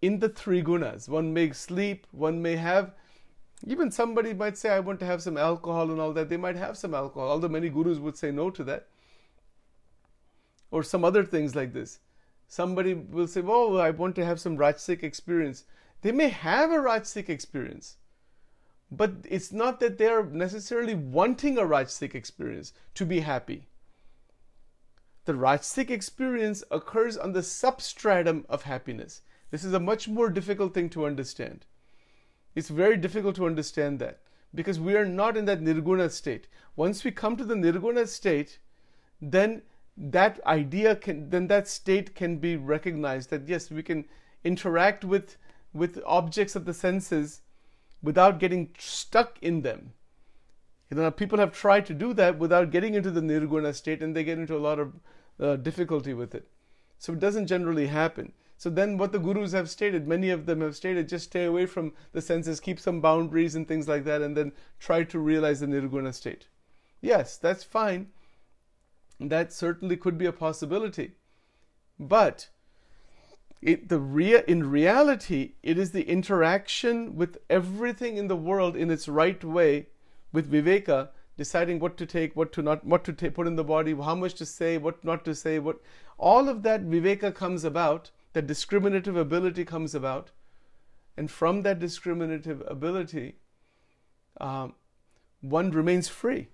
in 0.00 0.20
the 0.20 0.28
three 0.28 0.62
gunas. 0.62 1.08
One 1.08 1.34
may 1.34 1.50
sleep, 1.50 2.06
one 2.12 2.40
may 2.40 2.54
have, 2.54 2.92
even 3.66 3.90
somebody 3.90 4.32
might 4.32 4.56
say, 4.56 4.68
I 4.68 4.78
want 4.78 5.00
to 5.00 5.06
have 5.06 5.20
some 5.20 5.36
alcohol 5.36 5.90
and 5.90 6.00
all 6.00 6.12
that. 6.12 6.28
They 6.28 6.36
might 6.36 6.54
have 6.54 6.76
some 6.76 6.94
alcohol, 6.94 7.32
although 7.32 7.48
many 7.48 7.68
gurus 7.68 7.98
would 7.98 8.16
say 8.16 8.30
no 8.30 8.48
to 8.50 8.62
that. 8.62 8.86
Or 10.70 10.84
some 10.84 11.04
other 11.04 11.24
things 11.24 11.56
like 11.56 11.72
this. 11.72 11.98
Somebody 12.46 12.94
will 12.94 13.26
say, 13.26 13.42
Oh, 13.44 13.76
I 13.76 13.90
want 13.90 14.14
to 14.16 14.24
have 14.24 14.40
some 14.40 14.56
Rajsik 14.56 15.02
experience. 15.02 15.64
They 16.02 16.12
may 16.12 16.28
have 16.28 16.70
a 16.70 16.76
Rajsik 16.76 17.28
experience 17.28 17.96
but 18.96 19.12
it's 19.28 19.52
not 19.52 19.80
that 19.80 19.98
they're 19.98 20.24
necessarily 20.24 20.94
wanting 20.94 21.58
a 21.58 21.62
Rajsik 21.62 22.14
experience 22.14 22.72
to 22.94 23.04
be 23.04 23.20
happy. 23.20 23.66
The 25.24 25.32
Rajsik 25.32 25.90
experience 25.90 26.62
occurs 26.70 27.16
on 27.16 27.32
the 27.32 27.42
substratum 27.42 28.44
of 28.48 28.62
happiness. 28.62 29.22
This 29.50 29.64
is 29.64 29.72
a 29.72 29.80
much 29.80 30.06
more 30.06 30.28
difficult 30.28 30.74
thing 30.74 30.90
to 30.90 31.06
understand. 31.06 31.64
It's 32.54 32.68
very 32.68 32.96
difficult 32.96 33.36
to 33.36 33.46
understand 33.46 33.98
that 33.98 34.20
because 34.54 34.78
we 34.78 34.94
are 34.94 35.06
not 35.06 35.36
in 35.36 35.46
that 35.46 35.60
nirguna 35.60 36.10
state. 36.10 36.46
Once 36.76 37.02
we 37.02 37.10
come 37.10 37.36
to 37.36 37.44
the 37.44 37.54
nirguna 37.54 38.06
state, 38.06 38.58
then 39.20 39.62
that 39.96 40.40
idea 40.44 40.96
can 40.96 41.30
then 41.30 41.46
that 41.46 41.68
state 41.68 42.14
can 42.14 42.38
be 42.38 42.56
recognized 42.56 43.30
that 43.30 43.48
yes 43.48 43.70
we 43.70 43.82
can 43.82 44.04
interact 44.42 45.04
with 45.04 45.36
with 45.72 46.00
objects 46.06 46.56
of 46.56 46.64
the 46.64 46.74
senses 46.74 47.40
without 48.02 48.38
getting 48.38 48.70
stuck 48.78 49.38
in 49.42 49.62
them. 49.62 49.92
You 50.90 50.98
know, 50.98 51.10
people 51.10 51.38
have 51.38 51.52
tried 51.52 51.86
to 51.86 51.94
do 51.94 52.12
that 52.14 52.38
without 52.38 52.70
getting 52.70 52.94
into 52.94 53.10
the 53.10 53.22
nirguna 53.22 53.74
state, 53.74 54.02
and 54.02 54.14
they 54.14 54.22
get 54.22 54.38
into 54.38 54.56
a 54.56 54.58
lot 54.58 54.78
of 54.78 54.92
uh, 55.40 55.56
difficulty 55.56 56.14
with 56.14 56.34
it. 56.34 56.46
So 56.98 57.14
it 57.14 57.18
doesn't 57.18 57.48
generally 57.48 57.88
happen. 57.88 58.32
So 58.56 58.70
then, 58.70 58.98
what 58.98 59.10
the 59.10 59.18
gurus 59.18 59.52
have 59.52 59.68
stated, 59.68 60.06
many 60.06 60.30
of 60.30 60.46
them 60.46 60.60
have 60.60 60.76
stated, 60.76 61.08
just 61.08 61.26
stay 61.26 61.44
away 61.44 61.66
from 61.66 61.92
the 62.12 62.22
senses, 62.22 62.60
keep 62.60 62.78
some 62.78 63.00
boundaries 63.00 63.56
and 63.56 63.66
things 63.66 63.88
like 63.88 64.04
that, 64.04 64.22
and 64.22 64.36
then 64.36 64.52
try 64.78 65.02
to 65.02 65.18
realize 65.18 65.60
the 65.60 65.66
nirguna 65.66 66.14
state. 66.14 66.46
Yes, 67.00 67.36
that's 67.36 67.64
fine. 67.64 68.10
That 69.20 69.52
certainly 69.52 69.96
could 69.96 70.18
be 70.18 70.26
a 70.26 70.32
possibility. 70.32 71.12
But 71.98 72.48
it, 73.62 73.88
the 73.88 73.98
rea- 73.98 74.44
in 74.46 74.70
reality, 74.70 75.52
it 75.62 75.78
is 75.78 75.92
the 75.92 76.08
interaction 76.08 77.16
with 77.16 77.38
everything 77.48 78.16
in 78.16 78.28
the 78.28 78.36
world 78.36 78.76
in 78.76 78.90
its 78.90 79.08
right 79.08 79.42
way 79.42 79.86
with 80.32 80.50
viveka, 80.50 81.10
deciding 81.36 81.78
what 81.78 81.96
to 81.96 82.06
take, 82.06 82.36
what 82.36 82.52
to 82.52 82.62
not, 82.62 82.84
what 82.84 83.04
to 83.04 83.12
put 83.12 83.46
in 83.46 83.56
the 83.56 83.64
body, 83.64 83.94
how 83.94 84.14
much 84.14 84.34
to 84.34 84.44
say, 84.46 84.76
what 84.76 85.02
not 85.04 85.24
to 85.24 85.34
say, 85.34 85.58
what 85.58 85.80
all 86.18 86.48
of 86.48 86.62
that 86.62 86.84
viveka 86.84 87.34
comes 87.34 87.64
about, 87.64 88.10
that 88.34 88.46
discriminative 88.46 89.16
ability 89.16 89.64
comes 89.64 89.94
about, 89.94 90.30
and 91.16 91.30
from 91.30 91.62
that 91.62 91.78
discriminative 91.78 92.62
ability, 92.66 93.36
um, 94.40 94.74
one 95.40 95.70
remains 95.70 96.08
free. 96.08 96.48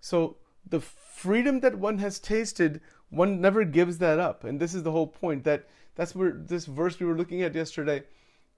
So 0.00 0.36
the 0.66 0.80
freedom 0.80 1.60
that 1.60 1.76
one 1.76 1.98
has 1.98 2.18
tasted, 2.18 2.80
one 3.10 3.40
never 3.40 3.64
gives 3.64 3.98
that 3.98 4.18
up, 4.18 4.44
and 4.44 4.60
this 4.60 4.74
is 4.74 4.82
the 4.82 4.92
whole 4.92 5.06
point 5.06 5.44
that 5.44 5.66
that's 5.94 6.14
where 6.14 6.30
this 6.32 6.66
verse 6.66 7.00
we 7.00 7.06
were 7.06 7.16
looking 7.16 7.42
at 7.42 7.54
yesterday, 7.54 8.04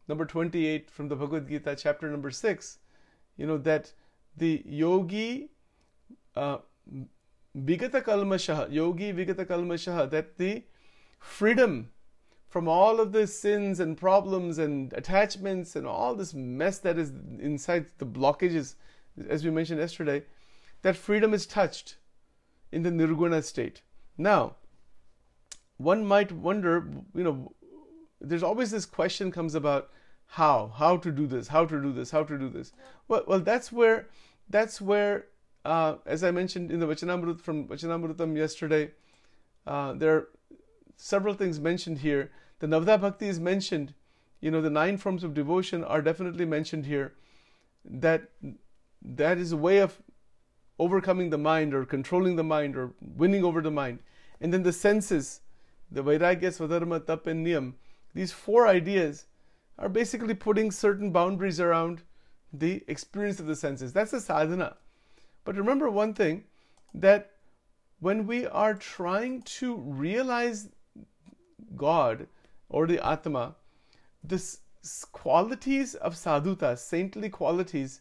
number 0.08 0.24
28 0.24 0.90
from 0.90 1.08
the 1.08 1.16
Bhagavad 1.16 1.48
Gita, 1.48 1.74
chapter 1.76 2.10
number 2.10 2.30
6, 2.30 2.78
you 3.36 3.46
know, 3.46 3.56
that 3.58 3.92
the 4.36 4.62
yogi, 4.66 5.50
uh, 6.36 6.58
vigata 7.54 8.00
kalmashaha, 8.00 8.70
yogi 8.70 9.12
vigata 9.12 9.44
kalmashaha, 9.44 10.10
that 10.10 10.36
the 10.36 10.64
freedom 11.18 11.90
from 12.48 12.68
all 12.68 13.00
of 13.00 13.12
the 13.12 13.26
sins 13.26 13.78
and 13.78 13.96
problems 13.96 14.58
and 14.58 14.92
attachments 14.94 15.76
and 15.76 15.86
all 15.86 16.14
this 16.14 16.34
mess 16.34 16.78
that 16.78 16.98
is 16.98 17.12
inside 17.38 17.86
the 17.98 18.06
blockages, 18.06 18.74
as 19.28 19.44
we 19.44 19.50
mentioned 19.50 19.78
yesterday, 19.78 20.22
that 20.82 20.96
freedom 20.96 21.34
is 21.34 21.46
touched 21.46 21.96
in 22.72 22.82
the 22.82 22.90
nirguna 22.90 23.42
state. 23.42 23.82
Now, 24.16 24.56
one 25.76 26.04
might 26.04 26.30
wonder, 26.32 26.90
you 27.14 27.24
know, 27.24 27.52
there's 28.20 28.42
always 28.42 28.70
this 28.70 28.86
question 28.86 29.32
comes 29.32 29.54
about 29.54 29.90
how, 30.26 30.72
how 30.76 30.96
to 30.98 31.10
do 31.10 31.26
this, 31.26 31.48
how 31.48 31.64
to 31.64 31.80
do 31.80 31.92
this, 31.92 32.10
how 32.10 32.22
to 32.22 32.38
do 32.38 32.48
this. 32.48 32.72
Well, 33.08 33.24
well, 33.26 33.40
that's 33.40 33.72
where, 33.72 34.08
that's 34.48 34.80
where, 34.80 35.26
uh, 35.64 35.96
as 36.06 36.22
I 36.22 36.30
mentioned 36.30 36.70
in 36.70 36.80
the 36.80 36.86
Vachanamrut 36.86 37.40
from 37.40 37.66
Vachanamrutam 37.66 38.36
yesterday, 38.36 38.90
uh, 39.66 39.94
there 39.94 40.16
are 40.16 40.28
several 40.96 41.34
things 41.34 41.58
mentioned 41.58 41.98
here. 41.98 42.30
The 42.60 42.66
Navadha 42.66 43.00
Bhakti 43.00 43.28
is 43.28 43.40
mentioned. 43.40 43.94
You 44.40 44.50
know, 44.50 44.60
the 44.60 44.70
nine 44.70 44.98
forms 44.98 45.24
of 45.24 45.34
devotion 45.34 45.82
are 45.84 46.02
definitely 46.02 46.44
mentioned 46.44 46.86
here. 46.86 47.14
That 47.84 48.30
that 49.02 49.38
is 49.38 49.52
a 49.52 49.56
way 49.56 49.78
of 49.78 50.02
overcoming 50.80 51.30
the 51.30 51.38
mind 51.38 51.74
or 51.74 51.84
controlling 51.84 52.36
the 52.36 52.42
mind 52.42 52.76
or 52.76 52.92
winning 53.16 53.44
over 53.44 53.60
the 53.60 53.70
mind. 53.70 53.98
And 54.40 54.52
then 54.52 54.62
the 54.62 54.72
senses, 54.72 55.40
the 55.90 56.02
Vairagya, 56.02 56.50
Swadharma, 56.56 57.04
Tap, 57.06 57.26
and 57.26 57.46
Niyam, 57.46 57.74
these 58.14 58.32
four 58.32 58.66
ideas 58.66 59.26
are 59.78 59.88
basically 59.88 60.34
putting 60.34 60.70
certain 60.70 61.12
boundaries 61.12 61.60
around 61.60 62.02
the 62.52 62.82
experience 62.88 63.38
of 63.38 63.46
the 63.46 63.54
senses. 63.54 63.92
That's 63.92 64.10
the 64.10 64.20
sadhana. 64.20 64.76
But 65.44 65.56
remember 65.56 65.90
one 65.90 66.14
thing 66.14 66.44
that 66.94 67.30
when 68.00 68.26
we 68.26 68.46
are 68.46 68.74
trying 68.74 69.42
to 69.42 69.76
realize 69.76 70.68
God 71.76 72.26
or 72.68 72.86
the 72.86 73.04
Atma, 73.06 73.56
the 74.24 74.42
qualities 75.12 75.94
of 75.94 76.14
sadhuta, 76.14 76.76
saintly 76.78 77.28
qualities, 77.28 78.00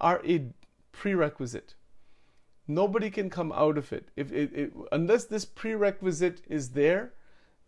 are 0.00 0.20
a 0.26 0.46
prerequisite. 0.92 1.74
Nobody 2.70 3.10
can 3.10 3.30
come 3.30 3.50
out 3.50 3.76
of 3.76 3.92
it. 3.92 4.10
If 4.14 4.30
it, 4.30 4.52
it, 4.54 4.72
unless 4.92 5.24
this 5.24 5.44
prerequisite 5.44 6.40
is 6.48 6.70
there, 6.70 7.14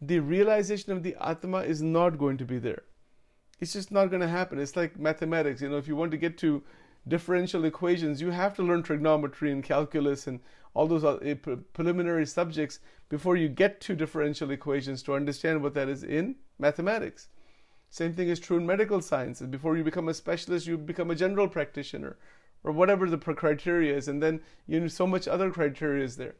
the 0.00 0.20
realization 0.20 0.92
of 0.92 1.02
the 1.02 1.16
Atma 1.20 1.62
is 1.62 1.82
not 1.82 2.18
going 2.18 2.36
to 2.38 2.44
be 2.44 2.60
there. 2.60 2.84
It's 3.58 3.72
just 3.72 3.90
not 3.90 4.10
going 4.10 4.22
to 4.22 4.28
happen. 4.28 4.60
It's 4.60 4.76
like 4.76 5.00
mathematics. 5.00 5.60
You 5.60 5.70
know, 5.70 5.76
if 5.76 5.88
you 5.88 5.96
want 5.96 6.12
to 6.12 6.16
get 6.16 6.38
to 6.38 6.62
differential 7.08 7.64
equations, 7.64 8.20
you 8.20 8.30
have 8.30 8.54
to 8.54 8.62
learn 8.62 8.84
trigonometry 8.84 9.50
and 9.50 9.64
calculus 9.64 10.28
and 10.28 10.38
all 10.72 10.86
those 10.86 11.02
uh, 11.02 11.18
preliminary 11.72 12.24
subjects 12.24 12.78
before 13.08 13.36
you 13.36 13.48
get 13.48 13.80
to 13.80 13.96
differential 13.96 14.52
equations 14.52 15.02
to 15.02 15.14
understand 15.14 15.64
what 15.64 15.74
that 15.74 15.88
is 15.88 16.04
in 16.04 16.36
mathematics. 16.60 17.26
Same 17.90 18.14
thing 18.14 18.28
is 18.28 18.38
true 18.38 18.56
in 18.56 18.66
medical 18.66 19.00
sciences. 19.00 19.48
Before 19.48 19.76
you 19.76 19.82
become 19.82 20.08
a 20.08 20.14
specialist, 20.14 20.68
you 20.68 20.78
become 20.78 21.10
a 21.10 21.16
general 21.16 21.48
practitioner 21.48 22.16
or 22.64 22.72
whatever 22.72 23.08
the 23.08 23.18
criteria 23.18 23.96
is, 23.96 24.08
and 24.08 24.22
then 24.22 24.40
you 24.66 24.80
know 24.80 24.88
so 24.88 25.06
much 25.06 25.26
other 25.26 25.50
criteria 25.50 26.04
is 26.04 26.16
there. 26.16 26.36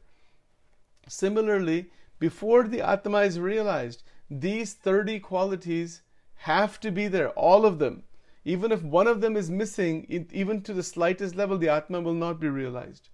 Similarly, 1.07 1.89
before 2.19 2.63
the 2.63 2.81
Atma 2.81 3.19
is 3.19 3.39
realized, 3.39 4.03
these 4.29 4.73
30 4.73 5.19
qualities 5.19 6.01
have 6.35 6.79
to 6.79 6.91
be 6.91 7.07
there, 7.07 7.29
all 7.29 7.65
of 7.65 7.79
them. 7.79 8.03
Even 8.45 8.71
if 8.71 8.83
one 8.83 9.07
of 9.07 9.21
them 9.21 9.37
is 9.37 9.49
missing, 9.49 10.27
even 10.31 10.61
to 10.61 10.73
the 10.73 10.83
slightest 10.83 11.35
level, 11.35 11.57
the 11.57 11.69
Atma 11.69 12.01
will 12.01 12.13
not 12.13 12.39
be 12.39 12.49
realized. 12.49 13.09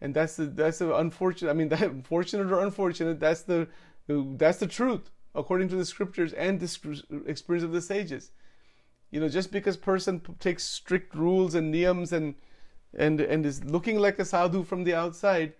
And 0.00 0.14
that's 0.14 0.36
the, 0.36 0.46
that's 0.46 0.78
the 0.78 0.94
unfortunate. 0.94 1.50
I 1.50 1.54
mean, 1.54 1.68
that 1.68 2.04
fortunate 2.06 2.50
or 2.52 2.62
unfortunate, 2.62 3.20
that's 3.20 3.42
the 3.42 3.68
that's 4.08 4.58
the 4.58 4.66
truth 4.66 5.10
according 5.34 5.68
to 5.68 5.76
the 5.76 5.84
scriptures 5.84 6.32
and 6.32 6.58
the 6.58 7.02
experience 7.26 7.64
of 7.64 7.72
the 7.72 7.80
sages. 7.80 8.32
You 9.10 9.20
know, 9.20 9.28
just 9.28 9.50
because 9.50 9.76
person 9.76 10.20
takes 10.38 10.64
strict 10.64 11.14
rules 11.14 11.54
and 11.54 11.74
niyams 11.74 12.12
and 12.12 12.34
and 12.96 13.20
and 13.20 13.46
is 13.46 13.64
looking 13.64 13.98
like 13.98 14.18
a 14.18 14.24
sadhu 14.24 14.64
from 14.64 14.84
the 14.84 14.94
outside, 14.94 15.52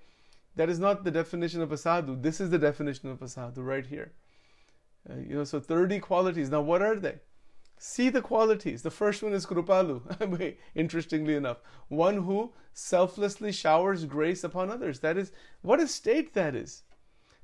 that 0.57 0.69
is 0.69 0.79
not 0.79 1.05
the 1.05 1.11
definition 1.11 1.63
of 1.63 1.73
a 1.73 1.77
sadhu. 1.77 2.17
This 2.21 2.41
is 2.41 2.51
the 2.51 2.59
definition 2.59 3.11
of 3.11 3.23
a 3.23 3.29
sadhu 3.29 3.63
right 3.63 3.87
here. 3.87 4.13
Uh, 5.09 5.17
you 5.17 5.35
know, 5.35 5.45
so 5.45 5.61
30 5.61 6.01
qualities. 6.01 6.51
Now, 6.51 6.61
what 6.61 6.83
are 6.83 6.97
they? 6.97 7.21
See 7.79 8.11
the 8.11 8.21
qualities. 8.21 8.83
The 8.83 8.91
first 8.91 9.23
one 9.23 9.33
is 9.33 9.47
Krupalu, 9.47 10.57
interestingly 10.75 11.35
enough. 11.35 11.59
One 11.89 12.25
who 12.25 12.53
selflessly 12.75 13.53
showers 13.53 14.05
grace 14.05 14.45
upon 14.45 14.71
others. 14.71 15.01
That 15.01 15.17
is, 15.17 15.33
what 15.63 15.81
a 15.81 15.89
state 15.89 16.35
that 16.35 16.55
is. 16.55 16.83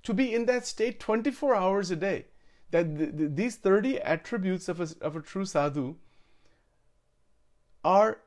To 0.02 0.12
be 0.12 0.34
in 0.34 0.44
that 0.46 0.66
state 0.66 1.00
24 1.00 1.54
hours 1.54 1.90
a 1.90 1.96
day. 1.96 2.26
That 2.70 2.96
th- 2.96 3.16
th- 3.16 3.30
these 3.34 3.56
30 3.56 4.00
attributes 4.00 4.68
of 4.68 4.80
a, 4.80 4.88
of 5.00 5.16
a 5.16 5.20
true 5.20 5.44
sadhu 5.44 5.96
are 7.84 8.18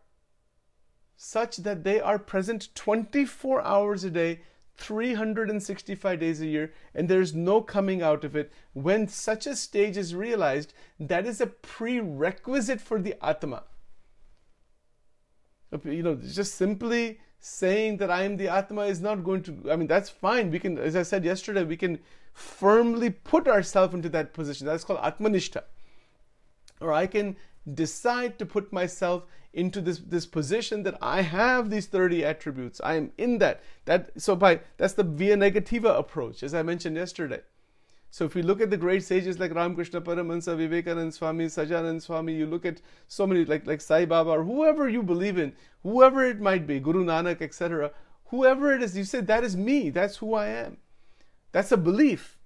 such 1.18 1.58
that 1.58 1.84
they 1.84 2.00
are 2.00 2.18
present 2.18 2.74
24 2.76 3.62
hours 3.62 4.06
a 4.06 4.10
day 4.10 4.40
365 4.80 6.20
days 6.20 6.42
a 6.42 6.48
year, 6.48 6.74
and 6.96 7.10
there's 7.10 7.36
no 7.36 7.62
coming 7.62 8.02
out 8.02 8.24
of 8.24 8.36
it. 8.36 8.52
When 8.74 9.08
such 9.08 9.46
a 9.46 9.56
stage 9.56 9.98
is 9.98 10.16
realized, 10.16 10.74
that 11.00 11.28
is 11.28 11.42
a 11.42 11.48
prerequisite 11.48 12.80
for 12.80 13.02
the 13.02 13.16
Atma. 13.22 13.64
You 15.84 16.04
know, 16.04 16.16
just 16.16 16.56
simply 16.56 17.20
saying 17.40 17.98
that 17.98 18.10
I 18.10 18.24
am 18.24 18.38
the 18.38 18.48
Atma 18.48 18.84
is 18.84 19.02
not 19.02 19.24
going 19.24 19.44
to, 19.44 19.70
I 19.70 19.76
mean, 19.76 19.88
that's 19.88 20.10
fine. 20.10 20.50
We 20.50 20.60
can, 20.60 20.78
as 20.78 20.96
I 20.96 21.04
said 21.04 21.24
yesterday, 21.24 21.64
we 21.64 21.78
can 21.78 22.00
firmly 22.34 23.10
put 23.10 23.48
ourselves 23.48 23.94
into 23.94 24.10
that 24.10 24.34
position. 24.34 24.66
That's 24.66 24.84
called 24.84 25.00
Atmanishta. 25.00 25.64
Or 26.80 26.94
I 26.94 27.08
can 27.08 27.36
decide 27.74 28.40
to 28.40 28.46
put 28.46 28.72
myself 28.72 29.24
into 29.54 29.82
this 29.82 30.00
this 30.00 30.26
position 30.26 30.84
that 30.84 30.98
I 31.02 31.22
have 31.22 31.70
these 31.70 31.88
30 31.88 32.24
attributes. 32.24 32.80
I 32.84 32.96
am 32.96 33.12
in 33.18 33.40
that. 33.40 33.64
That 33.86 34.12
so 34.22 34.36
by 34.36 34.62
that's 34.78 34.94
the 34.94 35.04
via 35.04 35.36
negativa 35.36 35.98
approach, 35.98 36.44
as 36.44 36.54
I 36.54 36.62
mentioned 36.62 36.96
yesterday. 36.96 37.42
So 38.12 38.26
if 38.26 38.34
we 38.34 38.42
look 38.42 38.60
at 38.60 38.72
the 38.72 38.78
great 38.78 39.04
sages 39.04 39.40
like 39.40 39.54
Ramakrishna 39.54 40.02
Paramahansa, 40.02 40.58
Vivekananda 40.58 41.12
Swami, 41.12 41.46
Sahajananda 41.46 42.02
Swami, 42.02 42.34
you 42.34 42.48
look 42.48 42.66
at 42.66 42.82
so 43.08 43.28
many 43.28 43.46
like 43.46 43.68
like 43.68 43.82
Sai 43.82 44.06
Baba 44.06 44.32
or 44.32 44.44
whoever 44.44 44.90
you 44.90 45.04
believe 45.04 45.38
in, 45.38 45.54
whoever 45.84 46.26
it 46.26 46.40
might 46.40 46.66
be, 46.66 46.80
Guru 46.80 47.04
Nanak, 47.04 47.42
etc. 47.42 47.92
Whoever 48.26 48.74
it 48.74 48.84
is, 48.84 48.98
you 48.98 49.04
say 49.04 49.22
that 49.22 49.44
is 49.44 49.58
me. 49.58 49.90
That's 49.90 50.18
who 50.18 50.34
I 50.36 50.48
am. 50.48 50.78
That's 51.52 51.72
a 51.72 51.78
belief. 51.78 52.38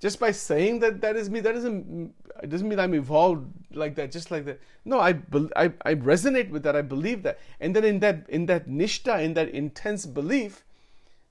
Just 0.00 0.18
by 0.18 0.32
saying 0.32 0.80
that 0.80 1.00
that 1.00 1.16
is 1.16 1.30
me, 1.30 1.40
that 1.40 1.54
doesn't 1.54 2.14
it 2.42 2.48
doesn't 2.48 2.68
mean 2.68 2.80
I'm 2.80 2.94
evolved 2.94 3.46
like 3.72 3.94
that, 3.96 4.10
just 4.10 4.30
like 4.30 4.44
that. 4.46 4.60
No, 4.84 4.98
I, 4.98 5.20
I, 5.54 5.72
I 5.84 5.94
resonate 5.94 6.50
with 6.50 6.64
that. 6.64 6.74
I 6.74 6.82
believe 6.82 7.22
that. 7.22 7.38
And 7.60 7.76
then 7.76 7.84
in 7.84 8.00
that 8.00 8.28
in 8.28 8.46
that 8.46 8.68
nishta, 8.68 9.22
in 9.22 9.34
that 9.34 9.50
intense 9.50 10.06
belief, 10.06 10.64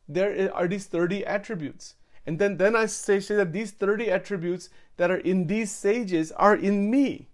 there 0.07 0.53
are 0.55 0.67
these 0.67 0.85
30 0.87 1.25
attributes. 1.25 1.95
And 2.25 2.37
then, 2.37 2.57
then 2.57 2.75
I 2.75 2.85
say, 2.85 3.19
say 3.19 3.35
that 3.35 3.51
these 3.51 3.71
30 3.71 4.11
attributes 4.11 4.69
that 4.97 5.09
are 5.09 5.17
in 5.17 5.47
these 5.47 5.71
sages 5.71 6.31
are 6.33 6.55
in 6.55 6.91
me. 6.91 7.29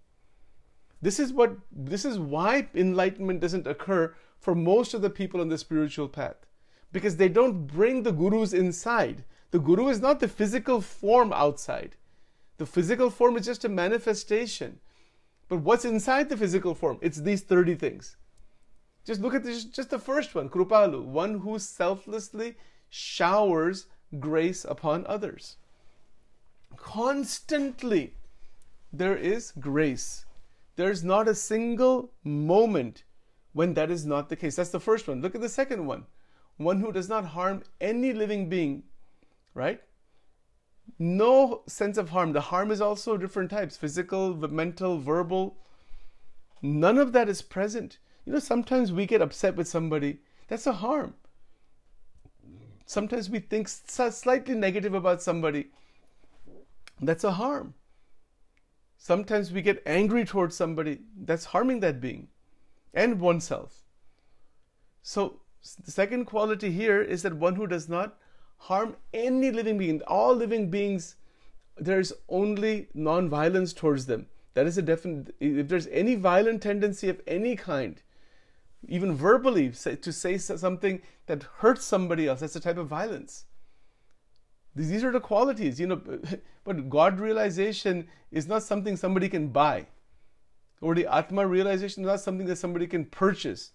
This 1.00 1.20
is 1.20 1.32
what 1.32 1.56
this 1.70 2.04
is 2.04 2.18
why 2.18 2.68
enlightenment 2.74 3.40
doesn't 3.40 3.66
occur 3.66 4.14
for 4.40 4.54
most 4.54 4.94
of 4.94 5.02
the 5.02 5.10
people 5.10 5.40
on 5.40 5.48
the 5.48 5.58
spiritual 5.58 6.08
path. 6.08 6.47
Because 6.92 7.16
they 7.16 7.28
don't 7.28 7.66
bring 7.66 8.02
the 8.02 8.12
gurus 8.12 8.52
inside. 8.52 9.24
The 9.50 9.58
guru 9.58 9.88
is 9.88 10.00
not 10.00 10.20
the 10.20 10.28
physical 10.28 10.80
form 10.80 11.32
outside. 11.32 11.96
The 12.58 12.66
physical 12.66 13.10
form 13.10 13.36
is 13.36 13.46
just 13.46 13.64
a 13.64 13.68
manifestation. 13.68 14.80
But 15.48 15.58
what's 15.58 15.84
inside 15.84 16.28
the 16.28 16.36
physical 16.36 16.74
form? 16.74 16.98
It's 17.00 17.18
these 17.18 17.42
30 17.42 17.74
things. 17.76 18.16
Just 19.04 19.22
look 19.22 19.34
at 19.34 19.42
this, 19.42 19.64
just 19.64 19.90
the 19.90 19.98
first 19.98 20.34
one, 20.34 20.50
Krupalu, 20.50 21.02
one 21.02 21.38
who 21.38 21.58
selflessly 21.58 22.56
showers 22.90 23.86
grace 24.18 24.64
upon 24.64 25.06
others. 25.06 25.56
Constantly, 26.76 28.14
there 28.92 29.16
is 29.16 29.52
grace. 29.58 30.26
There's 30.76 31.02
not 31.02 31.26
a 31.26 31.34
single 31.34 32.12
moment 32.22 33.04
when 33.52 33.74
that 33.74 33.90
is 33.90 34.04
not 34.04 34.28
the 34.28 34.36
case. 34.36 34.56
That's 34.56 34.70
the 34.70 34.80
first 34.80 35.08
one. 35.08 35.22
Look 35.22 35.34
at 35.34 35.40
the 35.40 35.48
second 35.48 35.86
one. 35.86 36.04
One 36.58 36.80
who 36.80 36.92
does 36.92 37.08
not 37.08 37.24
harm 37.24 37.62
any 37.80 38.12
living 38.12 38.48
being 38.48 38.82
right? 39.58 39.82
No 41.00 41.62
sense 41.66 41.98
of 41.98 42.10
harm. 42.10 42.32
The 42.32 42.40
harm 42.52 42.70
is 42.70 42.80
also 42.80 43.16
different 43.16 43.50
types 43.50 43.76
physical, 43.76 44.34
mental, 44.34 44.98
verbal. 44.98 45.56
None 46.62 46.98
of 46.98 47.12
that 47.12 47.28
is 47.28 47.42
present. 47.42 47.98
You 48.24 48.32
know, 48.32 48.38
sometimes 48.38 48.92
we 48.92 49.04
get 49.04 49.20
upset 49.20 49.56
with 49.56 49.66
somebody. 49.66 50.18
That's 50.46 50.66
a 50.66 50.74
harm. 50.74 51.14
Sometimes 52.86 53.28
we 53.28 53.40
think 53.40 53.68
slightly 53.68 54.54
negative 54.54 54.94
about 54.94 55.22
somebody. 55.22 55.66
That's 57.00 57.24
a 57.24 57.32
harm. 57.32 57.74
Sometimes 58.96 59.52
we 59.52 59.60
get 59.60 59.82
angry 59.86 60.24
towards 60.24 60.56
somebody. 60.56 61.00
That's 61.16 61.46
harming 61.46 61.80
that 61.80 62.00
being 62.00 62.28
and 62.94 63.20
oneself. 63.20 63.82
So, 65.02 65.40
the 65.74 65.90
second 65.90 66.26
quality 66.26 66.70
here 66.70 67.00
is 67.02 67.22
that 67.22 67.34
one 67.34 67.56
who 67.56 67.66
does 67.66 67.88
not 67.88 68.16
harm 68.58 68.96
any 69.14 69.50
living 69.50 69.78
being. 69.78 70.02
All 70.02 70.34
living 70.34 70.70
beings, 70.70 71.16
there's 71.76 72.12
only 72.28 72.88
non-violence 72.94 73.72
towards 73.72 74.06
them. 74.06 74.26
That 74.54 74.66
is 74.66 74.78
a 74.78 74.82
definite. 74.82 75.34
If 75.40 75.68
there's 75.68 75.86
any 75.88 76.14
violent 76.14 76.62
tendency 76.62 77.08
of 77.08 77.20
any 77.26 77.54
kind, 77.54 78.02
even 78.86 79.14
verbally, 79.14 79.72
say, 79.72 79.96
to 79.96 80.12
say 80.12 80.38
something 80.38 81.02
that 81.26 81.44
hurts 81.58 81.84
somebody 81.84 82.26
else, 82.26 82.40
that's 82.40 82.56
a 82.56 82.60
type 82.60 82.78
of 82.78 82.88
violence. 82.88 83.44
These 84.74 85.02
are 85.04 85.12
the 85.12 85.20
qualities, 85.20 85.80
you 85.80 85.86
know. 85.86 86.00
But 86.64 86.90
God 86.90 87.18
realization 87.18 88.08
is 88.30 88.46
not 88.46 88.62
something 88.62 88.96
somebody 88.96 89.28
can 89.28 89.48
buy, 89.48 89.86
or 90.82 90.94
the 90.94 91.06
Atma 91.06 91.46
realization 91.46 92.02
is 92.02 92.06
not 92.06 92.20
something 92.20 92.46
that 92.46 92.56
somebody 92.56 92.86
can 92.86 93.06
purchase, 93.06 93.70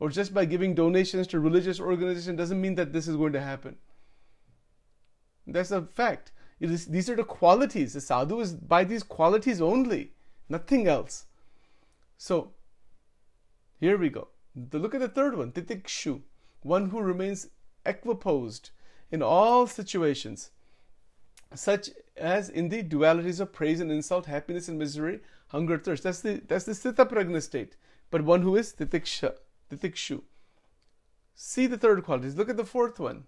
or 0.00 0.08
just 0.08 0.32
by 0.32 0.46
giving 0.46 0.74
donations 0.74 1.26
to 1.28 1.38
religious 1.38 1.78
organization 1.78 2.34
doesn't 2.34 2.60
mean 2.60 2.74
that 2.74 2.92
this 2.92 3.06
is 3.06 3.16
going 3.16 3.34
to 3.34 3.40
happen. 3.40 3.76
That's 5.46 5.70
a 5.70 5.82
fact. 5.82 6.32
These 6.58 7.08
are 7.08 7.16
the 7.16 7.24
qualities. 7.24 7.92
The 7.92 8.00
sadhu 8.00 8.40
is 8.40 8.54
by 8.54 8.84
these 8.84 9.02
qualities 9.02 9.60
only, 9.60 10.12
nothing 10.48 10.88
else. 10.88 11.26
So, 12.18 12.52
here 13.78 13.96
we 13.96 14.08
go. 14.10 14.28
The, 14.54 14.78
look 14.78 14.94
at 14.94 15.00
the 15.00 15.08
third 15.08 15.36
one, 15.36 15.52
titikshu, 15.52 16.22
one 16.62 16.90
who 16.90 17.00
remains 17.00 17.48
equiposed 17.86 18.70
in 19.10 19.22
all 19.22 19.66
situations, 19.66 20.50
such 21.54 21.90
as 22.16 22.48
in 22.48 22.68
the 22.68 22.82
dualities 22.82 23.40
of 23.40 23.52
praise 23.52 23.80
and 23.80 23.90
insult, 23.90 24.26
happiness 24.26 24.68
and 24.68 24.78
misery, 24.78 25.20
hunger, 25.48 25.78
thirst. 25.78 26.02
That's 26.02 26.20
the 26.20 26.42
that's 26.46 26.64
the 26.64 26.72
sthita 26.72 27.08
pragna 27.08 27.42
state. 27.42 27.76
But 28.10 28.22
one 28.22 28.42
who 28.42 28.56
is 28.56 28.74
titiksha, 28.74 29.34
titikshu. 29.70 30.22
See 31.34 31.66
the 31.66 31.78
third 31.78 32.04
qualities. 32.04 32.36
Look 32.36 32.50
at 32.50 32.56
the 32.56 32.64
fourth 32.64 32.98
one. 33.00 33.24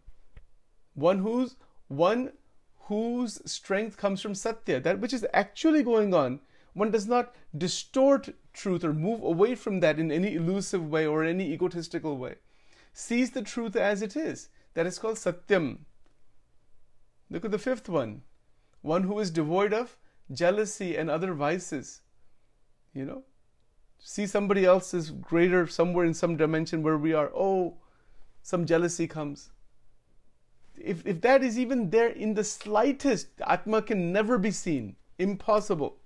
One 0.95 1.21
who's 1.21 1.57
one 1.89 2.33
whose 2.87 3.41
strength 3.51 3.97
comes 3.97 4.21
from 4.21 4.35
satya, 4.35 4.81
that 4.81 5.01
which 5.01 5.13
is 5.13 5.27
actually 5.33 5.83
going 5.83 6.13
on. 6.13 6.41
One 6.75 6.91
does 6.91 7.07
not 7.07 7.35
distort 7.57 8.31
truth 8.53 8.83
or 8.83 8.93
move 8.93 9.23
away 9.23 9.55
from 9.55 9.81
that 9.81 9.99
in 9.99 10.11
any 10.11 10.35
elusive 10.35 10.91
way 10.91 11.07
or 11.07 11.23
any 11.23 11.53
egotistical 11.53 12.17
way. 12.17 12.37
Sees 12.93 13.31
the 13.31 13.43
truth 13.43 13.77
as 13.77 14.03
it 14.03 14.17
is. 14.17 14.49
That 14.75 14.87
is 14.87 14.99
called 14.99 15.17
satyam. 15.17 15.81
Look 17.31 17.45
at 17.45 17.51
the 17.51 17.59
fifth 17.59 17.89
one. 17.89 18.23
One 18.81 19.05
who 19.05 19.19
is 19.19 19.31
devoid 19.31 19.73
of 19.73 19.97
jealousy 20.31 20.97
and 20.97 21.11
other 21.11 21.35
vices. 21.35 22.01
You 22.93 23.07
know, 23.07 23.23
see 24.03 24.27
somebody 24.27 24.65
else 24.65 24.93
is 24.93 25.11
greater 25.11 25.67
somewhere 25.67 26.05
in 26.05 26.15
some 26.15 26.37
dimension 26.37 26.83
where 26.83 26.99
we 26.99 27.15
are. 27.15 27.31
Oh, 27.35 27.79
some 28.43 28.67
jealousy 28.67 29.07
comes. 29.07 29.51
If, 30.77 31.07
if 31.07 31.21
that 31.21 31.45
is 31.45 31.59
even 31.59 31.91
there 31.91 32.09
in 32.09 32.35
the 32.35 32.45
slightest, 32.45 33.29
Atma 33.47 33.83
can 33.83 34.13
never 34.13 34.39
be 34.39 34.51
seen. 34.51 34.97
Impossible. 35.19 35.99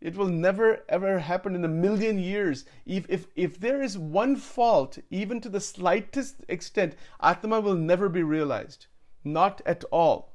It 0.00 0.16
will 0.16 0.28
never 0.28 0.82
ever 0.86 1.18
happen 1.18 1.54
in 1.54 1.64
a 1.64 1.68
million 1.68 2.18
years. 2.18 2.66
If, 2.84 3.06
if, 3.08 3.26
if 3.34 3.58
there 3.58 3.80
is 3.80 3.96
one 3.96 4.36
fault, 4.36 4.98
even 5.08 5.40
to 5.40 5.48
the 5.48 5.60
slightest 5.60 6.44
extent, 6.48 6.94
Atma 7.22 7.60
will 7.60 7.74
never 7.74 8.10
be 8.10 8.22
realized. 8.22 8.86
Not 9.24 9.62
at 9.64 9.82
all. 9.84 10.34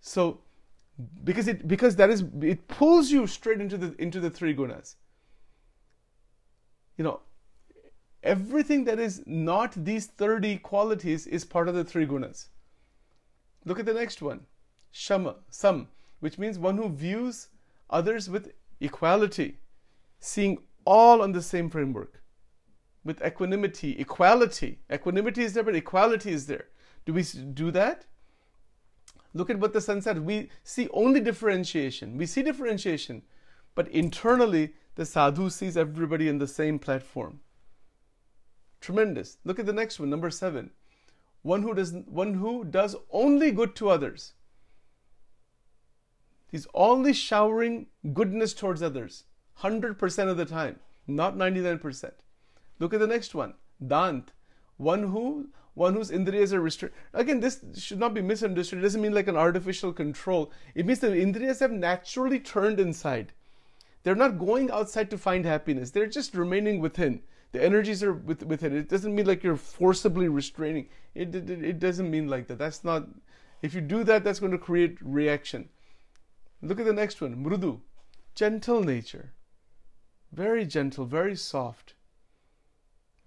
So, 0.00 0.42
because 1.24 1.48
it 1.48 1.66
because 1.66 1.96
that 1.96 2.10
is 2.10 2.24
it 2.40 2.68
pulls 2.68 3.10
you 3.10 3.26
straight 3.26 3.60
into 3.60 3.76
the 3.76 3.94
into 4.00 4.20
the 4.20 4.30
three 4.30 4.54
gunas. 4.54 4.94
You 6.96 7.04
know, 7.04 7.20
everything 8.22 8.84
that 8.84 9.00
is 9.00 9.22
not 9.26 9.72
these 9.76 10.06
30 10.06 10.58
qualities 10.58 11.26
is 11.26 11.44
part 11.44 11.68
of 11.68 11.74
the 11.74 11.84
three 11.84 12.06
gunas. 12.06 12.46
Look 13.64 13.80
at 13.80 13.86
the 13.86 13.94
next 13.94 14.22
one. 14.22 14.46
Shama, 14.92 15.36
sam, 15.50 15.88
which 16.20 16.38
means 16.38 16.58
one 16.58 16.76
who 16.76 16.88
views 16.88 17.48
others 17.90 18.30
with 18.30 18.52
equality, 18.80 19.58
seeing 20.20 20.58
all 20.84 21.20
on 21.20 21.32
the 21.32 21.42
same 21.42 21.68
framework, 21.68 22.22
with 23.02 23.20
equanimity, 23.24 23.98
equality. 23.98 24.78
Equanimity 24.92 25.42
is 25.42 25.54
there, 25.54 25.64
but 25.64 25.74
equality 25.74 26.30
is 26.30 26.46
there. 26.46 26.66
Do 27.06 27.12
we 27.12 27.22
do 27.22 27.70
that? 27.72 28.06
Look 29.34 29.50
at 29.50 29.58
what 29.58 29.72
the 29.72 29.80
sun 29.80 30.00
said. 30.00 30.24
We 30.24 30.50
see 30.62 30.88
only 30.92 31.20
differentiation. 31.20 32.16
We 32.16 32.24
see 32.24 32.42
differentiation, 32.42 33.22
but 33.74 33.88
internally, 33.88 34.74
the 34.94 35.04
sadhu 35.04 35.50
sees 35.50 35.76
everybody 35.76 36.28
in 36.28 36.38
the 36.38 36.46
same 36.46 36.78
platform. 36.78 37.40
Tremendous. 38.80 39.38
Look 39.44 39.58
at 39.58 39.66
the 39.66 39.72
next 39.72 39.98
one, 39.98 40.08
number 40.08 40.30
seven. 40.30 40.70
One 41.42 41.62
who 41.62 41.74
does 41.74 41.92
one 41.92 42.34
who 42.34 42.64
does 42.64 42.94
only 43.10 43.50
good 43.50 43.74
to 43.76 43.90
others. 43.90 44.34
He's 46.46 46.68
only 46.72 47.12
showering 47.12 47.88
goodness 48.12 48.54
towards 48.54 48.80
others, 48.80 49.24
100% 49.60 50.28
of 50.28 50.36
the 50.36 50.44
time, 50.44 50.78
not 51.08 51.36
99%. 51.36 52.12
Look 52.78 52.94
at 52.94 53.00
the 53.00 53.08
next 53.08 53.34
one. 53.34 53.54
Dant. 53.84 54.30
One 54.76 55.02
who 55.02 55.48
one 55.74 55.94
whose 55.94 56.10
indriyas 56.10 56.52
are 56.52 56.60
restricted. 56.60 56.98
Again, 57.12 57.40
this 57.40 57.60
should 57.76 57.98
not 57.98 58.14
be 58.14 58.22
misunderstood. 58.22 58.78
It 58.78 58.82
doesn't 58.82 59.02
mean 59.02 59.14
like 59.14 59.28
an 59.28 59.36
artificial 59.36 59.92
control. 59.92 60.52
It 60.74 60.86
means 60.86 61.00
the 61.00 61.08
indriyas 61.08 61.60
have 61.60 61.72
naturally 61.72 62.40
turned 62.40 62.80
inside. 62.80 63.32
They're 64.02 64.14
not 64.14 64.38
going 64.38 64.70
outside 64.70 65.10
to 65.10 65.18
find 65.18 65.44
happiness. 65.44 65.90
They're 65.90 66.06
just 66.06 66.34
remaining 66.34 66.80
within 66.80 67.22
the 67.54 67.62
energies 67.62 68.02
are 68.02 68.12
with, 68.12 68.42
within. 68.42 68.76
It 68.76 68.88
doesn't 68.88 69.14
mean 69.14 69.26
like 69.26 69.44
you're 69.44 69.56
forcibly 69.56 70.26
restraining. 70.26 70.88
It, 71.14 71.32
it, 71.36 71.48
it 71.48 71.78
doesn't 71.78 72.10
mean 72.10 72.26
like 72.26 72.48
that. 72.48 72.58
That's 72.58 72.82
not. 72.82 73.06
If 73.62 73.74
you 73.74 73.80
do 73.80 74.02
that, 74.02 74.24
that's 74.24 74.40
going 74.40 74.50
to 74.50 74.58
create 74.58 74.98
reaction. 75.00 75.68
Look 76.60 76.80
at 76.80 76.84
the 76.84 76.92
next 76.92 77.20
one, 77.20 77.44
mrudu, 77.44 77.80
gentle 78.34 78.82
nature, 78.82 79.34
very 80.32 80.66
gentle, 80.66 81.04
very 81.04 81.36
soft. 81.36 81.94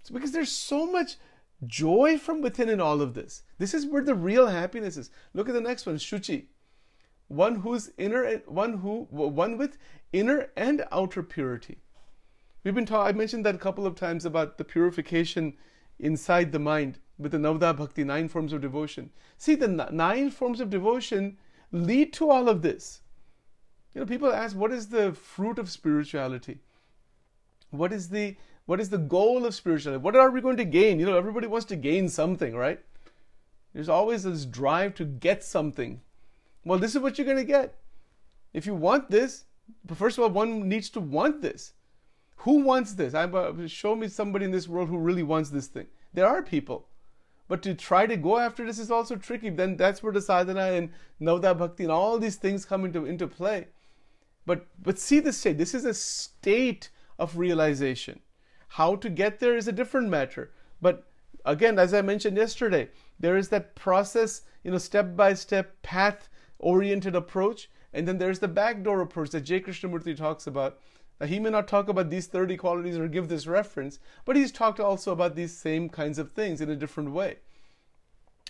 It's 0.02 0.10
because 0.10 0.34
there's 0.34 0.52
so 0.52 0.92
much 0.92 1.16
joy 1.66 2.18
from 2.18 2.42
within 2.42 2.70
in 2.70 2.80
all 2.80 3.02
of 3.02 3.14
this. 3.14 3.44
This 3.58 3.74
is 3.74 3.86
where 3.86 4.04
the 4.04 4.16
real 4.16 4.48
happiness 4.48 4.98
is. 4.98 5.10
Look 5.34 5.50
at 5.50 5.54
the 5.54 5.62
next 5.62 5.86
one, 5.86 5.96
shuchi, 5.96 6.46
one 7.28 7.56
who's 7.56 7.92
inner, 7.98 8.42
one 8.46 8.80
who, 8.80 9.08
one 9.10 9.58
with 9.58 9.78
inner 10.14 10.50
and 10.56 10.86
outer 10.92 11.24
purity. 11.24 11.80
We've 12.64 12.76
been 12.76 12.86
taught, 12.86 13.08
I 13.08 13.12
mentioned 13.14 13.46
that 13.46 13.56
a 13.56 13.60
couple 13.60 13.88
of 13.88 13.96
times 13.96 14.26
about 14.26 14.58
the 14.58 14.64
purification 14.64 15.54
inside 16.00 16.52
the 16.52 16.60
mind 16.60 17.00
with 17.18 17.32
the 17.32 17.38
Navadha 17.38 17.76
Bhakti, 17.76 18.04
nine 18.04 18.28
forms 18.28 18.54
of 18.54 18.62
devotion. 18.62 19.10
See, 19.38 19.56
the 19.56 19.68
nine 19.68 20.30
forms 20.30 20.60
of 20.60 20.70
devotion 20.70 21.38
lead 21.72 22.14
to 22.14 22.30
all 22.30 22.50
of 22.50 22.62
this. 22.62 23.02
You 23.94 24.02
know, 24.02 24.08
people 24.08 24.32
ask, 24.32 24.56
what 24.56 24.72
is 24.72 24.90
the 24.90 25.14
fruit 25.14 25.58
of 25.58 25.72
spirituality? 25.72 26.60
What 27.72 27.92
is 27.92 28.10
the 28.10 28.38
what 28.68 28.82
is 28.82 28.90
the 28.90 28.98
goal 28.98 29.46
of 29.46 29.56
spirituality? 29.56 30.04
What 30.04 30.16
are 30.16 30.30
we 30.30 30.42
going 30.42 30.58
to 30.58 30.66
gain? 30.66 31.00
You 31.00 31.06
know, 31.06 31.18
everybody 31.18 31.48
wants 31.48 31.66
to 31.68 31.76
gain 31.78 32.10
something, 32.10 32.54
right? 32.54 32.80
There's 33.74 33.90
always 33.90 34.24
this 34.24 34.46
drive 34.46 34.94
to 34.96 35.06
get 35.06 35.44
something. 35.44 36.02
Well, 36.66 36.78
this 36.78 36.94
is 36.94 37.02
what 37.02 37.18
you're 37.18 37.26
going 37.26 37.38
to 37.38 37.46
get. 37.46 37.76
If 38.54 38.66
you 38.66 38.76
want 38.76 39.10
this, 39.10 39.46
first 39.96 40.18
of 40.18 40.26
all, 40.26 40.30
one 40.30 40.68
needs 40.68 40.90
to 40.92 41.00
want 41.00 41.42
this. 41.42 41.74
Who 42.42 42.60
wants 42.60 42.94
this? 42.94 43.14
I, 43.14 43.24
uh, 43.24 43.68
show 43.68 43.96
me 43.96 44.10
somebody 44.10 44.44
in 44.44 44.52
this 44.52 44.68
world 44.68 44.90
who 44.90 44.98
really 44.98 45.24
wants 45.24 45.50
this 45.50 45.68
thing. 45.68 45.88
There 46.14 46.28
are 46.28 46.42
people. 46.42 46.88
But 47.48 47.62
to 47.64 47.74
try 47.74 48.06
to 48.06 48.18
go 48.18 48.38
after 48.38 48.66
this 48.66 48.80
is 48.80 48.92
also 48.92 49.16
tricky. 49.16 49.50
Then 49.50 49.78
that's 49.78 50.04
where 50.04 50.12
the 50.12 50.22
sadhana 50.22 50.74
and 50.74 50.90
Navadha 51.22 51.58
Bhakti 51.58 51.84
and 51.84 51.92
all 51.92 52.20
these 52.20 52.36
things 52.36 52.66
come 52.66 52.84
into, 52.84 53.06
into 53.06 53.28
play. 53.28 53.68
But 54.46 54.68
but 54.82 55.00
see 55.00 55.22
the 55.22 55.32
state. 55.32 55.58
This 55.58 55.74
is 55.74 55.86
a 55.86 55.94
state 55.94 56.90
of 57.18 57.38
realization. 57.38 58.20
How 58.68 58.96
to 58.96 59.10
get 59.10 59.40
there 59.40 59.56
is 59.56 59.68
a 59.68 59.72
different 59.72 60.10
matter. 60.10 60.52
But 60.82 61.08
again, 61.46 61.80
as 61.80 61.94
I 61.94 62.02
mentioned 62.02 62.38
yesterday, 62.38 62.90
there 63.20 63.38
is 63.38 63.50
that 63.50 63.76
process, 63.76 64.42
you 64.64 64.72
know, 64.72 64.78
step 64.78 65.16
by 65.16 65.34
step, 65.34 65.82
path 65.82 66.30
oriented 66.60 67.16
approach. 67.16 67.70
And 67.94 68.08
then 68.08 68.18
there's 68.18 68.40
the 68.40 68.48
backdoor 68.48 69.02
approach 69.02 69.32
that 69.32 69.42
J. 69.42 69.62
Krishnamurti 69.62 70.16
talks 70.16 70.46
about, 70.46 70.80
now, 71.20 71.26
he 71.26 71.40
may 71.40 71.50
not 71.50 71.68
talk 71.68 71.90
about 71.90 72.10
these 72.10 72.28
30 72.28 72.58
qualities 72.58 72.98
or 72.98 73.08
give 73.08 73.28
this 73.28 73.48
reference, 73.48 73.98
but 74.24 74.36
he's 74.36 74.52
talked 74.52 74.80
also 74.80 75.12
about 75.12 75.36
these 75.36 75.58
same 75.58 75.90
kinds 75.90 76.20
of 76.20 76.32
things 76.32 76.62
in 76.62 76.70
a 76.70 76.76
different 76.76 77.12
way. 77.12 77.38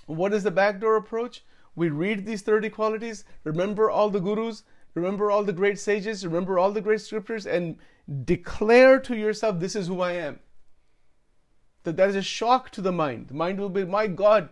What 0.06 0.34
is 0.34 0.43
the 0.43 0.51
backdoor 0.51 0.97
approach? 0.97 1.45
We 1.75 1.89
read 1.89 2.25
these 2.25 2.41
30 2.41 2.69
qualities, 2.69 3.23
remember 3.43 3.89
all 3.89 4.10
the 4.10 4.19
gurus, 4.19 4.63
remember 4.95 5.32
all 5.32 5.43
the 5.43 5.53
great 5.53 5.80
sages, 5.80 6.25
remember 6.25 6.60
all 6.60 6.71
the 6.71 6.82
great 6.82 7.01
scriptures, 7.01 7.45
and 7.45 7.77
declare 8.24 9.00
to 9.00 9.15
yourself, 9.15 9.60
This 9.60 9.76
is 9.76 9.88
who 9.88 10.02
I 10.02 10.13
am. 10.13 10.39
That 11.84 11.97
that 11.97 12.10
is 12.10 12.16
a 12.16 12.22
shock 12.22 12.70
to 12.72 12.82
the 12.82 12.91
mind. 12.91 13.28
The 13.28 13.34
mind 13.34 13.60
will 13.60 13.70
be, 13.70 13.86
My 13.86 14.08
God, 14.08 14.49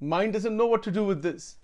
mind 0.00 0.32
doesn't 0.32 0.56
know 0.56 0.66
what 0.66 0.82
to 0.84 0.90
do 0.90 1.04
with 1.04 1.22
this. 1.22 1.56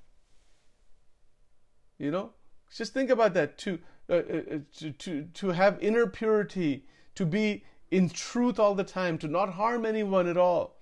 You 1.99 2.11
know? 2.11 2.33
Just 2.75 2.93
think 2.93 3.11
about 3.11 3.35
that. 3.35 3.57
To 3.59 3.79
uh, 4.11 4.13
uh, 4.13 4.17
uh, 4.17 4.59
to, 4.77 4.91
to, 4.93 5.23
to 5.33 5.49
have 5.49 5.83
inner 5.83 6.07
purity, 6.07 6.85
to 7.15 7.25
be 7.25 7.65
in 7.91 8.11
truth 8.11 8.59
all 8.59 8.75
the 8.75 8.85
time, 8.85 9.17
to 9.17 9.27
not 9.27 9.55
harm 9.55 9.87
anyone 9.87 10.29
at 10.29 10.37
all, 10.37 10.77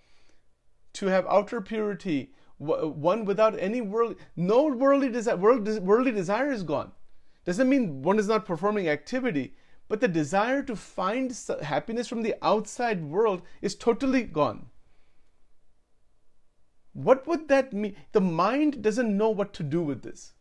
to 0.94 1.06
have 1.06 1.24
outer 1.26 1.60
purity, 1.60 2.32
one 2.58 3.24
without 3.24 3.56
any 3.60 3.80
world, 3.80 4.16
no 4.34 4.66
worldly 4.66 5.08
desire, 5.08 5.36
world, 5.36 5.68
worldly 5.82 6.10
desire 6.10 6.50
is 6.50 6.64
gone. 6.64 6.90
Doesn't 7.44 7.68
mean 7.68 8.02
one 8.02 8.18
is 8.18 8.28
not 8.28 8.46
performing 8.46 8.88
activity, 8.88 9.54
but 9.88 10.00
the 10.00 10.08
desire 10.08 10.62
to 10.62 10.76
find 10.76 11.36
happiness 11.62 12.08
from 12.08 12.22
the 12.22 12.34
outside 12.42 13.04
world 13.04 13.42
is 13.60 13.74
totally 13.74 14.22
gone. 14.22 14.66
What 16.92 17.26
would 17.26 17.48
that 17.48 17.72
mean? 17.72 17.96
The 18.12 18.20
mind 18.20 18.82
doesn't 18.82 19.16
know 19.16 19.30
what 19.30 19.52
to 19.54 19.62
do 19.62 19.82
with 19.82 20.02
this. 20.02 20.34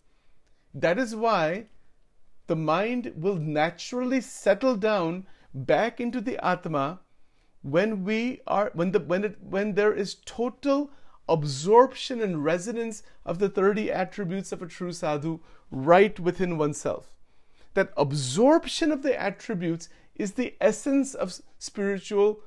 That 0.74 1.00
is 1.00 1.16
why 1.16 1.68
the 2.48 2.56
mind 2.56 3.14
will 3.16 3.38
naturally 3.38 4.22
settle 4.22 4.76
down 4.76 5.26
back 5.54 6.00
into 6.00 6.22
the 6.22 6.38
Atma 6.46 7.00
when 7.62 8.04
we 8.04 8.42
are 8.48 8.72
when 8.74 8.92
the 8.92 9.00
when 9.00 9.24
it 9.24 9.42
when 9.42 9.76
there 9.76 9.94
is 9.94 10.16
total 10.26 10.92
absorption 11.28 12.22
and 12.22 12.44
resonance 12.44 13.04
of 13.26 13.40
the 13.40 13.50
30 13.50 13.92
attributes 13.92 14.52
of 14.52 14.62
a 14.62 14.68
true 14.68 14.92
sadhu 14.92 15.40
right 15.70 16.20
within 16.20 16.58
oneself. 16.58 17.12
That 17.74 17.94
absorption 17.96 18.92
of 18.92 19.02
the 19.02 19.20
attributes 19.20 19.90
is 20.16 20.34
the 20.34 20.56
essence 20.60 21.14
of 21.14 21.40
spiritual 21.58 22.42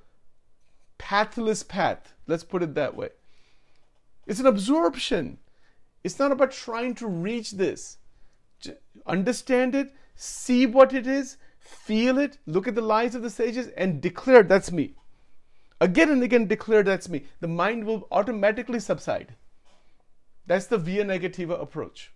pathless 0.99 1.63
path. 1.63 2.15
Let's 2.27 2.45
put 2.45 2.63
it 2.63 2.75
that 2.75 2.95
way. 2.95 3.11
It's 4.27 4.41
an 4.41 4.47
absorption. 4.47 5.39
It's 6.03 6.19
not 6.19 6.33
about 6.33 6.53
trying 6.53 6.95
to 6.97 7.07
reach 7.07 7.53
this. 7.53 7.99
Understand 9.07 9.75
it, 9.75 9.93
see 10.15 10.67
what 10.67 10.93
it 10.93 11.07
is, 11.07 11.37
feel 11.59 12.19
it, 12.19 12.39
look 12.47 12.69
at 12.69 12.75
the 12.75 12.83
lives 12.83 13.15
of 13.15 13.23
the 13.23 13.31
sages, 13.31 13.69
and 13.69 14.01
declare 14.01 14.43
that's 14.43 14.71
me. 14.71 14.95
Again 15.85 16.09
and 16.09 16.23
again, 16.23 16.47
declare 16.47 16.83
that's 16.83 17.11
me. 17.11 17.27
The 17.41 17.47
mind 17.47 17.85
will 17.85 18.09
automatically 18.11 18.81
subside. 18.81 19.35
That's 20.47 20.65
the 20.67 20.79
via 20.79 21.05
negativa 21.05 21.61
approach. 21.61 22.11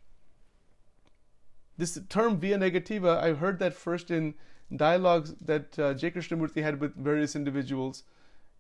This 1.77 1.99
term 2.09 2.39
via 2.39 2.57
negativa, 2.57 3.23
I 3.23 3.35
heard 3.35 3.59
that 3.59 3.75
first 3.75 4.11
in 4.11 4.35
dialogues 4.75 5.35
that 5.43 5.79
uh, 5.79 5.93
J. 5.93 6.13
Krishnamurti 6.13 6.63
had 6.63 6.81
with 6.81 6.97
various 6.97 7.37
individuals. 7.37 8.05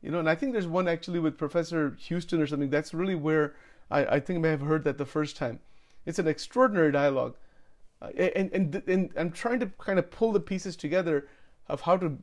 You 0.02 0.11
know, 0.11 0.18
and 0.18 0.28
I 0.28 0.34
think 0.34 0.52
there's 0.52 0.66
one 0.66 0.86
actually 0.86 1.20
with 1.20 1.38
Professor 1.38 1.96
Huston 2.06 2.42
or 2.42 2.46
something. 2.46 2.68
That's 2.68 2.92
really 2.92 3.14
where 3.14 3.54
I, 3.90 4.04
I 4.16 4.20
think 4.20 4.36
I 4.36 4.42
may 4.42 4.50
have 4.50 4.61
heard 4.61 4.84
that 4.84 4.98
the 4.98 5.06
first 5.06 5.38
time. 5.38 5.61
It's 6.04 6.18
an 6.18 6.28
extraordinary 6.28 6.92
dialogue. 6.92 7.34
Uh, 8.02 8.09
and, 8.09 8.52
and, 8.52 8.82
and 8.86 9.11
I'm 9.16 9.32
trying 9.32 9.61
to 9.61 9.72
kind 9.78 9.98
of 9.98 10.11
pull 10.11 10.32
the 10.32 10.40
pieces 10.40 10.76
together 10.76 11.28
of 11.66 11.80
how 11.80 11.96
to 11.96 12.18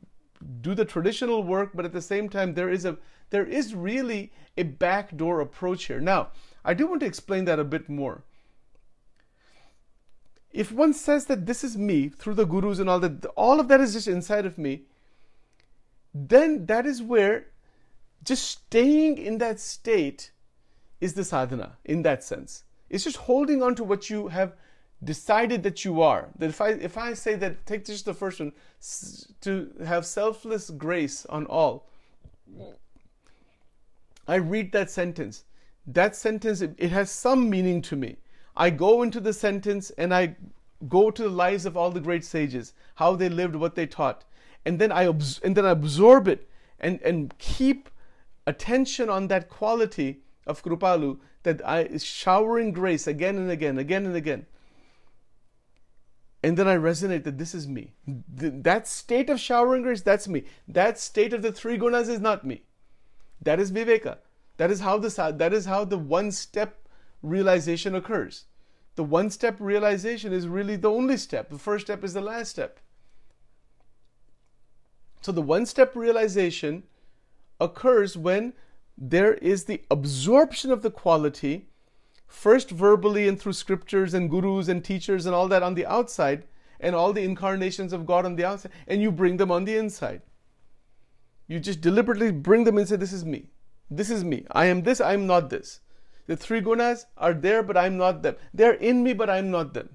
do 0.60 0.74
the 0.74 0.84
traditional 0.84 1.42
work, 1.42 1.70
but 1.74 1.84
at 1.84 1.92
the 1.92 2.02
same 2.02 2.28
time, 2.28 2.54
there 2.54 2.70
is 2.70 2.84
a 2.84 2.98
there 3.30 3.44
is 3.44 3.74
really 3.74 4.32
a 4.56 4.62
backdoor 4.62 5.40
approach 5.40 5.84
here. 5.86 6.00
Now, 6.00 6.28
I 6.64 6.74
do 6.74 6.86
want 6.86 7.00
to 7.00 7.06
explain 7.06 7.44
that 7.46 7.58
a 7.58 7.64
bit 7.64 7.88
more. 7.88 8.22
If 10.52 10.72
one 10.72 10.94
says 10.94 11.26
that 11.26 11.46
this 11.46 11.64
is 11.64 11.76
me 11.76 12.08
through 12.08 12.34
the 12.34 12.46
gurus 12.46 12.78
and 12.78 12.88
all 12.88 13.00
that, 13.00 13.24
all 13.36 13.60
of 13.60 13.68
that 13.68 13.80
is 13.80 13.92
just 13.92 14.08
inside 14.08 14.46
of 14.46 14.56
me, 14.56 14.84
then 16.14 16.66
that 16.66 16.86
is 16.86 17.02
where 17.02 17.48
just 18.24 18.48
staying 18.48 19.18
in 19.18 19.38
that 19.38 19.60
state 19.60 20.30
is 21.00 21.14
the 21.14 21.24
sadhana 21.24 21.76
in 21.84 22.02
that 22.02 22.24
sense. 22.24 22.64
It's 22.88 23.04
just 23.04 23.16
holding 23.16 23.62
on 23.62 23.74
to 23.74 23.84
what 23.84 24.08
you 24.08 24.28
have 24.28 24.54
decided 25.02 25.62
that 25.62 25.84
you 25.84 26.00
are. 26.02 26.28
That 26.38 26.50
if 26.50 26.60
I 26.60 26.70
if 26.70 26.96
I 26.96 27.14
say 27.14 27.34
that 27.36 27.66
take 27.66 27.84
just 27.84 28.04
the 28.04 28.14
first 28.14 28.40
one 28.40 28.52
to 29.42 29.70
have 29.84 30.06
selfless 30.06 30.70
grace 30.70 31.26
on 31.26 31.46
all. 31.46 31.88
I 34.28 34.36
read 34.36 34.72
that 34.72 34.90
sentence. 34.90 35.44
That 35.86 36.16
sentence 36.16 36.60
it, 36.60 36.78
has 36.90 37.10
some 37.10 37.48
meaning 37.48 37.80
to 37.82 37.96
me. 37.96 38.16
I 38.56 38.70
go 38.70 39.02
into 39.02 39.20
the 39.20 39.32
sentence 39.32 39.90
and 39.90 40.12
I 40.12 40.36
go 40.88 41.10
to 41.10 41.22
the 41.22 41.28
lives 41.28 41.64
of 41.64 41.76
all 41.76 41.90
the 41.90 42.00
great 42.00 42.24
sages, 42.24 42.72
how 42.96 43.14
they 43.14 43.28
lived, 43.28 43.54
what 43.54 43.74
they 43.74 43.86
taught, 43.86 44.24
and 44.64 44.78
then 44.78 44.90
I 44.90 45.04
and 45.04 45.56
then 45.56 45.66
I 45.66 45.70
absorb 45.70 46.26
it 46.26 46.48
and 46.80 47.00
and 47.02 47.36
keep 47.38 47.88
attention 48.46 49.08
on 49.08 49.28
that 49.28 49.48
quality 49.48 50.20
of 50.46 50.62
Kripalu 50.62 51.18
that 51.42 51.66
I 51.66 51.82
is 51.82 52.04
showering 52.04 52.72
grace 52.72 53.06
again 53.06 53.36
and 53.36 53.50
again, 53.50 53.78
again 53.78 54.06
and 54.06 54.16
again. 54.16 54.46
And 56.46 56.56
then 56.56 56.68
I 56.68 56.76
resonate 56.76 57.24
that 57.24 57.38
this 57.38 57.56
is 57.56 57.66
me. 57.66 57.92
that 58.06 58.86
state 58.86 59.30
of 59.30 59.40
showering 59.40 59.82
grace, 59.82 60.00
that's 60.00 60.28
me. 60.28 60.44
That 60.68 60.96
state 60.96 61.32
of 61.32 61.42
the 61.42 61.50
three 61.50 61.76
gunas 61.76 62.08
is 62.08 62.20
not 62.20 62.46
me. 62.46 62.62
That 63.42 63.58
is 63.58 63.72
viveka. 63.72 64.18
That 64.56 64.70
is 64.70 64.78
how 64.78 64.96
the 64.98 65.34
that 65.38 65.52
is 65.52 65.64
how 65.64 65.84
the 65.84 65.98
one 65.98 66.30
step 66.30 66.86
realization 67.20 67.96
occurs. 67.96 68.44
The 68.94 69.02
one 69.02 69.28
step 69.30 69.56
realization 69.58 70.32
is 70.32 70.46
really 70.46 70.76
the 70.76 70.88
only 70.88 71.16
step. 71.16 71.50
The 71.50 71.58
first 71.58 71.86
step 71.86 72.04
is 72.04 72.14
the 72.14 72.20
last 72.20 72.50
step. 72.50 72.78
So 75.22 75.32
the 75.32 75.42
one 75.42 75.66
step 75.66 75.96
realization 75.96 76.84
occurs 77.58 78.16
when 78.16 78.52
there 78.96 79.34
is 79.34 79.64
the 79.64 79.82
absorption 79.90 80.70
of 80.70 80.82
the 80.82 80.92
quality, 80.92 81.66
first 82.26 82.70
verbally 82.70 83.28
and 83.28 83.40
through 83.40 83.52
scriptures 83.52 84.14
and 84.14 84.30
gurus 84.30 84.68
and 84.68 84.84
teachers 84.84 85.26
and 85.26 85.34
all 85.34 85.48
that 85.48 85.62
on 85.62 85.74
the 85.74 85.86
outside, 85.86 86.44
and 86.80 86.94
all 86.94 87.12
the 87.12 87.24
incarnations 87.24 87.92
of 87.92 88.06
God 88.06 88.26
on 88.26 88.36
the 88.36 88.44
outside, 88.44 88.72
and 88.86 89.00
you 89.00 89.10
bring 89.10 89.36
them 89.38 89.50
on 89.50 89.64
the 89.64 89.76
inside. 89.76 90.22
You 91.46 91.60
just 91.60 91.80
deliberately 91.80 92.30
bring 92.30 92.64
them 92.64 92.76
and 92.76 92.88
say, 92.88 92.96
This 92.96 93.12
is 93.12 93.24
me. 93.24 93.50
This 93.90 94.10
is 94.10 94.24
me. 94.24 94.44
I 94.50 94.66
am 94.66 94.82
this, 94.82 95.00
I 95.00 95.14
am 95.14 95.26
not 95.26 95.48
this. 95.48 95.80
The 96.26 96.36
three 96.36 96.60
gunas 96.60 97.04
are 97.16 97.32
there, 97.32 97.62
but 97.62 97.76
I'm 97.76 97.96
not 97.96 98.22
them. 98.22 98.36
They're 98.52 98.74
in 98.74 99.02
me, 99.04 99.12
but 99.12 99.30
I'm 99.30 99.50
not 99.50 99.74
them. 99.74 99.90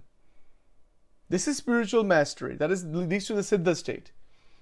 This 1.29 1.47
is 1.47 1.57
spiritual 1.57 2.03
mastery. 2.03 2.55
That 2.55 2.71
is 2.71 2.86
leads 2.86 3.27
to 3.27 3.34
the 3.34 3.41
Siddha 3.41 3.75
state. 3.75 4.11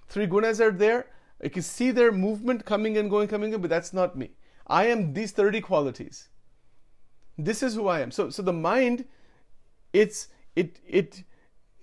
Three 0.08 0.26
gunas 0.26 0.60
are 0.60 0.72
there, 0.72 1.06
I 1.42 1.48
can 1.48 1.62
see 1.62 1.90
their 1.90 2.12
movement 2.12 2.64
coming 2.64 2.98
and 2.98 3.08
going, 3.08 3.28
coming 3.28 3.52
in, 3.52 3.60
but 3.60 3.70
that's 3.70 3.92
not 3.92 4.16
me. 4.16 4.32
I 4.66 4.86
am 4.86 5.14
these 5.14 5.32
30 5.32 5.60
qualities. 5.62 6.28
This 7.44 7.62
is 7.62 7.74
who 7.74 7.88
I 7.88 8.00
am. 8.00 8.10
So, 8.10 8.30
so 8.30 8.42
the 8.42 8.52
mind, 8.52 9.04
it's 9.92 10.28
it 10.56 10.80
it 10.86 11.24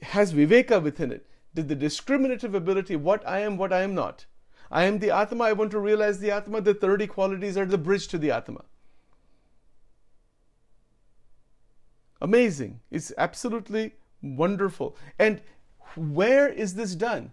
has 0.01 0.33
viveka 0.33 0.81
within 0.81 1.11
it. 1.11 1.25
The, 1.53 1.63
discriminative 1.63 2.53
ability, 2.53 2.95
what 2.95 3.27
I 3.27 3.39
am, 3.39 3.57
what 3.57 3.73
I 3.73 3.81
am 3.81 3.95
not. 3.95 4.25
I 4.69 4.83
am 4.83 4.99
the 4.99 5.09
Atma, 5.09 5.45
I 5.45 5.53
want 5.53 5.71
to 5.71 5.79
realize 5.79 6.19
the 6.19 6.29
Atma. 6.29 6.61
The 6.61 6.75
30 6.75 7.07
qualities 7.07 7.57
are 7.57 7.65
the 7.65 7.79
bridge 7.79 8.07
to 8.09 8.19
the 8.19 8.29
Atma. 8.29 8.63
Amazing. 12.21 12.79
It's 12.91 13.11
absolutely 13.17 13.93
wonderful. 14.21 14.95
And 15.17 15.41
where 15.95 16.47
is 16.47 16.75
this 16.75 16.93
done? 16.93 17.31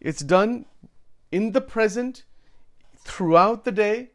It's 0.00 0.22
done 0.22 0.64
in 1.30 1.52
the 1.52 1.60
present, 1.60 2.24
throughout 2.96 3.64
the 3.64 3.72
day, 3.72 4.10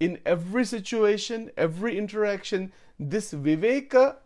in 0.00 0.18
every 0.24 0.64
situation, 0.64 1.50
every 1.56 1.96
interaction, 1.96 2.72
this 2.98 3.32
viveka 3.32 4.16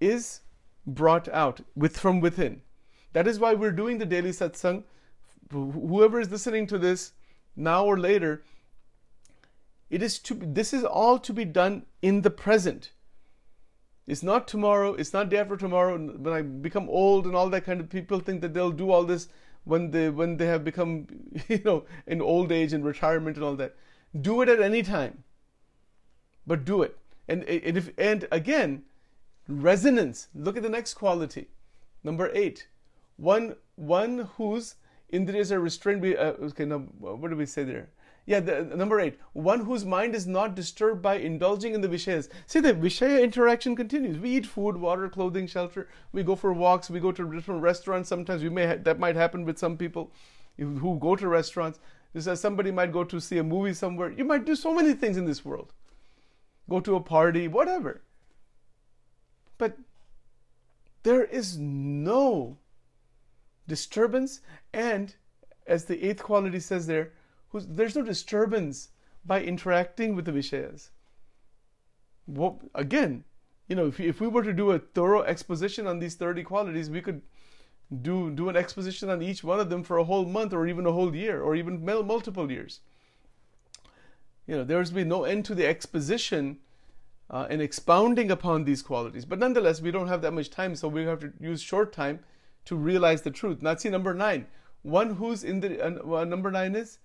is 0.00 0.40
brought 0.86 1.28
out 1.28 1.60
with 1.76 1.96
from 1.96 2.20
within. 2.20 2.62
That 3.12 3.28
is 3.28 3.38
why 3.38 3.54
we're 3.54 3.70
doing 3.70 3.98
the 3.98 4.06
daily 4.06 4.30
satsang. 4.30 4.82
Whoever 5.52 6.20
is 6.20 6.30
listening 6.30 6.66
to 6.68 6.78
this 6.78 7.12
now 7.56 7.84
or 7.84 7.98
later, 7.98 8.42
it 9.88 10.02
is 10.02 10.18
to 10.20 10.34
this 10.34 10.72
is 10.72 10.84
all 10.84 11.18
to 11.18 11.32
be 11.32 11.44
done 11.44 11.86
in 12.02 12.22
the 12.22 12.30
present. 12.30 12.92
It's 14.06 14.22
not 14.22 14.48
tomorrow, 14.48 14.94
it's 14.94 15.12
not 15.12 15.28
day 15.28 15.38
after 15.38 15.56
tomorrow. 15.56 15.96
When 15.96 16.32
I 16.32 16.42
become 16.42 16.88
old 16.88 17.26
and 17.26 17.36
all 17.36 17.48
that 17.50 17.64
kind 17.64 17.80
of 17.80 17.88
people 17.88 18.20
think 18.20 18.40
that 18.40 18.54
they'll 18.54 18.70
do 18.70 18.90
all 18.90 19.04
this 19.04 19.28
when 19.64 19.90
they 19.90 20.08
when 20.08 20.36
they 20.36 20.46
have 20.46 20.64
become 20.64 21.06
you 21.48 21.60
know 21.64 21.84
in 22.06 22.20
old 22.20 22.50
age 22.50 22.72
and 22.72 22.84
retirement 22.84 23.36
and 23.36 23.44
all 23.44 23.56
that 23.56 23.76
do 24.18 24.40
it 24.42 24.48
at 24.48 24.60
any 24.60 24.82
time 24.82 25.24
but 26.46 26.64
do 26.64 26.82
it 26.82 26.98
and 27.28 27.44
and 27.44 27.76
if 27.76 27.90
and 27.98 28.26
again 28.32 28.82
resonance 29.48 30.28
look 30.34 30.56
at 30.56 30.62
the 30.62 30.68
next 30.68 30.94
quality 30.94 31.48
number 32.02 32.30
8 32.34 32.66
one 33.16 33.54
one 33.76 34.28
whose 34.36 34.76
indriyas 35.12 35.50
are 35.52 35.60
restrained 35.60 36.04
uh, 36.04 36.34
okay 36.42 36.64
now 36.64 36.78
what 36.78 37.30
do 37.30 37.36
we 37.36 37.46
say 37.46 37.64
there 37.64 37.88
yeah, 38.30 38.38
the, 38.38 38.62
number 38.62 39.00
eight, 39.00 39.18
one 39.32 39.64
whose 39.64 39.84
mind 39.84 40.14
is 40.14 40.24
not 40.24 40.54
disturbed 40.54 41.02
by 41.02 41.16
indulging 41.16 41.74
in 41.74 41.80
the 41.80 41.88
vishayas. 41.88 42.28
See, 42.46 42.60
the 42.60 42.74
vishaya 42.74 43.20
interaction 43.20 43.74
continues. 43.74 44.18
We 44.18 44.30
eat 44.30 44.46
food, 44.46 44.76
water, 44.76 45.08
clothing, 45.08 45.48
shelter. 45.48 45.88
We 46.12 46.22
go 46.22 46.36
for 46.36 46.52
walks. 46.52 46.90
We 46.90 47.00
go 47.00 47.10
to 47.10 47.32
different 47.32 47.62
restaurants. 47.62 48.08
Sometimes 48.08 48.44
we 48.44 48.48
may 48.48 48.66
ha- 48.66 48.76
that 48.82 49.00
might 49.00 49.16
happen 49.16 49.44
with 49.44 49.58
some 49.58 49.76
people 49.76 50.12
who 50.56 50.98
go 51.00 51.16
to 51.16 51.26
restaurants. 51.26 51.80
Just 52.14 52.28
as 52.28 52.40
somebody 52.40 52.70
might 52.70 52.92
go 52.92 53.04
to 53.04 53.20
see 53.20 53.38
a 53.38 53.44
movie 53.44 53.74
somewhere. 53.74 54.10
You 54.10 54.24
might 54.24 54.44
do 54.44 54.56
so 54.56 54.74
many 54.74 54.94
things 54.94 55.16
in 55.16 55.24
this 55.24 55.44
world. 55.44 55.72
Go 56.68 56.80
to 56.80 56.96
a 56.96 57.00
party, 57.00 57.48
whatever. 57.48 58.02
But 59.58 59.76
there 61.02 61.24
is 61.24 61.58
no 61.58 62.58
disturbance, 63.66 64.40
and 64.72 65.14
as 65.66 65.84
the 65.84 66.04
eighth 66.04 66.22
quality 66.22 66.60
says 66.60 66.86
there, 66.86 67.12
there's 67.52 67.96
no 67.96 68.02
disturbance 68.02 68.88
by 69.24 69.42
interacting 69.42 70.16
with 70.16 70.24
the 70.24 70.32
Vishayas. 70.32 70.90
Well, 72.26 72.60
again, 72.74 73.24
you 73.68 73.76
know, 73.76 73.86
if, 73.86 74.00
if 74.00 74.20
we 74.20 74.28
were 74.28 74.42
to 74.42 74.52
do 74.52 74.72
a 74.72 74.78
thorough 74.78 75.22
exposition 75.22 75.86
on 75.86 75.98
these 75.98 76.14
30 76.14 76.42
qualities, 76.42 76.90
we 76.90 77.00
could 77.00 77.22
do, 78.02 78.30
do 78.30 78.48
an 78.48 78.56
exposition 78.56 79.10
on 79.10 79.22
each 79.22 79.42
one 79.42 79.60
of 79.60 79.70
them 79.70 79.82
for 79.82 79.98
a 79.98 80.04
whole 80.04 80.24
month 80.24 80.52
or 80.52 80.66
even 80.66 80.86
a 80.86 80.92
whole 80.92 81.14
year 81.14 81.42
or 81.42 81.54
even 81.54 81.84
multiple 81.84 82.50
years. 82.50 82.80
You 84.46 84.56
know, 84.56 84.64
there's 84.64 84.90
been 84.90 85.08
no 85.08 85.24
end 85.24 85.44
to 85.46 85.54
the 85.54 85.66
exposition 85.66 86.58
uh, 87.28 87.46
and 87.48 87.62
expounding 87.62 88.30
upon 88.30 88.64
these 88.64 88.82
qualities. 88.82 89.24
But 89.24 89.38
nonetheless, 89.38 89.80
we 89.80 89.90
don't 89.90 90.08
have 90.08 90.22
that 90.22 90.32
much 90.32 90.50
time, 90.50 90.74
so 90.74 90.88
we 90.88 91.04
have 91.04 91.20
to 91.20 91.32
use 91.40 91.60
short 91.62 91.92
time 91.92 92.20
to 92.64 92.76
realize 92.76 93.22
the 93.22 93.30
truth. 93.30 93.62
Now, 93.62 93.74
see 93.76 93.88
number 93.88 94.14
nine. 94.14 94.46
One 94.82 95.14
who's 95.14 95.44
in 95.44 95.60
the 95.60 95.84
uh, 95.84 96.24
number 96.24 96.50
nine 96.50 96.74
is 96.74 96.98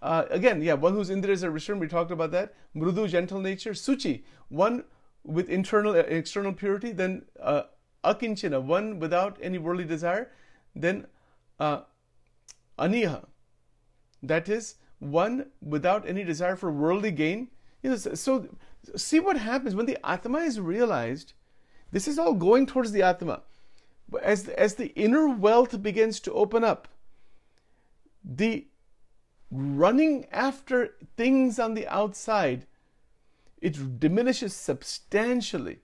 uh, 0.00 0.24
again, 0.30 0.62
yeah, 0.62 0.74
one 0.74 0.94
whose 0.94 1.10
indriyas 1.10 1.42
a 1.42 1.50
restrained, 1.50 1.80
we 1.80 1.88
talked 1.88 2.10
about 2.10 2.30
that. 2.30 2.54
Mrudu, 2.76 3.08
gentle 3.08 3.40
nature. 3.40 3.72
Suchi, 3.72 4.22
one 4.48 4.84
with 5.24 5.48
internal 5.48 5.94
external 5.94 6.52
purity. 6.52 6.92
Then 6.92 7.22
uh, 7.40 7.62
akinchana, 8.04 8.62
one 8.62 8.98
without 8.98 9.38
any 9.40 9.58
worldly 9.58 9.84
desire. 9.84 10.30
Then 10.74 11.06
uh, 11.58 11.82
aniha, 12.78 13.26
that 14.22 14.48
is 14.48 14.76
one 14.98 15.46
without 15.62 16.08
any 16.08 16.24
desire 16.24 16.56
for 16.56 16.70
worldly 16.70 17.10
gain. 17.10 17.48
You 17.82 17.90
know, 17.90 17.96
so 17.96 18.48
see 18.96 19.20
what 19.20 19.36
happens 19.36 19.74
when 19.74 19.86
the 19.86 19.98
atma 20.04 20.38
is 20.38 20.60
realized. 20.60 21.32
This 21.90 22.08
is 22.08 22.18
all 22.18 22.34
going 22.34 22.66
towards 22.66 22.92
the 22.92 23.02
atma. 23.02 23.42
As 24.22 24.48
as 24.48 24.74
the 24.74 24.88
inner 24.94 25.28
wealth 25.28 25.82
begins 25.82 26.18
to 26.20 26.32
open 26.32 26.64
up, 26.64 26.88
the 28.24 28.66
running 29.50 30.26
after 30.30 30.94
things 31.16 31.58
on 31.58 31.74
the 31.74 31.86
outside, 31.88 32.66
it 33.60 34.00
diminishes 34.00 34.54
substantially. 34.54 35.80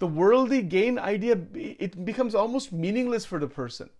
The 0.00 0.06
worldly 0.06 0.62
gain 0.62 0.98
idea, 0.98 1.38
it 1.54 2.04
becomes 2.04 2.34
almost 2.34 2.72
meaningless 2.72 3.24
for 3.24 3.38
the 3.38 3.46
person. 3.46 3.90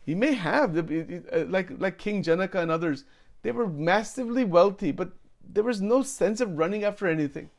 He 0.00 0.14
may 0.14 0.34
have, 0.34 0.78
uh, 0.78 1.44
like, 1.48 1.70
like 1.78 1.98
King 1.98 2.22
Janaka 2.22 2.60
and 2.60 2.70
others, 2.70 3.04
they 3.42 3.52
were 3.52 3.66
massively 3.66 4.44
wealthy, 4.44 4.92
but 4.92 5.10
there 5.46 5.64
was 5.64 5.82
no 5.82 6.02
sense 6.02 6.40
of 6.40 6.56
running 6.56 6.84
after 6.84 7.06
anything. 7.06 7.50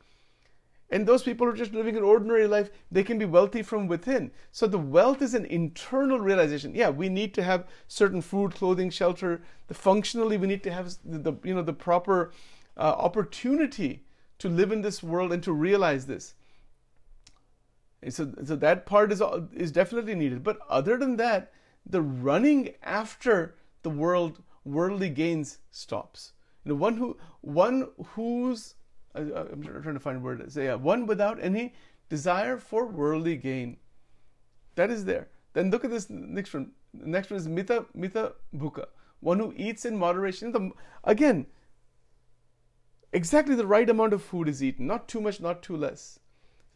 And 0.88 1.06
those 1.06 1.22
people 1.22 1.46
are 1.46 1.52
just 1.52 1.72
living 1.72 1.96
an 1.96 2.02
ordinary 2.02 2.46
life. 2.46 2.70
They 2.90 3.02
can 3.02 3.18
be 3.18 3.24
wealthy 3.24 3.62
from 3.62 3.88
within. 3.88 4.30
So 4.52 4.66
the 4.66 4.78
wealth 4.78 5.20
is 5.20 5.34
an 5.34 5.44
internal 5.46 6.18
realization. 6.18 6.74
Yeah, 6.74 6.90
we 6.90 7.08
need 7.08 7.34
to 7.34 7.42
have 7.42 7.66
certain 7.88 8.22
food, 8.22 8.54
clothing, 8.54 8.90
shelter. 8.90 9.42
The 9.66 9.74
functionally, 9.74 10.36
we 10.36 10.46
need 10.46 10.62
to 10.62 10.72
have 10.72 10.94
the, 11.04 11.18
the 11.18 11.34
you 11.42 11.54
know 11.54 11.62
the 11.62 11.72
proper 11.72 12.32
uh, 12.76 12.94
opportunity 12.98 14.04
to 14.38 14.48
live 14.48 14.70
in 14.70 14.82
this 14.82 15.02
world 15.02 15.32
and 15.32 15.42
to 15.42 15.52
realize 15.52 16.06
this. 16.06 16.34
So, 18.08 18.32
so 18.44 18.56
that 18.56 18.86
part 18.86 19.12
is 19.12 19.22
is 19.52 19.72
definitely 19.72 20.14
needed. 20.14 20.42
But 20.42 20.58
other 20.68 20.96
than 20.96 21.16
that, 21.16 21.52
the 21.84 22.02
running 22.02 22.74
after 22.82 23.56
the 23.82 23.90
world 23.90 24.42
worldly 24.64 25.10
gains 25.10 25.58
stops. 25.70 26.32
You 26.64 26.70
know, 26.70 26.76
one 26.76 26.96
who 26.96 27.16
one 27.40 27.88
whose 28.14 28.74
uh, 29.14 29.20
uh, 29.20 29.46
I, 29.48 29.52
am 29.52 29.62
trying 29.62 29.94
to 29.94 30.00
find 30.00 30.18
a 30.18 30.20
word. 30.20 30.52
Say, 30.52 30.64
yeah, 30.64 30.74
one 30.74 31.06
without 31.06 31.42
any 31.42 31.74
desire 32.08 32.58
for 32.58 32.86
worldly 32.86 33.36
gain. 33.36 33.78
That 34.74 34.90
is 34.90 35.04
there. 35.04 35.28
Then 35.52 35.70
look 35.70 35.84
at 35.84 35.90
this 35.90 36.10
next 36.10 36.52
one. 36.52 36.72
The 36.92 37.08
next 37.08 37.30
one 37.30 37.38
is 37.38 37.48
mita 37.48 37.86
mita 37.94 38.34
bhuka, 38.54 38.86
one 39.20 39.38
who 39.38 39.54
eats 39.56 39.84
in 39.84 39.96
moderation. 39.96 40.52
The, 40.52 40.70
again, 41.04 41.46
exactly 43.12 43.54
the 43.54 43.66
right 43.66 43.88
amount 43.88 44.12
of 44.12 44.22
food 44.22 44.48
is 44.48 44.62
eaten, 44.62 44.86
not 44.86 45.08
too 45.08 45.20
much, 45.20 45.40
not 45.40 45.62
too 45.62 45.76
less. 45.76 46.18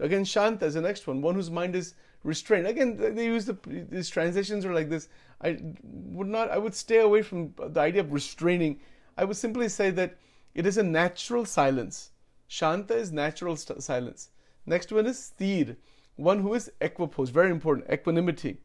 Again, 0.00 0.24
shanta 0.24 0.66
is 0.66 0.74
the 0.74 0.80
next 0.80 1.06
one, 1.06 1.20
one 1.20 1.34
whose 1.34 1.50
mind 1.50 1.76
is 1.76 1.94
restrained. 2.24 2.66
Again, 2.66 2.96
they 2.96 3.24
use 3.24 3.44
the 3.44 3.56
these 3.64 4.08
transitions 4.08 4.64
are 4.64 4.74
like 4.74 4.88
this. 4.88 5.08
I 5.42 5.58
would 5.82 6.26
not. 6.26 6.50
I 6.50 6.58
would 6.58 6.74
stay 6.74 6.98
away 6.98 7.22
from 7.22 7.54
the 7.58 7.80
idea 7.80 8.00
of 8.00 8.12
restraining. 8.12 8.80
I 9.16 9.24
would 9.24 9.36
simply 9.36 9.68
say 9.68 9.90
that 9.90 10.16
it 10.54 10.66
is 10.66 10.78
a 10.78 10.82
natural 10.82 11.44
silence. 11.44 12.10
Shanta 12.48 12.94
is 12.94 13.12
natural 13.12 13.56
st- 13.56 13.82
silence. 13.82 14.30
Next 14.66 14.92
one 14.92 15.06
is 15.06 15.32
sthir, 15.32 15.76
one 16.16 16.40
who 16.40 16.54
is 16.54 16.70
equipoised, 16.80 17.30
very 17.30 17.50
important, 17.50 17.90
equanimity 17.90 18.58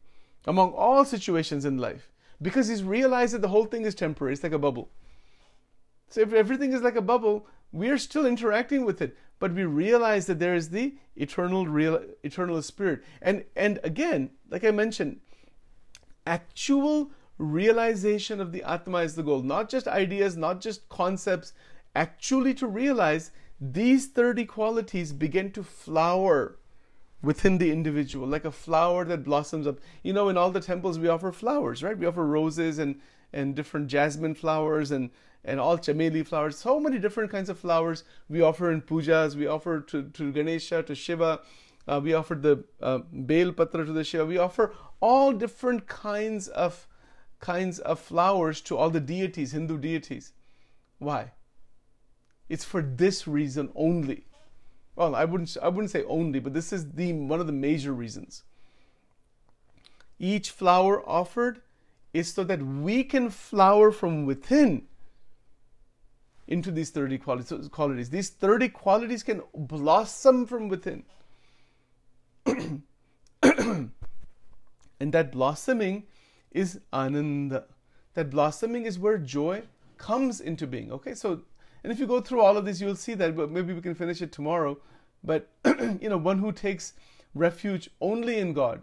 among 0.47 0.73
all 0.73 1.05
situations 1.05 1.65
in 1.65 1.77
life. 1.77 2.11
Because 2.41 2.67
he's 2.67 2.83
realized 2.83 3.33
that 3.33 3.41
the 3.41 3.47
whole 3.47 3.65
thing 3.65 3.83
is 3.83 3.95
temporary, 3.95 4.33
it's 4.33 4.43
like 4.43 4.51
a 4.51 4.59
bubble. 4.59 4.89
So 6.09 6.21
if 6.21 6.33
everything 6.33 6.73
is 6.73 6.81
like 6.81 6.95
a 6.95 7.01
bubble, 7.01 7.47
we 7.75 7.89
are 7.89 7.97
still 7.97 8.25
interacting 8.25 8.85
with 8.85 9.01
it, 9.01 9.17
but 9.37 9.53
we 9.53 9.65
realize 9.65 10.27
that 10.27 10.39
there 10.39 10.55
is 10.55 10.69
the 10.69 10.95
eternal 11.17 11.67
real 11.67 12.01
eternal 12.23 12.61
spirit. 12.61 13.03
And 13.21 13.43
and 13.55 13.79
again, 13.83 14.29
like 14.49 14.63
I 14.63 14.71
mentioned, 14.71 15.19
actual 16.25 17.11
realization 17.37 18.39
of 18.39 18.53
the 18.53 18.63
Atma 18.63 18.99
is 18.99 19.15
the 19.15 19.23
goal. 19.23 19.41
Not 19.41 19.69
just 19.69 19.89
ideas, 19.89 20.37
not 20.37 20.61
just 20.61 20.87
concepts, 20.87 21.51
actually 21.93 22.53
to 22.55 22.67
realize 22.67 23.31
these 23.59 24.07
30 24.07 24.45
qualities 24.45 25.11
begin 25.11 25.51
to 25.51 25.63
flower 25.63 26.57
within 27.21 27.57
the 27.57 27.71
individual, 27.71 28.27
like 28.27 28.45
a 28.45 28.51
flower 28.51 29.03
that 29.03 29.25
blossoms 29.25 29.67
up. 29.67 29.79
You 30.01 30.13
know, 30.13 30.29
in 30.29 30.37
all 30.37 30.51
the 30.51 30.61
temples 30.61 30.97
we 30.97 31.09
offer 31.09 31.33
flowers, 31.33 31.83
right? 31.83 31.97
We 31.97 32.05
offer 32.05 32.25
roses 32.25 32.79
and, 32.79 33.01
and 33.33 33.53
different 33.53 33.87
jasmine 33.87 34.35
flowers 34.35 34.91
and, 34.91 35.09
and 35.45 35.59
all 35.59 35.77
chameli 35.77 36.25
flowers, 36.25 36.57
so 36.57 36.79
many 36.79 36.99
different 36.99 37.31
kinds 37.31 37.49
of 37.49 37.57
flowers 37.57 38.03
we 38.29 38.41
offer 38.41 38.71
in 38.71 38.81
pujas, 38.81 39.35
we 39.35 39.47
offer 39.47 39.79
to, 39.81 40.03
to 40.09 40.31
Ganesha, 40.31 40.83
to 40.83 40.95
Shiva, 40.95 41.41
uh, 41.87 42.01
we 42.03 42.13
offer 42.13 42.35
the 42.35 42.63
uh, 42.81 42.99
Bel 43.11 43.51
Patra 43.51 43.85
to 43.85 43.93
the 43.93 44.03
Shiva, 44.03 44.25
we 44.25 44.37
offer 44.37 44.73
all 44.99 45.31
different 45.31 45.87
kinds 45.87 46.47
of 46.47 46.87
kinds 47.39 47.79
of 47.79 47.99
flowers 47.99 48.61
to 48.61 48.77
all 48.77 48.89
the 48.89 48.99
deities, 48.99 49.51
Hindu 49.51 49.77
deities. 49.77 50.33
Why? 50.99 51.31
It's 52.49 52.63
for 52.63 52.81
this 52.81 53.27
reason 53.27 53.69
only. 53.75 54.25
Well, 54.95 55.13
I 55.13 55.25
wouldn't 55.25 55.55
I 55.61 55.67
wouldn't 55.67 55.91
say 55.91 56.03
only, 56.03 56.39
but 56.39 56.53
this 56.53 56.71
is 56.71 56.91
the 56.91 57.13
one 57.13 57.39
of 57.39 57.47
the 57.47 57.53
major 57.53 57.93
reasons. 57.93 58.43
Each 60.17 60.49
flower 60.49 61.07
offered 61.07 61.61
is 62.13 62.33
so 62.33 62.43
that 62.45 62.61
we 62.61 63.03
can 63.03 63.29
flower 63.29 63.91
from 63.91 64.25
within 64.25 64.87
into 66.47 66.71
these 66.71 66.89
30 66.91 67.17
qualities. 67.17 68.09
These 68.09 68.29
30 68.29 68.69
qualities 68.69 69.23
can 69.23 69.41
blossom 69.53 70.45
from 70.45 70.67
within. 70.67 71.03
and 72.45 73.91
that 74.99 75.31
blossoming 75.31 76.03
is 76.51 76.79
ananda. 76.93 77.65
That 78.13 78.29
blossoming 78.29 78.85
is 78.85 78.99
where 78.99 79.17
joy 79.17 79.63
comes 79.97 80.39
into 80.39 80.67
being. 80.67 80.91
Okay, 80.91 81.15
so 81.15 81.41
and 81.83 81.91
if 81.91 81.99
you 81.99 82.07
go 82.07 82.19
through 82.19 82.41
all 82.41 82.57
of 82.57 82.65
this, 82.65 82.81
you'll 82.81 82.95
see 82.95 83.13
that. 83.13 83.35
But 83.35 83.51
maybe 83.51 83.73
we 83.73 83.81
can 83.81 83.93
finish 83.93 84.21
it 84.21 84.31
tomorrow. 84.31 84.77
But 85.23 85.49
you 85.65 86.09
know, 86.09 86.17
one 86.17 86.39
who 86.39 86.51
takes 86.51 86.93
refuge 87.35 87.89
only 88.01 88.39
in 88.39 88.53
God. 88.53 88.81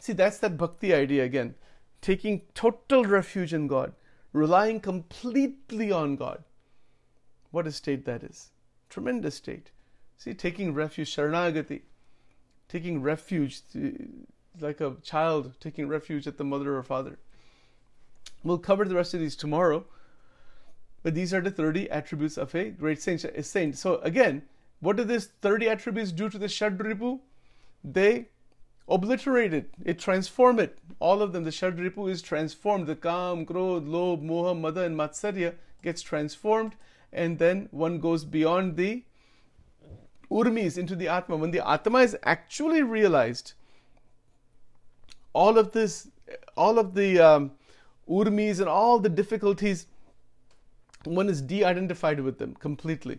See, 0.00 0.12
that's 0.12 0.38
that 0.38 0.56
bhakti 0.56 0.94
idea 0.94 1.24
again. 1.24 1.54
Taking 2.00 2.42
total 2.54 3.04
refuge 3.04 3.52
in 3.52 3.66
God, 3.66 3.92
relying 4.32 4.80
completely 4.80 5.90
on 5.90 6.16
God. 6.16 6.44
What 7.50 7.66
a 7.66 7.72
state 7.72 8.04
that 8.04 8.22
is. 8.22 8.50
Tremendous 8.90 9.36
state. 9.36 9.70
See, 10.16 10.34
taking 10.34 10.74
refuge, 10.74 11.14
sharanagati, 11.14 11.82
taking 12.68 13.02
refuge 13.02 13.62
eh, 13.74 13.90
like 14.60 14.80
a 14.80 14.96
child 15.02 15.54
taking 15.60 15.88
refuge 15.88 16.26
at 16.26 16.36
the 16.36 16.44
mother 16.44 16.76
or 16.76 16.82
father. 16.82 17.18
We'll 18.42 18.58
cover 18.58 18.84
the 18.84 18.94
rest 18.94 19.14
of 19.14 19.20
these 19.20 19.36
tomorrow. 19.36 19.84
But 21.02 21.14
these 21.14 21.32
are 21.32 21.40
the 21.40 21.50
30 21.50 21.90
attributes 21.90 22.36
of 22.36 22.54
a 22.54 22.70
great 22.70 23.00
saint. 23.00 23.78
So 23.78 23.96
again, 23.98 24.42
what 24.80 24.96
do 24.96 25.04
these 25.04 25.26
30 25.42 25.68
attributes 25.68 26.12
do 26.12 26.28
to 26.28 26.38
the 26.38 26.46
Shadripu? 26.46 27.20
They 27.84 28.28
obliterate 28.88 29.54
it. 29.54 29.70
It 29.84 29.98
transform 29.98 30.58
it. 30.58 30.78
All 31.00 31.22
of 31.22 31.32
them, 31.32 31.44
the 31.44 31.50
Shadripu 31.50 32.10
is 32.10 32.22
transformed. 32.22 32.86
The 32.86 32.96
Kam, 32.96 33.46
Krodh, 33.46 33.88
Lobh, 33.88 34.20
Moha, 34.20 34.58
Mada 34.58 34.82
and 34.82 34.96
Matsarya 34.96 35.54
gets 35.82 36.02
transformed 36.02 36.74
and 37.12 37.38
then 37.38 37.68
one 37.70 38.00
goes 38.00 38.24
beyond 38.24 38.76
the 38.76 39.04
Urmis 40.30 40.76
into 40.76 40.94
the 40.94 41.08
Atma. 41.08 41.36
When 41.36 41.52
the 41.52 41.66
Atma 41.66 42.00
is 42.00 42.16
actually 42.24 42.82
realized, 42.82 43.52
all 45.32 45.56
of 45.56 45.72
this, 45.72 46.08
all 46.56 46.78
of 46.78 46.94
the 46.94 47.18
um, 47.18 47.52
Urmis 48.08 48.58
and 48.58 48.68
all 48.68 48.98
the 48.98 49.08
difficulties 49.08 49.86
one 51.04 51.28
is 51.28 51.40
de-identified 51.40 52.20
with 52.20 52.38
them 52.38 52.54
completely 52.54 53.18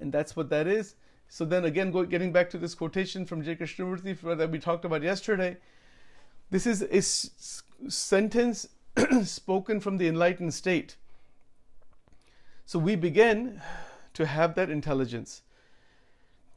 and 0.00 0.12
that's 0.12 0.34
what 0.34 0.48
that 0.50 0.66
is 0.66 0.94
so 1.30 1.44
then 1.44 1.64
again 1.64 1.90
go, 1.90 2.04
getting 2.04 2.32
back 2.32 2.50
to 2.50 2.58
this 2.58 2.74
quotation 2.74 3.24
from 3.24 3.42
J. 3.42 3.56
Krishnamurti 3.56 4.36
that 4.36 4.50
we 4.50 4.58
talked 4.58 4.84
about 4.84 5.02
yesterday 5.02 5.56
this 6.50 6.66
is 6.66 6.82
a 6.82 6.96
s- 6.96 7.62
sentence 7.88 8.68
spoken 9.22 9.80
from 9.80 9.96
the 9.96 10.08
enlightened 10.08 10.52
state 10.52 10.96
so 12.66 12.78
we 12.78 12.96
begin 12.96 13.62
to 14.12 14.26
have 14.26 14.54
that 14.56 14.68
intelligence 14.68 15.42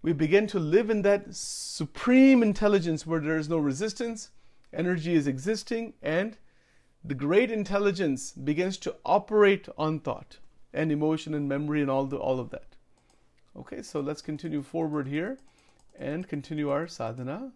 we 0.01 0.11
begin 0.11 0.47
to 0.47 0.59
live 0.59 0.89
in 0.89 1.03
that 1.03 1.33
supreme 1.33 2.43
intelligence 2.43 3.07
where 3.07 3.21
there 3.21 3.37
is 3.37 3.47
no 3.47 3.57
resistance 3.57 4.31
energy 4.73 5.13
is 5.13 5.27
existing 5.27 5.93
and 6.01 6.37
the 7.05 7.15
great 7.15 7.51
intelligence 7.51 8.31
begins 8.31 8.77
to 8.77 8.95
operate 9.05 9.67
on 9.77 9.99
thought 9.99 10.37
and 10.73 10.91
emotion 10.91 11.33
and 11.33 11.49
memory 11.49 11.81
and 11.81 11.91
all 11.91 12.05
the 12.05 12.17
all 12.17 12.39
of 12.39 12.49
that. 12.49 12.72
Okay, 13.55 13.81
so 13.83 13.99
let's 13.99 14.21
continue 14.21 14.63
forward 14.63 15.07
here 15.07 15.37
and 15.97 16.27
continue 16.27 16.69
our 16.69 16.87
sadhana. 16.87 17.51